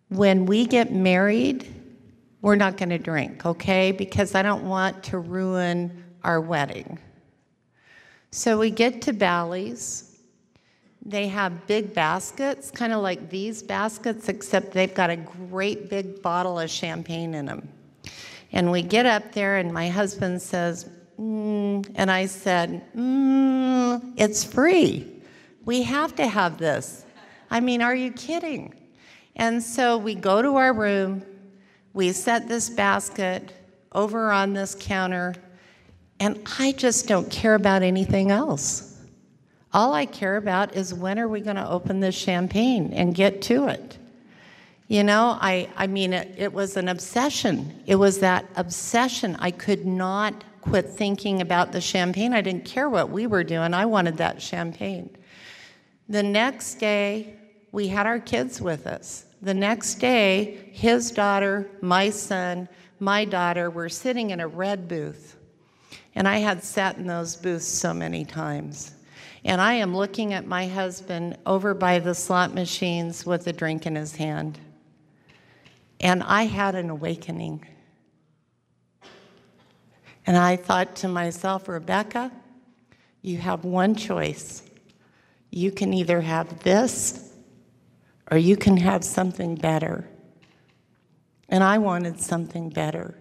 when 0.08 0.46
we 0.46 0.66
get 0.66 0.92
married, 0.92 1.66
we're 2.40 2.56
not 2.56 2.78
going 2.78 2.88
to 2.88 2.98
drink, 2.98 3.44
okay? 3.44 3.92
Because 3.92 4.34
I 4.34 4.42
don't 4.42 4.64
want 4.64 5.04
to 5.04 5.18
ruin 5.18 6.04
our 6.24 6.40
wedding. 6.40 6.98
So 8.34 8.58
we 8.58 8.70
get 8.70 9.02
to 9.02 9.12
Bally's. 9.12 10.18
They 11.04 11.28
have 11.28 11.66
big 11.66 11.92
baskets, 11.92 12.70
kind 12.70 12.94
of 12.94 13.02
like 13.02 13.28
these 13.28 13.62
baskets, 13.62 14.30
except 14.30 14.72
they've 14.72 14.94
got 14.94 15.10
a 15.10 15.16
great 15.16 15.90
big 15.90 16.22
bottle 16.22 16.58
of 16.58 16.70
champagne 16.70 17.34
in 17.34 17.44
them. 17.44 17.68
And 18.50 18.72
we 18.72 18.80
get 18.80 19.04
up 19.04 19.32
there, 19.32 19.58
and 19.58 19.72
my 19.72 19.90
husband 19.90 20.40
says, 20.40 20.88
mm, 21.20 21.86
and 21.94 22.10
I 22.10 22.24
said, 22.24 22.82
mm, 22.96 24.14
it's 24.16 24.44
free. 24.44 25.22
We 25.66 25.82
have 25.82 26.14
to 26.16 26.26
have 26.26 26.56
this. 26.56 27.04
I 27.50 27.60
mean, 27.60 27.82
are 27.82 27.94
you 27.94 28.12
kidding? 28.12 28.74
And 29.36 29.62
so 29.62 29.98
we 29.98 30.14
go 30.14 30.40
to 30.40 30.56
our 30.56 30.72
room, 30.72 31.22
we 31.92 32.12
set 32.12 32.48
this 32.48 32.70
basket 32.70 33.52
over 33.92 34.32
on 34.32 34.54
this 34.54 34.74
counter, 34.78 35.34
and 36.22 36.40
I 36.60 36.70
just 36.70 37.08
don't 37.08 37.28
care 37.32 37.56
about 37.56 37.82
anything 37.82 38.30
else. 38.30 38.96
All 39.72 39.92
I 39.92 40.06
care 40.06 40.36
about 40.36 40.76
is 40.76 40.94
when 40.94 41.18
are 41.18 41.26
we 41.26 41.40
going 41.40 41.56
to 41.56 41.68
open 41.68 41.98
this 41.98 42.14
champagne 42.14 42.92
and 42.92 43.12
get 43.12 43.42
to 43.42 43.66
it. 43.66 43.98
You 44.86 45.02
know, 45.02 45.36
I, 45.40 45.68
I 45.76 45.88
mean, 45.88 46.12
it, 46.12 46.32
it 46.38 46.52
was 46.52 46.76
an 46.76 46.86
obsession. 46.86 47.82
It 47.86 47.96
was 47.96 48.20
that 48.20 48.44
obsession. 48.54 49.34
I 49.40 49.50
could 49.50 49.84
not 49.84 50.44
quit 50.60 50.90
thinking 50.90 51.40
about 51.40 51.72
the 51.72 51.80
champagne. 51.80 52.32
I 52.32 52.40
didn't 52.40 52.66
care 52.66 52.88
what 52.88 53.10
we 53.10 53.26
were 53.26 53.42
doing, 53.42 53.74
I 53.74 53.86
wanted 53.86 54.18
that 54.18 54.40
champagne. 54.40 55.10
The 56.08 56.22
next 56.22 56.76
day, 56.76 57.34
we 57.72 57.88
had 57.88 58.06
our 58.06 58.20
kids 58.20 58.60
with 58.60 58.86
us. 58.86 59.24
The 59.40 59.54
next 59.54 59.96
day, 59.96 60.70
his 60.70 61.10
daughter, 61.10 61.68
my 61.80 62.10
son, 62.10 62.68
my 63.00 63.24
daughter 63.24 63.70
were 63.70 63.88
sitting 63.88 64.30
in 64.30 64.38
a 64.38 64.46
red 64.46 64.86
booth. 64.86 65.36
And 66.14 66.28
I 66.28 66.38
had 66.38 66.62
sat 66.62 66.98
in 66.98 67.06
those 67.06 67.36
booths 67.36 67.66
so 67.66 67.94
many 67.94 68.24
times. 68.24 68.92
And 69.44 69.60
I 69.60 69.74
am 69.74 69.96
looking 69.96 70.34
at 70.34 70.46
my 70.46 70.66
husband 70.66 71.36
over 71.46 71.74
by 71.74 71.98
the 71.98 72.14
slot 72.14 72.54
machines 72.54 73.26
with 73.26 73.46
a 73.46 73.52
drink 73.52 73.86
in 73.86 73.96
his 73.96 74.14
hand. 74.14 74.58
And 76.00 76.22
I 76.22 76.44
had 76.44 76.74
an 76.74 76.90
awakening. 76.90 77.66
And 80.26 80.36
I 80.36 80.56
thought 80.56 80.94
to 80.96 81.08
myself, 81.08 81.68
Rebecca, 81.68 82.30
you 83.22 83.38
have 83.38 83.64
one 83.64 83.94
choice. 83.94 84.62
You 85.50 85.72
can 85.72 85.92
either 85.92 86.20
have 86.20 86.60
this 86.60 87.32
or 88.30 88.38
you 88.38 88.56
can 88.56 88.76
have 88.76 89.04
something 89.04 89.56
better. 89.56 90.08
And 91.48 91.62
I 91.62 91.78
wanted 91.78 92.20
something 92.20 92.70
better. 92.70 93.18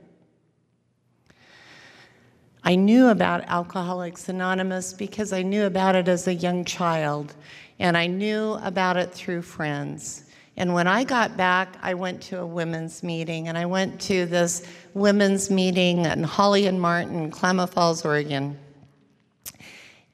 I 2.64 2.76
knew 2.76 3.08
about 3.08 3.44
Alcoholics 3.48 4.30
Anonymous 4.30 4.94
because 4.94 5.34
I 5.34 5.42
knew 5.42 5.66
about 5.66 5.96
it 5.96 6.08
as 6.08 6.28
a 6.28 6.34
young 6.34 6.64
child, 6.64 7.34
and 7.80 7.98
I 7.98 8.06
knew 8.06 8.60
about 8.62 8.98
it 8.98 9.12
through 9.12 9.42
friends. 9.42 10.26
And 10.58 10.74
when 10.76 10.86
I 10.86 11.04
got 11.04 11.36
back, 11.36 11.76
I 11.82 11.96
went 11.96 12.22
to 12.24 12.40
a 12.40 12.46
women's 12.46 13.02
meeting, 13.02 13.48
and 13.48 13.58
I 13.58 13.66
went 13.66 14.00
to 14.02 14.28
this 14.28 14.68
women's 14.94 15.50
meeting 15.50 16.06
in 16.06 16.22
Holly 16.24 16.68
and 16.68 16.80
Martin, 16.80 17.32
Klamath 17.32 17.74
Falls, 17.74 18.06
Oregon. 18.06 18.60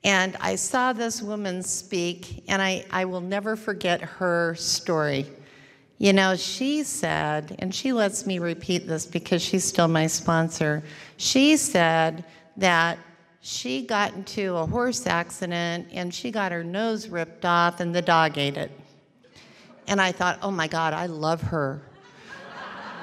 And 0.05 0.37
I 0.39 0.55
saw 0.55 0.93
this 0.93 1.21
woman 1.21 1.61
speak, 1.61 2.45
and 2.47 2.61
I, 2.61 2.85
I 2.91 3.03
will 3.03 3.19
never 3.19 3.57
forget 3.57 3.99
her 3.99 4.55
story. 4.55 5.25
You 5.97 6.13
know, 6.13 6.35
she 6.37 6.83
said, 6.83 7.55
and 7.59 7.73
she 7.75 7.91
lets 7.91 8.25
me 8.25 8.39
repeat 8.39 8.87
this 8.87 9.05
because 9.05 9.41
she's 9.41 9.65
still 9.65 9.87
my 9.87 10.07
sponsor. 10.07 10.83
She 11.17 11.57
said 11.57 12.23
that 12.57 12.99
she 13.41 13.81
got 13.81 14.13
into 14.13 14.55
a 14.55 14.65
horse 14.65 15.07
accident 15.07 15.87
and 15.91 16.13
she 16.13 16.31
got 16.31 16.51
her 16.51 16.63
nose 16.63 17.07
ripped 17.07 17.45
off, 17.45 17.79
and 17.79 17.95
the 17.95 18.01
dog 18.01 18.37
ate 18.37 18.57
it. 18.57 18.71
And 19.87 20.01
I 20.01 20.11
thought, 20.11 20.39
oh 20.41 20.51
my 20.51 20.67
God, 20.67 20.93
I 20.93 21.05
love 21.05 21.41
her. 21.43 21.81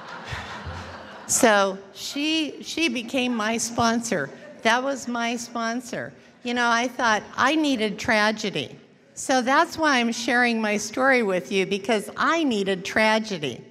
so 1.26 1.78
she, 1.94 2.62
she 2.62 2.88
became 2.88 3.34
my 3.34 3.56
sponsor. 3.56 4.28
That 4.62 4.82
was 4.82 5.08
my 5.08 5.36
sponsor. 5.36 6.12
You 6.42 6.52
know, 6.52 6.68
I 6.68 6.88
thought 6.88 7.22
I 7.36 7.54
needed 7.54 7.98
tragedy. 7.98 8.78
So 9.14 9.40
that's 9.40 9.78
why 9.78 9.98
I'm 9.98 10.12
sharing 10.12 10.60
my 10.60 10.76
story 10.76 11.22
with 11.22 11.50
you 11.50 11.64
because 11.64 12.10
I 12.16 12.44
needed 12.44 12.84
tragedy. 12.84 13.64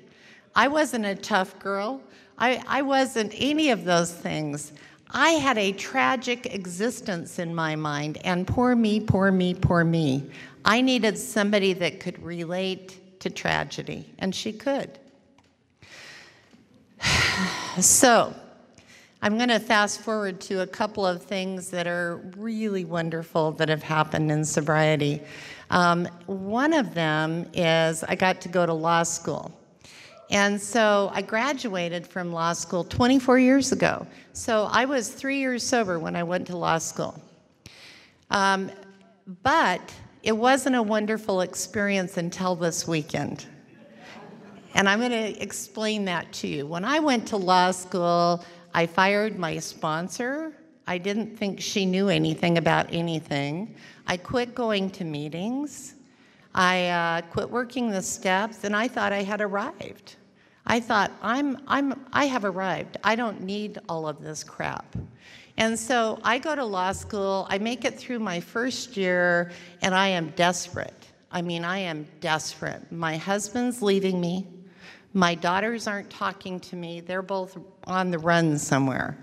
I 0.56 0.70
wasn't 0.70 1.06
a 1.06 1.16
tough 1.16 1.60
girl. 1.60 2.02
I, 2.38 2.64
I 2.68 2.82
wasn't 2.82 3.34
any 3.36 3.70
of 3.70 3.84
those 3.84 4.12
things. 4.12 4.72
I 5.14 5.32
had 5.32 5.59
a 5.59 5.72
tragic 5.74 6.53
existence 6.53 7.38
in 7.38 7.53
my 7.53 7.76
mind, 7.76 8.18
and 8.24 8.47
poor 8.47 8.76
me, 8.76 8.99
poor 8.99 9.32
me, 9.32 9.53
poor 9.53 9.84
me. 9.84 10.30
I 10.66 10.82
needed 10.82 11.18
somebody 11.18 11.74
that 11.74 11.99
could 11.99 12.22
relate 12.24 13.20
to 13.20 13.30
tragedy, 13.30 14.11
and 14.18 14.34
she 14.34 14.51
could. 14.51 14.97
so, 17.80 18.34
I'm 19.22 19.38
going 19.38 19.49
to 19.49 19.59
fast 19.59 20.01
forward 20.01 20.41
to 20.41 20.61
a 20.61 20.68
couple 20.68 21.05
of 21.05 21.24
things 21.24 21.70
that 21.70 21.88
are 21.88 22.18
really 22.36 22.84
wonderful 22.84 23.51
that 23.53 23.70
have 23.70 23.84
happened 23.84 24.32
in 24.32 24.43
sobriety. 24.43 25.22
Um, 25.70 26.07
one 26.26 26.74
of 26.74 26.93
them 26.93 27.49
is 27.53 28.03
I 28.03 28.16
got 28.16 28.41
to 28.41 28.49
go 28.49 28.66
to 28.66 28.74
law 28.74 29.03
school. 29.03 29.51
And 30.34 30.60
so 30.60 31.12
I 31.14 31.22
graduated 31.22 32.08
from 32.08 32.34
law 32.34 32.54
school 32.54 32.84
24 32.84 33.38
years 33.38 33.72
ago. 33.72 34.08
So 34.34 34.68
I 34.72 34.84
was 34.84 35.08
three 35.10 35.38
years 35.38 35.62
sober 35.62 36.00
when 36.00 36.16
I 36.16 36.24
went 36.24 36.48
to 36.48 36.58
law 36.58 36.80
school. 36.80 37.22
Um, 38.32 38.72
but 39.44 39.94
it 40.24 40.32
wasn't 40.32 40.76
a 40.76 40.82
wonderful 40.82 41.42
experience 41.42 42.18
until 42.18 42.56
this 42.56 42.88
weekend. 42.88 43.46
And 44.74 44.90
I'm 44.90 44.98
going 44.98 45.12
to 45.12 45.40
explain 45.40 46.06
that 46.06 46.34
to 46.34 46.48
you. 46.48 46.66
When 46.66 46.84
I 46.84 46.98
went 46.98 47.28
to 47.28 47.38
law 47.38 47.70
school, 47.70 48.44
I 48.74 48.88
fired 48.88 49.38
my 49.38 49.60
sponsor. 49.60 50.52
I 50.88 50.98
didn't 50.98 51.38
think 51.38 51.62
she 51.62 51.86
knew 51.86 52.10
anything 52.10 52.58
about 52.58 52.92
anything. 52.92 53.76
I 54.08 54.18
quit 54.18 54.56
going 54.56 54.90
to 54.92 55.04
meetings. 55.04 55.94
I 56.56 56.88
uh, 56.88 57.22
quit 57.22 57.52
working 57.52 57.92
the 57.92 58.02
steps, 58.02 58.64
and 58.64 58.76
I 58.76 58.88
thought 58.88 59.14
I 59.14 59.22
had 59.22 59.40
arrived. 59.40 60.16
I 60.66 60.80
thought, 60.80 61.11
I'm, 61.22 61.57
I'm, 61.68 62.05
I 62.14 62.26
have 62.26 62.45
arrived. 62.45 62.97
I 63.03 63.16
don't 63.16 63.41
need 63.41 63.80
all 63.89 64.07
of 64.07 64.22
this 64.22 64.43
crap. 64.43 64.95
And 65.57 65.78
so 65.78 66.20
I 66.24 66.39
go 66.39 66.55
to 66.55 66.66
law 66.66 66.91
school, 66.93 67.45
I 67.49 67.57
make 67.59 67.86
it 67.86 67.97
through 67.97 68.20
my 68.20 68.39
first 68.39 68.97
year, 68.97 69.51
and 69.82 69.93
I 69.93 70.07
am 70.07 70.30
desperate. 70.32 71.07
I 71.32 71.41
mean, 71.41 71.64
I 71.64 71.80
am 71.80 72.07
desperate. 72.22 72.91
My 72.91 73.18
husband's 73.18 73.82
leaving 73.82 74.20
me. 74.20 74.47
My 75.14 75.36
daughters 75.36 75.88
aren't 75.88 76.09
talking 76.09 76.59
to 76.61 76.76
me. 76.76 77.01
They're 77.01 77.22
both 77.22 77.57
on 77.86 78.09
the 78.09 78.18
run 78.18 78.57
somewhere. 78.57 79.18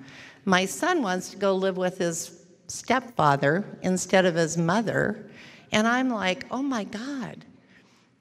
My 0.44 0.64
son 0.66 1.02
wants 1.02 1.30
to 1.30 1.36
go 1.36 1.54
live 1.54 1.76
with 1.76 1.98
his 1.98 2.44
stepfather 2.68 3.64
instead 3.82 4.24
of 4.24 4.34
his 4.36 4.56
mother. 4.56 5.30
And 5.72 5.86
I'm 5.86 6.10
like, 6.10 6.46
oh 6.50 6.62
my 6.62 6.84
God, 6.84 7.44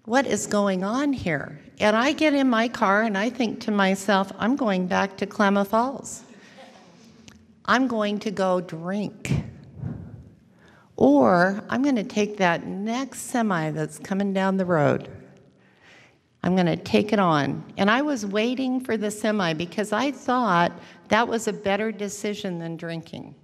what 0.10 0.26
is 0.26 0.48
going 0.48 0.84
on 0.84 1.14
here? 1.14 1.60
And 1.80 1.96
I 1.96 2.14
get 2.14 2.34
in 2.34 2.50
my 2.50 2.68
car 2.68 3.04
and 3.04 3.16
I 3.16 3.30
think 3.30 3.60
to 3.66 3.72
myself, 3.72 4.32
I'm 4.40 4.56
going 4.56 4.88
back 4.88 5.18
to 5.18 5.28
Klamath 5.28 5.68
Falls. 5.68 6.24
I'm 7.66 7.88
going 7.88 8.18
to 8.22 8.32
go 8.32 8.60
drink. 8.60 9.32
Or 10.96 11.64
I'm 11.70 11.84
going 11.84 11.96
to 11.98 12.04
take 12.04 12.38
that 12.38 12.66
next 12.66 13.20
semi 13.30 13.70
that's 13.70 14.00
coming 14.00 14.34
down 14.34 14.58
the 14.58 14.66
road. 14.66 15.10
I'm 16.42 16.56
going 16.56 16.66
to 16.66 16.76
take 16.76 17.14
it 17.14 17.20
on. 17.20 17.64
And 17.78 17.92
I 17.92 18.02
was 18.02 18.26
waiting 18.26 18.80
for 18.82 18.98
the 18.98 19.12
semi 19.12 19.54
because 19.54 19.94
I 19.94 20.12
thought 20.12 20.72
that 21.10 21.28
was 21.28 21.48
a 21.48 21.54
better 21.54 21.92
decision 21.92 22.58
than 22.58 22.78
drinking. 22.78 23.36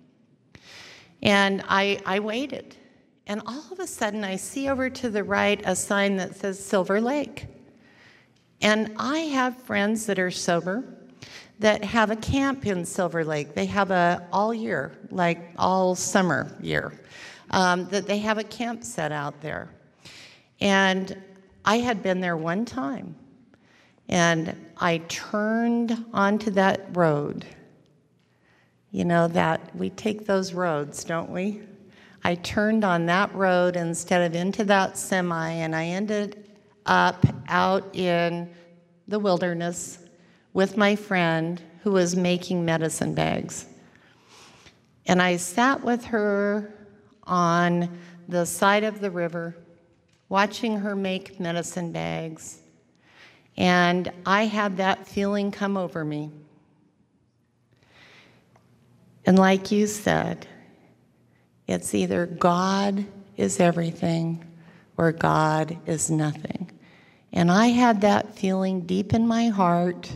And 1.22 1.64
I, 1.68 2.02
I 2.08 2.18
waited. 2.22 2.76
And 3.28 3.42
all 3.46 3.64
of 3.72 3.80
a 3.80 3.88
sudden, 3.88 4.24
I 4.24 4.36
see 4.36 4.70
over 4.70 4.90
to 4.90 5.10
the 5.10 5.24
right 5.24 5.62
a 5.66 5.76
sign 5.76 6.18
that 6.18 6.36
says 6.36 6.64
Silver 6.64 7.02
Lake. 7.02 7.48
And 8.62 8.94
I 8.98 9.20
have 9.20 9.58
friends 9.64 10.06
that 10.06 10.20
are 10.20 10.32
sober 10.32 10.84
that 11.60 11.84
have 11.84 12.12
a 12.12 12.16
camp 12.16 12.66
in 12.66 12.86
Silver 12.86 13.24
Lake. 13.24 13.56
They 13.56 13.66
have 13.66 13.92
a 13.92 14.28
all 14.32 14.54
year, 14.54 14.98
like 15.10 15.52
all 15.58 15.96
summer 15.96 16.56
year, 16.62 16.94
um, 17.52 17.88
that 17.90 18.08
they 18.08 18.20
have 18.20 18.38
a 18.38 18.44
camp 18.44 18.84
set 18.84 19.12
out 19.12 19.42
there. 19.42 19.70
And 20.60 21.22
I 21.64 21.78
had 21.78 22.04
been 22.04 22.22
there 22.22 22.38
one 22.38 22.66
time, 22.66 23.16
and 24.10 24.56
I 24.78 25.00
turned 25.08 26.06
onto 26.14 26.52
that 26.52 26.96
road. 26.96 27.46
You 28.92 29.06
know 29.06 29.28
that 29.30 29.76
we 29.76 29.90
take 29.90 30.26
those 30.26 30.54
roads, 30.54 31.04
don't 31.04 31.30
we? 31.30 31.62
I 32.26 32.34
turned 32.34 32.84
on 32.84 33.06
that 33.06 33.32
road 33.36 33.76
instead 33.76 34.24
of 34.24 34.36
into 34.36 34.64
that 34.64 34.98
semi, 34.98 35.48
and 35.48 35.76
I 35.76 35.86
ended 35.86 36.50
up 36.88 37.24
out 37.48 37.96
in 37.96 38.50
the 39.08 39.20
wilderness 39.20 40.00
with 40.52 40.76
my 40.76 40.96
friend 40.96 41.62
who 41.84 41.92
was 41.92 42.16
making 42.16 42.66
medicine 42.66 43.14
bags. 43.14 43.68
And 45.06 45.22
I 45.22 45.38
sat 45.38 45.84
with 45.84 46.04
her 46.06 46.74
on 47.26 47.96
the 48.28 48.44
side 48.44 48.84
of 48.84 49.02
the 49.02 49.12
river, 49.12 49.56
watching 50.28 50.80
her 50.80 50.96
make 50.96 51.40
medicine 51.40 51.92
bags. 51.92 52.58
And 53.56 54.12
I 54.26 54.48
had 54.48 54.78
that 54.78 55.08
feeling 55.08 55.52
come 55.52 55.78
over 55.78 56.04
me. 56.04 56.32
And 59.28 59.38
like 59.38 59.72
you 59.72 59.86
said, 59.86 60.48
it's 61.68 61.94
either 61.94 62.26
God 62.26 63.06
is 63.38 63.60
everything 63.60 64.46
or 64.98 65.12
God 65.12 65.78
is 65.86 66.10
nothing. 66.10 66.72
And 67.34 67.52
I 67.52 67.68
had 67.68 68.02
that 68.02 68.38
feeling 68.38 68.82
deep 68.82 69.14
in 69.14 69.28
my 69.28 69.48
heart 69.50 70.12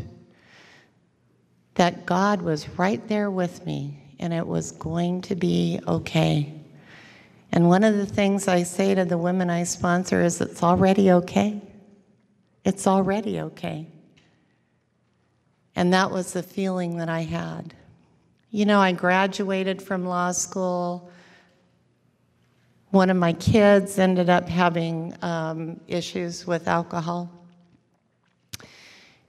that 1.75 2.05
God 2.05 2.41
was 2.41 2.67
right 2.69 3.05
there 3.07 3.31
with 3.31 3.65
me 3.65 4.15
and 4.19 4.33
it 4.33 4.45
was 4.45 4.71
going 4.73 5.21
to 5.23 5.35
be 5.35 5.79
okay. 5.87 6.53
And 7.51 7.67
one 7.67 7.83
of 7.83 7.95
the 7.95 8.05
things 8.05 8.47
I 8.47 8.63
say 8.63 8.93
to 8.93 9.05
the 9.05 9.17
women 9.17 9.49
I 9.49 9.63
sponsor 9.63 10.21
is 10.21 10.39
it's 10.39 10.61
already 10.61 11.11
okay. 11.11 11.61
It's 12.63 12.85
already 12.85 13.39
okay. 13.41 13.87
And 15.75 15.93
that 15.93 16.11
was 16.11 16.33
the 16.33 16.43
feeling 16.43 16.97
that 16.97 17.09
I 17.09 17.21
had. 17.21 17.73
You 18.51 18.65
know, 18.65 18.79
I 18.79 18.91
graduated 18.91 19.81
from 19.81 20.05
law 20.05 20.31
school. 20.31 21.11
One 22.91 23.11
of 23.11 23.17
my 23.17 23.33
kids 23.33 23.99
ended 23.99 24.31
up 24.31 24.49
having 24.49 25.13
um, 25.21 25.79
issues 25.87 26.47
with 26.47 26.67
alcohol. 26.67 27.29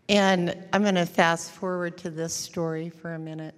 And 0.08 0.56
I'm 0.72 0.82
going 0.82 0.94
to 0.94 1.04
fast 1.04 1.50
forward 1.50 1.98
to 1.98 2.10
this 2.10 2.32
story 2.32 2.88
for 2.88 3.14
a 3.14 3.18
minute. 3.18 3.54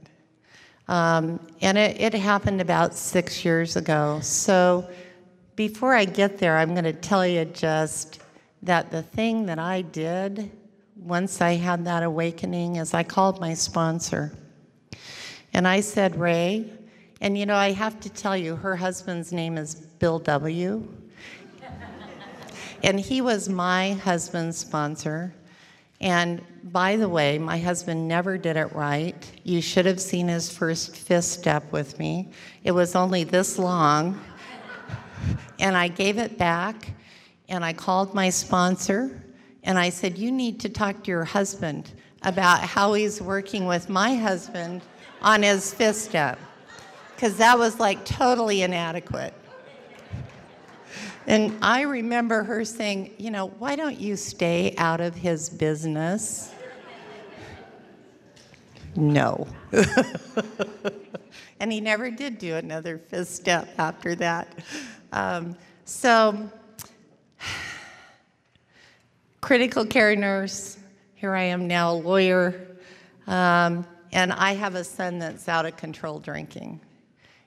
Um, 0.89 1.39
and 1.61 1.79
it, 1.79 2.01
it 2.01 2.15
happened 2.15 2.61
about 2.61 2.95
six 2.95 3.45
years 3.45 3.77
ago. 3.77 4.19
So 4.23 4.91
before 5.55 5.95
I 5.95 6.05
get 6.05 6.37
there, 6.37 6.59
I'm 6.59 6.73
going 6.73 6.83
to 6.83 6.93
tell 6.93 7.25
you 7.25 7.45
just 7.45 8.21
that 8.65 8.91
the 8.91 9.03
thing 9.03 9.47
that 9.47 9.61
I 9.61 9.83
did 9.83 10.51
once 10.97 11.41
I 11.41 11.53
had 11.53 11.85
that 11.85 12.03
awakening 12.03 12.77
is 12.77 12.93
I 12.93 13.05
called 13.05 13.41
my 13.41 13.55
sponsor. 13.55 14.33
And 15.53 15.69
I 15.69 15.81
said, 15.81 16.19
Ray, 16.19 16.73
and 17.21 17.39
you 17.39 17.47
know, 17.47 17.55
I 17.55 17.71
have 17.71 18.01
to 18.01 18.11
tell 18.11 18.37
you, 18.37 18.57
her 18.57 18.75
husband's 18.75 19.33
name 19.33 19.57
is 19.57 19.87
Bill 20.03 20.19
W. 20.19 20.85
and 22.83 22.99
he 22.99 23.21
was 23.21 23.49
my 23.49 23.93
husband's 23.93 24.59
sponsor. 24.59 25.33
And 26.01 26.43
by 26.65 26.97
the 26.97 27.09
way, 27.09 27.39
my 27.39 27.57
husband 27.57 28.09
never 28.09 28.37
did 28.37 28.57
it 28.57 28.73
right. 28.73 29.15
You 29.45 29.61
should 29.61 29.87
have 29.87 30.01
seen 30.01 30.27
his 30.27 30.51
first 30.51 30.97
fifth 30.97 31.27
step 31.27 31.71
with 31.71 32.01
me. 32.01 32.31
It 32.65 32.73
was 32.73 32.97
only 32.97 33.23
this 33.23 33.61
long. 33.61 34.21
And 35.61 35.77
I 35.77 35.87
gave 35.87 36.19
it 36.19 36.37
back 36.37 36.91
and 37.49 37.65
I 37.65 37.73
called 37.73 38.13
my 38.13 38.29
sponsor 38.29 39.23
and 39.63 39.79
I 39.79 39.91
said, 39.91 40.19
You 40.19 40.33
need 40.33 40.59
to 40.63 40.69
talk 40.69 41.05
to 41.05 41.11
your 41.13 41.23
husband 41.23 41.93
about 42.23 42.59
how 42.59 42.95
he's 42.95 43.23
working 43.23 43.67
with 43.67 43.89
my 43.89 44.17
husband 44.17 44.83
on 45.21 45.45
his 45.45 45.73
fifth 45.73 45.99
step. 45.99 46.41
Because 47.15 47.37
that 47.37 47.57
was 47.57 47.79
like 47.79 48.05
totally 48.05 48.63
inadequate. 48.63 49.35
And 51.27 51.57
I 51.63 51.83
remember 51.83 52.43
her 52.43 52.65
saying, 52.65 53.15
You 53.19 53.31
know, 53.31 53.49
why 53.59 53.77
don't 53.77 53.99
you 53.99 54.17
stay 54.17 54.75
out 54.77 55.01
of 55.01 55.15
his 55.15 55.49
business? 55.49 56.53
no. 58.97 59.47
and 61.61 61.73
he 61.73 61.81
never 61.81 62.11
did 62.11 62.39
do 62.39 62.57
another 62.57 62.99
fifth 62.99 63.29
step 63.29 63.69
after 63.79 64.15
that. 64.17 64.49
Um, 65.13 65.57
so, 65.85 66.51
critical 69.41 69.87
care 69.87 70.17
nurse, 70.17 70.79
here 71.15 71.35
I 71.35 71.45
am 71.45 71.67
now, 71.67 71.93
lawyer, 71.93 72.67
um, 73.27 73.87
and 74.13 74.33
I 74.33 74.55
have 74.55 74.75
a 74.75 74.85
son 74.85 75.19
that's 75.19 75.49
out 75.49 75.67
of 75.67 75.77
control 75.77 76.19
drinking. 76.19 76.81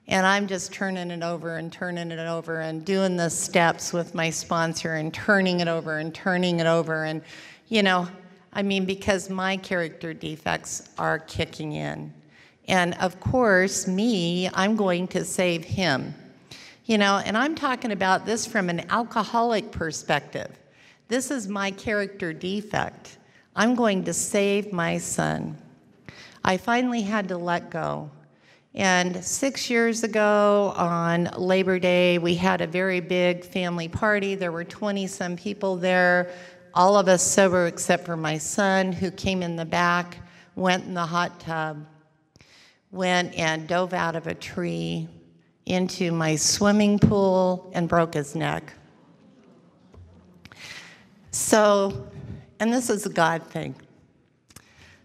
And 0.08 0.26
I'm 0.26 0.47
just 0.47 0.72
turning 0.72 1.10
it 1.10 1.24
over 1.24 1.56
and 1.58 1.72
turning 1.72 2.12
it 2.12 2.20
over 2.20 2.62
and 2.62 2.86
doing 2.86 3.16
the 3.16 3.30
steps 3.30 3.91
with 3.91 4.14
my 4.14 4.30
sponsor 4.30 4.95
and 4.95 5.14
turning 5.14 5.62
it 5.62 5.68
over 5.68 5.97
and 5.97 6.14
turning 6.14 6.60
it 6.60 6.68
over. 6.68 7.06
And, 7.06 7.24
you 7.70 7.82
know, 7.82 8.08
I 8.53 8.62
mean, 8.62 8.86
because 8.86 9.30
my 9.30 9.58
character 9.58 10.14
defects 10.14 10.89
are 10.97 11.20
kicking 11.20 11.74
in. 11.74 12.14
And 12.68 12.93
of 12.95 13.20
course, 13.20 13.88
me, 13.88 14.49
I'm 14.53 14.76
going 14.76 15.08
to 15.10 15.26
save 15.26 15.64
him. 15.64 16.14
You 16.86 16.99
know, 16.99 17.18
and 17.26 17.36
I'm 17.36 17.56
talking 17.56 17.91
about 17.91 18.28
this 18.28 18.45
from 18.45 18.70
an 18.70 18.89
alcoholic 18.91 19.72
perspective. 19.72 20.51
This 21.08 21.32
is 21.32 21.47
my 21.47 21.72
character 21.72 22.32
defect. 22.32 23.18
I'm 23.56 23.74
going 23.74 24.03
to 24.06 24.14
save 24.14 24.72
my 24.72 24.99
son. 24.99 25.58
I 26.43 26.58
finally 26.58 27.01
had 27.01 27.28
to 27.30 27.38
let 27.38 27.72
go. 27.72 28.12
And 28.76 29.23
six 29.23 29.69
years 29.69 30.03
ago 30.03 30.73
on 30.76 31.30
Labor 31.38 31.80
Day, 31.80 32.17
we 32.17 32.36
had 32.36 32.59
a 32.59 32.67
very 32.67 32.99
big 32.99 33.45
family 33.45 33.88
party. 33.88 34.36
There 34.36 34.51
were 34.51 34.65
20 34.65 35.07
some 35.07 35.38
people 35.38 35.78
there, 35.78 36.30
all 36.73 36.97
of 36.97 37.07
us 37.07 37.23
sober 37.23 37.67
except 37.67 38.05
for 38.05 38.17
my 38.17 38.38
son, 38.38 38.91
who 38.91 39.11
came 39.11 39.41
in 39.41 39.55
the 39.55 39.63
back, 39.63 40.17
went 40.57 40.84
in 40.84 40.93
the 40.93 41.05
hot 41.05 41.39
tub, 41.39 41.86
went 42.91 43.34
and 43.36 43.65
dove 43.65 43.93
out 43.93 44.17
of 44.17 44.28
a 44.28 44.36
tree 44.36 45.07
into 45.65 46.11
my 46.11 46.36
swimming 46.36 46.99
pool 46.99 47.71
and 47.73 47.88
broke 47.88 48.13
his 48.13 48.36
neck. 48.36 48.73
So, 51.32 52.09
and 52.59 52.73
this 52.73 52.89
is 52.89 53.05
a 53.05 53.09
God 53.09 53.41
thing. 53.47 53.73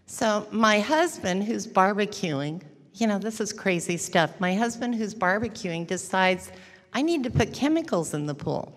So, 0.07 0.45
my 0.51 0.81
husband, 0.81 1.45
who's 1.45 1.65
barbecuing, 1.65 2.63
you 2.93 3.07
know, 3.07 3.17
this 3.17 3.39
is 3.39 3.53
crazy 3.53 3.97
stuff. 3.97 4.39
My 4.39 4.53
husband, 4.53 4.95
who's 4.95 5.13
barbecuing, 5.13 5.87
decides 5.87 6.51
I 6.93 7.01
need 7.01 7.23
to 7.23 7.29
put 7.29 7.53
chemicals 7.53 8.13
in 8.13 8.25
the 8.25 8.35
pool. 8.35 8.73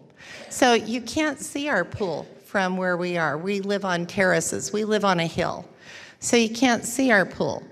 So, 0.51 0.73
you 0.75 1.01
can't 1.03 1.39
see 1.39 1.69
our 1.69 1.85
pool 1.85 2.27
from 2.45 2.77
where 2.77 2.97
we 2.97 3.17
are. 3.17 3.37
We 3.37 3.61
live 3.61 3.85
on 3.85 4.07
terraces, 4.07 4.73
we 4.73 4.85
live 4.85 5.05
on 5.05 5.21
a 5.21 5.27
hill. 5.27 5.69
So, 6.21 6.37
you 6.37 6.49
can't 6.49 6.85
see 6.85 7.11
our 7.11 7.27
pool. 7.27 7.63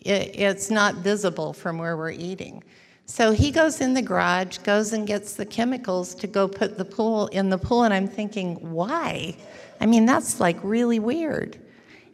It's 0.00 0.70
not 0.70 0.96
visible 0.96 1.52
from 1.52 1.78
where 1.78 1.96
we're 1.96 2.12
eating. 2.12 2.62
So 3.06 3.30
he 3.30 3.52
goes 3.52 3.80
in 3.80 3.94
the 3.94 4.02
garage, 4.02 4.58
goes 4.58 4.92
and 4.92 5.06
gets 5.06 5.34
the 5.34 5.46
chemicals 5.46 6.12
to 6.16 6.26
go 6.26 6.48
put 6.48 6.76
the 6.76 6.84
pool 6.84 7.28
in 7.28 7.50
the 7.50 7.58
pool, 7.58 7.84
and 7.84 7.94
I'm 7.94 8.08
thinking, 8.08 8.56
why? 8.56 9.36
I 9.80 9.86
mean, 9.86 10.06
that's 10.06 10.40
like 10.40 10.58
really 10.64 10.98
weird. 10.98 11.56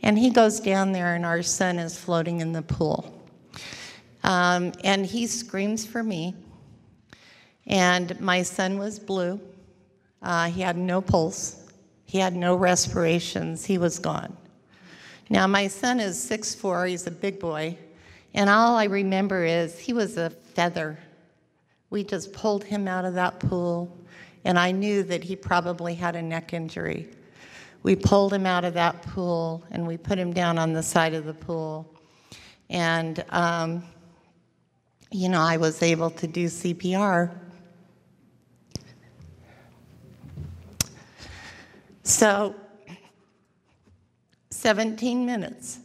And 0.02 0.18
he 0.18 0.28
goes 0.28 0.60
down 0.60 0.92
there, 0.92 1.14
and 1.14 1.24
our 1.24 1.42
son 1.42 1.78
is 1.78 1.98
floating 1.98 2.40
in 2.40 2.52
the 2.52 2.60
pool. 2.60 3.21
Um, 4.24 4.72
and 4.84 5.04
he 5.04 5.26
screams 5.26 5.84
for 5.84 6.02
me. 6.02 6.34
And 7.66 8.18
my 8.20 8.42
son 8.42 8.78
was 8.78 8.98
blue. 8.98 9.40
Uh, 10.22 10.48
he 10.48 10.60
had 10.60 10.76
no 10.76 11.00
pulse, 11.00 11.66
he 12.04 12.18
had 12.18 12.34
no 12.36 12.54
respirations, 12.54 13.64
he 13.64 13.76
was 13.76 13.98
gone. 13.98 14.36
Now, 15.28 15.48
my 15.48 15.66
son 15.66 15.98
is 15.98 16.16
6'4, 16.16 16.90
he's 16.90 17.06
a 17.06 17.10
big 17.10 17.40
boy. 17.40 17.76
And 18.34 18.48
all 18.48 18.76
I 18.76 18.84
remember 18.84 19.44
is 19.44 19.78
he 19.78 19.92
was 19.92 20.16
a 20.16 20.30
feather. 20.30 20.98
We 21.90 22.04
just 22.04 22.32
pulled 22.32 22.62
him 22.62 22.86
out 22.86 23.04
of 23.04 23.14
that 23.14 23.40
pool, 23.40 23.96
and 24.44 24.58
I 24.58 24.70
knew 24.70 25.02
that 25.04 25.24
he 25.24 25.34
probably 25.34 25.94
had 25.94 26.14
a 26.14 26.22
neck 26.22 26.52
injury. 26.52 27.08
We 27.82 27.96
pulled 27.96 28.32
him 28.32 28.46
out 28.46 28.64
of 28.64 28.74
that 28.74 29.02
pool 29.02 29.64
and 29.72 29.86
we 29.86 29.96
put 29.96 30.16
him 30.16 30.32
down 30.32 30.56
on 30.56 30.72
the 30.72 30.82
side 30.82 31.14
of 31.14 31.24
the 31.24 31.34
pool. 31.34 31.92
And, 32.70 33.24
um, 33.30 33.82
you 35.12 35.28
know, 35.28 35.40
I 35.40 35.58
was 35.58 35.82
able 35.82 36.10
to 36.10 36.26
do 36.26 36.46
CPR. 36.46 37.30
So, 42.02 42.54
17 44.50 45.26
minutes. 45.26 45.78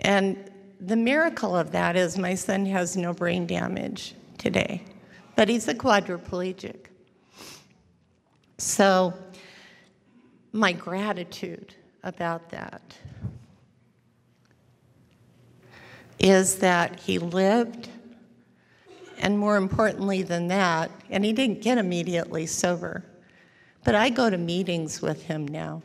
And 0.00 0.50
the 0.80 0.96
miracle 0.96 1.56
of 1.56 1.72
that 1.72 1.96
is 1.96 2.18
my 2.18 2.34
son 2.34 2.66
has 2.66 2.96
no 2.96 3.12
brain 3.12 3.46
damage 3.46 4.14
today, 4.36 4.82
but 5.36 5.48
he's 5.48 5.68
a 5.68 5.74
quadriplegic. 5.74 6.86
So, 8.58 9.14
my 10.52 10.72
gratitude 10.72 11.74
about 12.02 12.50
that 12.50 12.96
is 16.18 16.56
that 16.56 17.00
he 17.00 17.18
lived, 17.18 17.88
and 19.18 19.38
more 19.38 19.56
importantly 19.56 20.22
than 20.22 20.48
that, 20.48 20.90
and 21.10 21.24
he 21.24 21.32
didn't 21.32 21.62
get 21.62 21.78
immediately 21.78 22.46
sober, 22.46 23.04
but 23.84 23.94
I 23.94 24.10
go 24.10 24.30
to 24.30 24.38
meetings 24.38 25.00
with 25.00 25.22
him 25.22 25.46
now. 25.46 25.82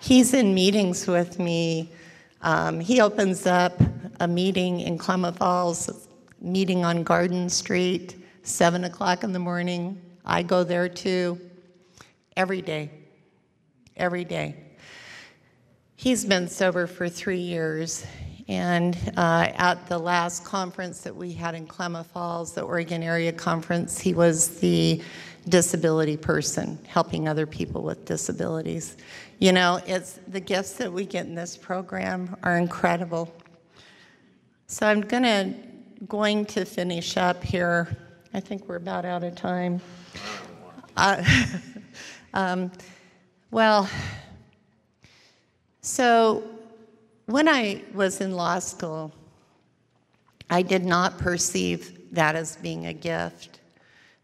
He's 0.00 0.34
in 0.34 0.54
meetings 0.54 1.06
with 1.06 1.38
me 1.38 1.90
um, 2.40 2.78
he 2.78 3.00
opens 3.00 3.46
up 3.46 3.80
a 4.20 4.28
meeting 4.28 4.80
in 4.80 4.96
Klamath 4.96 5.38
Falls, 5.38 6.08
meeting 6.40 6.84
on 6.84 7.02
Garden 7.02 7.48
Street, 7.48 8.16
7 8.44 8.84
o'clock 8.84 9.24
in 9.24 9.32
the 9.32 9.38
morning. 9.38 10.00
I 10.24 10.42
go 10.42 10.62
there 10.62 10.88
too, 10.88 11.40
every 12.36 12.62
day, 12.62 12.90
every 13.96 14.24
day. 14.24 14.54
He's 15.96 16.24
been 16.24 16.46
sober 16.48 16.86
for 16.86 17.08
three 17.08 17.40
years, 17.40 18.06
and 18.48 18.96
uh, 19.18 19.52
at 19.56 19.86
the 19.88 19.98
last 19.98 20.42
conference 20.44 21.02
that 21.02 21.14
we 21.14 21.32
had 21.32 21.54
in 21.54 21.66
Klamath 21.66 22.06
Falls, 22.06 22.54
the 22.54 22.62
Oregon 22.62 23.02
Area 23.02 23.30
Conference, 23.30 24.00
he 24.00 24.14
was 24.14 24.58
the 24.60 25.02
disability 25.50 26.16
person, 26.16 26.78
helping 26.86 27.28
other 27.28 27.46
people 27.46 27.82
with 27.82 28.06
disabilities. 28.06 28.96
You 29.38 29.52
know, 29.52 29.80
it's 29.86 30.18
the 30.28 30.40
gifts 30.40 30.72
that 30.74 30.90
we 30.90 31.04
get 31.04 31.26
in 31.26 31.34
this 31.34 31.58
program 31.58 32.36
are 32.42 32.56
incredible. 32.56 33.32
So 34.66 34.86
I'm 34.86 35.02
gonna 35.02 35.54
going 36.06 36.46
to 36.46 36.64
finish 36.64 37.16
up 37.16 37.42
here. 37.42 37.96
I 38.32 38.40
think 38.40 38.68
we're 38.68 38.76
about 38.76 39.04
out 39.04 39.24
of 39.24 39.34
time. 39.34 39.80
Uh, 40.96 41.22
um, 42.34 42.70
well, 43.50 43.88
so 45.80 46.57
when 47.28 47.46
I 47.46 47.82
was 47.92 48.22
in 48.22 48.32
law 48.32 48.58
school, 48.58 49.12
I 50.48 50.62
did 50.62 50.82
not 50.82 51.18
perceive 51.18 52.10
that 52.12 52.34
as 52.34 52.56
being 52.56 52.86
a 52.86 52.94
gift 52.94 53.60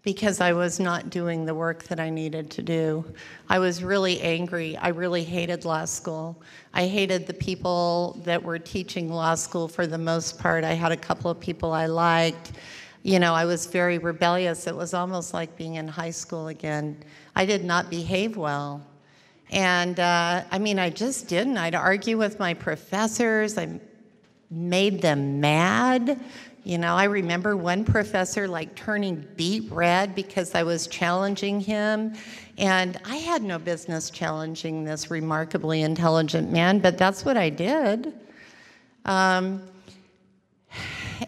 because 0.03 0.41
I 0.41 0.55
was 0.55 0.81
not 0.81 1.11
doing 1.11 1.45
the 1.45 1.55
work 1.55 1.83
that 1.85 2.01
I 2.01 2.09
needed 2.09 2.51
to 2.53 2.63
do. 2.63 3.05
I 3.51 3.59
was 3.59 3.85
really 3.85 4.23
angry. 4.23 4.79
I 4.79 4.89
really 4.89 5.23
hated 5.23 5.67
law 5.67 5.85
school. 5.85 6.41
I 6.73 6.87
hated 6.87 7.27
the 7.27 7.35
people 7.35 8.23
that 8.25 8.43
were 8.43 8.59
teaching 8.59 9.13
law 9.13 9.35
school 9.35 9.69
for 9.69 9.87
the 9.87 9.99
most 9.99 10.39
part. 10.39 10.65
I 10.65 10.73
had 10.73 10.91
a 10.91 10.97
couple 10.97 11.31
of 11.31 11.39
people 11.39 11.73
I 11.73 11.85
liked. 11.85 12.53
You 13.03 13.19
know, 13.19 13.35
I 13.35 13.45
was 13.45 13.67
very 13.67 13.99
rebellious. 13.99 14.67
It 14.67 14.75
was 14.75 14.95
almost 14.95 15.35
like 15.35 15.55
being 15.59 15.75
in 15.75 15.89
high 15.89 16.11
school 16.11 16.49
again. 16.49 16.97
I 17.37 17.45
did 17.45 17.67
not 17.67 17.91
behave 17.91 18.39
well. 18.39 18.83
And 19.51 20.01
uh, 20.01 20.45
I 20.51 20.59
mean, 20.59 20.78
I 20.78 20.90
just 20.90 21.28
didn't. 21.28 21.59
I'd 21.59 21.74
argue 21.74 22.18
with 22.18 22.38
my 22.38 22.55
professors. 22.55 23.59
I 23.59 23.80
made 24.51 25.03
them 25.03 25.40
mad. 25.40 26.20
You 26.64 26.78
know, 26.78 26.95
I 26.97 27.05
remember 27.05 27.57
one 27.57 27.84
professor 27.84 28.49
like 28.49 28.74
turning 28.74 29.26
beet 29.36 29.70
red 29.70 30.14
because 30.14 30.55
I 30.55 30.62
was 30.62 30.86
challenging 30.86 31.61
him. 31.61 32.14
And 32.57 32.99
I 33.05 33.16
had 33.16 33.42
no 33.42 33.59
business 33.59 34.11
challenging 34.11 34.84
this 34.84 35.11
remarkably 35.11 35.82
intelligent 35.82 36.51
man, 36.51 36.78
but 36.78 36.97
that's 36.97 37.24
what 37.24 37.36
I 37.36 37.51
did. 37.51 38.14
Um, 39.05 39.62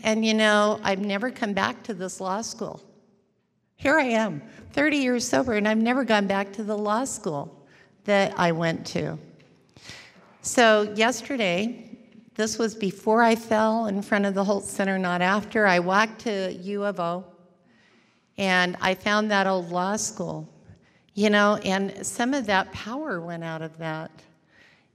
and 0.03 0.25
you 0.25 0.35
know, 0.35 0.81
I've 0.83 1.01
never 1.01 1.31
come 1.31 1.53
back 1.53 1.83
to 1.85 1.95
this 1.95 2.21
law 2.21 2.41
school. 2.41 2.81
Here 3.77 3.99
I 3.99 4.05
am, 4.05 4.41
30 4.73 4.97
years 4.97 5.29
sober, 5.29 5.53
and 5.53 5.69
I've 5.69 5.77
never 5.77 6.03
gone 6.03 6.27
back 6.27 6.53
to 6.55 6.65
the 6.65 6.77
law 6.77 7.05
school 7.05 7.66
that 8.07 8.39
I 8.39 8.53
went 8.53 8.87
to. 8.89 9.19
So, 10.43 10.93
yesterday, 10.95 11.91
this 12.35 12.59
was 12.59 12.75
before 12.75 13.23
I 13.23 13.35
fell 13.35 13.87
in 13.87 14.03
front 14.03 14.27
of 14.27 14.35
the 14.35 14.45
Hult 14.45 14.65
Center, 14.65 14.99
not 14.99 15.23
after. 15.23 15.67
I 15.67 15.79
walked 15.79 16.21
to 16.21 16.53
U 16.53 16.85
of 16.85 16.99
O 16.99 17.25
and 18.39 18.77
I 18.81 18.95
found 18.95 19.31
that 19.31 19.47
old 19.47 19.71
law 19.71 19.97
school, 19.97 20.49
you 21.15 21.31
know, 21.31 21.57
and 21.65 22.07
some 22.07 22.35
of 22.35 22.47
that 22.47 22.73
power 22.73 23.21
went 23.21 23.45
out 23.45 23.63
of 23.63 23.79
that. 23.79 24.11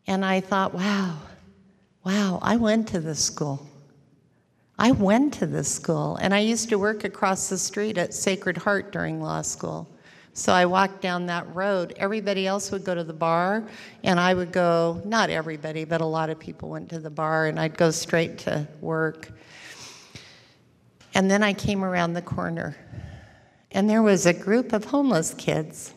And 0.07 0.23
I 0.23 0.41
thought, 0.41 0.73
wow, 0.73 1.17
wow, 2.03 2.39
I 2.41 2.57
went 2.57 2.87
to 2.89 2.99
this 2.99 3.23
school. 3.23 3.67
I 4.77 4.91
went 4.91 5.33
to 5.35 5.45
this 5.45 5.71
school, 5.71 6.15
and 6.15 6.33
I 6.33 6.39
used 6.39 6.69
to 6.69 6.79
work 6.79 7.03
across 7.03 7.49
the 7.49 7.57
street 7.57 7.97
at 7.97 8.13
Sacred 8.13 8.57
Heart 8.57 8.91
during 8.91 9.21
law 9.21 9.41
school. 9.41 9.87
So 10.33 10.53
I 10.53 10.65
walked 10.65 11.01
down 11.01 11.25
that 11.25 11.53
road. 11.53 11.93
Everybody 11.97 12.47
else 12.47 12.71
would 12.71 12.85
go 12.85 12.95
to 12.95 13.03
the 13.03 13.13
bar, 13.13 13.63
and 14.03 14.19
I 14.19 14.33
would 14.33 14.51
go, 14.51 15.01
not 15.03 15.29
everybody, 15.29 15.83
but 15.83 15.99
a 15.99 16.05
lot 16.05 16.29
of 16.29 16.39
people 16.39 16.69
went 16.69 16.89
to 16.89 16.99
the 16.99 17.09
bar, 17.09 17.47
and 17.47 17.59
I'd 17.59 17.77
go 17.77 17.91
straight 17.91 18.37
to 18.39 18.67
work. 18.79 19.31
And 21.13 21.29
then 21.29 21.43
I 21.43 21.51
came 21.51 21.83
around 21.83 22.13
the 22.13 22.21
corner, 22.21 22.77
and 23.71 23.89
there 23.89 24.01
was 24.01 24.25
a 24.25 24.33
group 24.33 24.71
of 24.71 24.85
homeless 24.85 25.33
kids. 25.33 25.93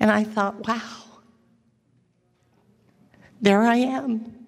And 0.00 0.10
I 0.10 0.24
thought, 0.24 0.68
wow, 0.68 1.04
there 3.40 3.62
I 3.62 3.76
am. 3.76 4.46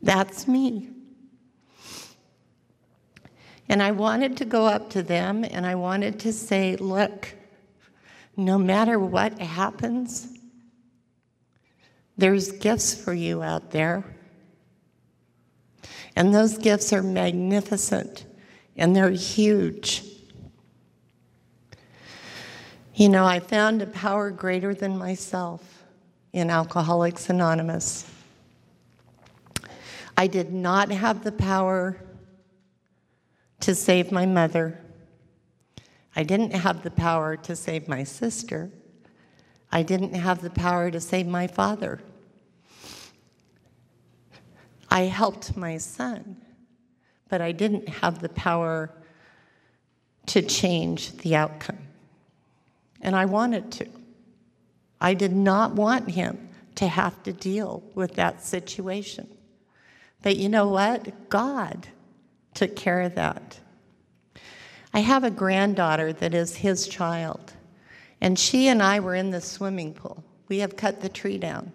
That's 0.00 0.46
me. 0.46 0.90
And 3.68 3.82
I 3.82 3.90
wanted 3.90 4.36
to 4.38 4.44
go 4.44 4.66
up 4.66 4.90
to 4.90 5.02
them 5.02 5.44
and 5.44 5.66
I 5.66 5.74
wanted 5.74 6.20
to 6.20 6.32
say, 6.32 6.76
look, 6.76 7.34
no 8.36 8.58
matter 8.58 8.98
what 8.98 9.38
happens, 9.40 10.28
there's 12.16 12.52
gifts 12.52 12.94
for 12.94 13.12
you 13.12 13.42
out 13.42 13.70
there. 13.70 14.04
And 16.14 16.34
those 16.34 16.58
gifts 16.58 16.92
are 16.92 17.02
magnificent 17.02 18.24
and 18.76 18.94
they're 18.94 19.10
huge. 19.10 20.02
You 22.94 23.10
know, 23.10 23.26
I 23.26 23.40
found 23.40 23.82
a 23.82 23.86
power 23.86 24.30
greater 24.30 24.74
than 24.74 24.96
myself 24.96 25.84
in 26.32 26.48
Alcoholics 26.48 27.28
Anonymous. 27.28 28.10
I 30.16 30.26
did 30.26 30.52
not 30.52 30.90
have 30.90 31.22
the 31.22 31.32
power 31.32 32.00
to 33.66 33.74
save 33.74 34.12
my 34.12 34.24
mother. 34.24 34.78
I 36.14 36.22
didn't 36.22 36.52
have 36.52 36.84
the 36.84 36.90
power 36.92 37.36
to 37.38 37.56
save 37.56 37.88
my 37.88 38.04
sister. 38.04 38.70
I 39.72 39.82
didn't 39.82 40.14
have 40.14 40.40
the 40.40 40.50
power 40.50 40.88
to 40.88 41.00
save 41.00 41.26
my 41.26 41.48
father. 41.48 41.98
I 44.88 45.00
helped 45.06 45.56
my 45.56 45.78
son, 45.78 46.36
but 47.28 47.40
I 47.40 47.50
didn't 47.50 47.88
have 47.88 48.20
the 48.20 48.28
power 48.28 48.92
to 50.26 50.42
change 50.42 51.16
the 51.16 51.34
outcome. 51.34 51.88
And 53.00 53.16
I 53.16 53.24
wanted 53.24 53.72
to. 53.72 53.88
I 55.00 55.14
did 55.14 55.32
not 55.32 55.72
want 55.72 56.08
him 56.08 56.50
to 56.76 56.86
have 56.86 57.20
to 57.24 57.32
deal 57.32 57.82
with 57.96 58.14
that 58.14 58.44
situation. 58.44 59.26
But 60.22 60.36
you 60.36 60.48
know 60.48 60.68
what? 60.68 61.28
God 61.28 61.88
took 62.56 62.74
care 62.74 63.02
of 63.02 63.14
that. 63.14 63.60
I 64.92 65.00
have 65.00 65.24
a 65.24 65.30
granddaughter 65.30 66.12
that 66.14 66.34
is 66.34 66.56
his 66.56 66.88
child, 66.88 67.52
and 68.20 68.38
she 68.38 68.68
and 68.68 68.82
I 68.82 68.98
were 68.98 69.14
in 69.14 69.30
the 69.30 69.40
swimming 69.40 69.92
pool. 69.92 70.24
We 70.48 70.58
have 70.58 70.76
cut 70.76 71.00
the 71.00 71.08
tree 71.08 71.38
down, 71.38 71.70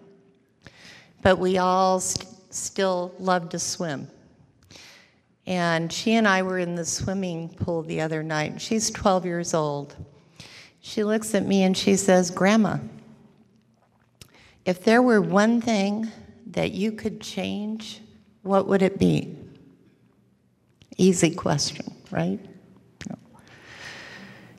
but 1.22 1.38
we 1.38 1.58
all 1.58 2.00
st- 2.00 2.28
still 2.50 3.14
love 3.18 3.48
to 3.50 3.58
swim. 3.58 4.08
And 5.46 5.92
she 5.92 6.14
and 6.14 6.26
I 6.26 6.42
were 6.42 6.58
in 6.58 6.74
the 6.74 6.84
swimming 6.84 7.48
pool 7.48 7.82
the 7.82 8.00
other 8.00 8.22
night. 8.22 8.60
She's 8.60 8.90
12 8.90 9.24
years 9.24 9.54
old. 9.54 9.96
She 10.80 11.04
looks 11.04 11.34
at 11.34 11.46
me 11.46 11.62
and 11.62 11.76
she 11.76 11.96
says, 11.96 12.30
Grandma, 12.30 12.78
if 14.64 14.84
there 14.84 15.02
were 15.02 15.20
one 15.20 15.60
thing 15.60 16.08
that 16.46 16.72
you 16.72 16.92
could 16.92 17.20
change, 17.20 18.00
what 18.42 18.66
would 18.66 18.82
it 18.82 18.98
be? 18.98 19.36
Easy 21.02 21.34
question, 21.34 21.92
right? 22.12 22.38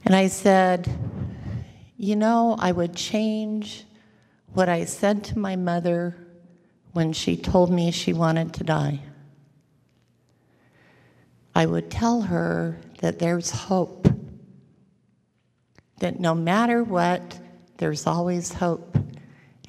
And 0.03 0.13
I 0.13 0.27
said, 0.27 0.93
You 1.95 2.17
know, 2.17 2.57
I 2.59 2.69
would 2.69 2.97
change 2.97 3.85
what 4.51 4.67
I 4.67 4.83
said 4.83 5.23
to 5.23 5.39
my 5.39 5.55
mother 5.55 6.17
when 6.91 7.13
she 7.13 7.37
told 7.37 7.71
me 7.71 7.91
she 7.91 8.11
wanted 8.11 8.53
to 8.55 8.65
die. 8.65 8.99
I 11.55 11.65
would 11.65 11.89
tell 11.89 12.23
her 12.23 12.77
that 12.99 13.19
there's 13.19 13.49
hope, 13.49 14.09
that 15.99 16.19
no 16.19 16.35
matter 16.35 16.83
what, 16.83 17.39
there's 17.77 18.05
always 18.05 18.51
hope. 18.51 18.97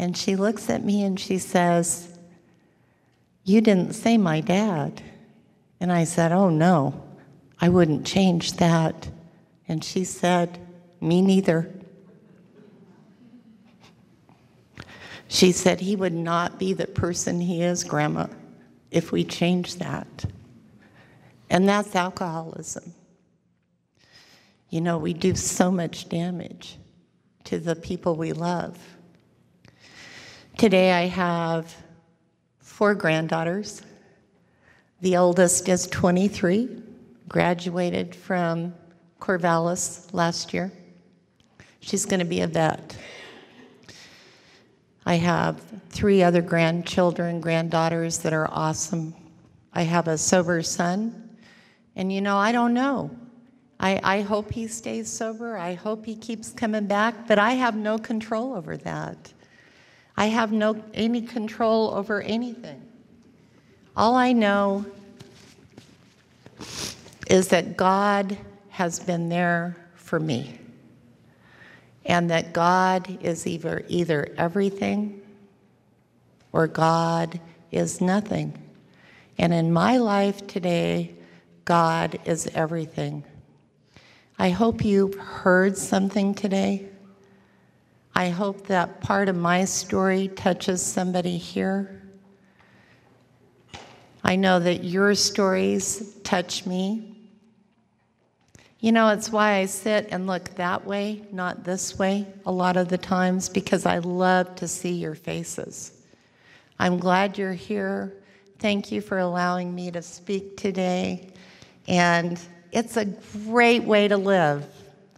And 0.00 0.16
she 0.16 0.34
looks 0.34 0.68
at 0.68 0.82
me 0.84 1.04
and 1.04 1.20
she 1.20 1.38
says, 1.38 2.18
You 3.44 3.60
didn't 3.60 3.92
say 3.92 4.18
my 4.18 4.40
dad. 4.40 5.00
And 5.80 5.92
I 5.92 6.04
said, 6.04 6.32
Oh, 6.32 6.50
no, 6.50 7.02
I 7.60 7.68
wouldn't 7.68 8.06
change 8.06 8.54
that. 8.54 9.08
And 9.68 9.82
she 9.82 10.04
said, 10.04 10.58
Me 11.00 11.22
neither. 11.22 11.72
She 15.28 15.52
said, 15.52 15.80
He 15.80 15.96
would 15.96 16.12
not 16.12 16.58
be 16.58 16.72
the 16.72 16.86
person 16.86 17.40
he 17.40 17.62
is, 17.62 17.84
Grandma, 17.84 18.26
if 18.90 19.12
we 19.12 19.24
change 19.24 19.76
that. 19.76 20.24
And 21.50 21.68
that's 21.68 21.94
alcoholism. 21.94 22.94
You 24.70 24.80
know, 24.80 24.98
we 24.98 25.12
do 25.12 25.34
so 25.34 25.70
much 25.70 26.08
damage 26.08 26.78
to 27.44 27.58
the 27.58 27.76
people 27.76 28.16
we 28.16 28.32
love. 28.32 28.78
Today 30.56 30.92
I 30.92 31.06
have 31.06 31.74
four 32.58 32.94
granddaughters. 32.94 33.82
The 35.04 35.18
oldest 35.18 35.68
is 35.68 35.86
23, 35.88 36.66
graduated 37.28 38.16
from 38.16 38.72
Corvallis 39.20 40.08
last 40.14 40.54
year. 40.54 40.72
She's 41.80 42.06
going 42.06 42.20
to 42.20 42.24
be 42.24 42.40
a 42.40 42.46
vet. 42.46 42.96
I 45.04 45.16
have 45.16 45.60
three 45.90 46.22
other 46.22 46.40
grandchildren, 46.40 47.42
granddaughters 47.42 48.16
that 48.20 48.32
are 48.32 48.48
awesome. 48.50 49.14
I 49.74 49.82
have 49.82 50.08
a 50.08 50.16
sober 50.16 50.62
son, 50.62 51.36
and 51.96 52.10
you 52.10 52.22
know, 52.22 52.38
I 52.38 52.50
don't 52.52 52.72
know. 52.72 53.10
I, 53.78 54.00
I 54.02 54.20
hope 54.22 54.52
he 54.52 54.66
stays 54.66 55.10
sober. 55.10 55.58
I 55.58 55.74
hope 55.74 56.06
he 56.06 56.16
keeps 56.16 56.48
coming 56.48 56.86
back, 56.86 57.28
but 57.28 57.38
I 57.38 57.50
have 57.50 57.76
no 57.76 57.98
control 57.98 58.54
over 58.54 58.78
that. 58.78 59.34
I 60.16 60.28
have 60.28 60.50
no 60.50 60.82
any 60.94 61.20
control 61.20 61.90
over 61.90 62.22
anything. 62.22 62.80
All 63.96 64.16
I 64.16 64.32
know 64.32 64.84
is 67.28 67.48
that 67.48 67.76
God 67.76 68.36
has 68.68 69.00
been 69.00 69.28
there 69.28 69.76
for 69.94 70.20
me. 70.20 70.58
And 72.06 72.30
that 72.30 72.52
God 72.52 73.18
is 73.22 73.46
either 73.46 73.84
either 73.88 74.34
everything 74.36 75.22
or 76.52 76.66
God 76.66 77.40
is 77.72 78.00
nothing. 78.00 78.56
And 79.38 79.52
in 79.54 79.72
my 79.72 79.96
life 79.96 80.46
today, 80.46 81.14
God 81.64 82.18
is 82.26 82.46
everything. 82.48 83.24
I 84.38 84.50
hope 84.50 84.84
you've 84.84 85.14
heard 85.14 85.76
something 85.78 86.34
today. 86.34 86.88
I 88.14 88.28
hope 88.28 88.66
that 88.66 89.00
part 89.00 89.28
of 89.28 89.36
my 89.36 89.64
story 89.64 90.28
touches 90.28 90.82
somebody 90.82 91.36
here. 91.36 92.02
I 94.22 94.36
know 94.36 94.60
that 94.60 94.84
your 94.84 95.14
stories 95.14 96.16
touch 96.22 96.66
me. 96.66 97.13
You 98.84 98.92
know, 98.92 99.08
it's 99.08 99.32
why 99.32 99.54
I 99.54 99.64
sit 99.64 100.08
and 100.10 100.26
look 100.26 100.56
that 100.56 100.84
way, 100.84 101.22
not 101.32 101.64
this 101.64 101.98
way, 101.98 102.26
a 102.44 102.52
lot 102.52 102.76
of 102.76 102.88
the 102.88 102.98
times, 102.98 103.48
because 103.48 103.86
I 103.86 103.96
love 103.96 104.54
to 104.56 104.68
see 104.68 104.92
your 104.92 105.14
faces. 105.14 106.02
I'm 106.78 106.98
glad 106.98 107.38
you're 107.38 107.54
here. 107.54 108.12
Thank 108.58 108.92
you 108.92 109.00
for 109.00 109.16
allowing 109.16 109.74
me 109.74 109.90
to 109.92 110.02
speak 110.02 110.58
today. 110.58 111.30
And 111.88 112.38
it's 112.72 112.98
a 112.98 113.06
great 113.06 113.84
way 113.84 114.06
to 114.06 114.18
live. 114.18 114.66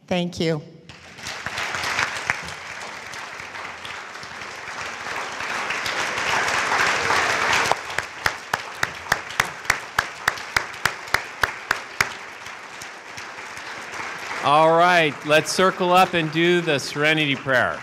Thank 0.07 0.39
you. 0.39 0.63
All 14.47 14.77
right, 14.97 15.27
let's 15.27 15.53
circle 15.53 15.93
up 15.93 16.15
and 16.15 16.33
do 16.33 16.63
the 16.63 16.79
serenity 16.79 17.37
prayer. 17.37 17.79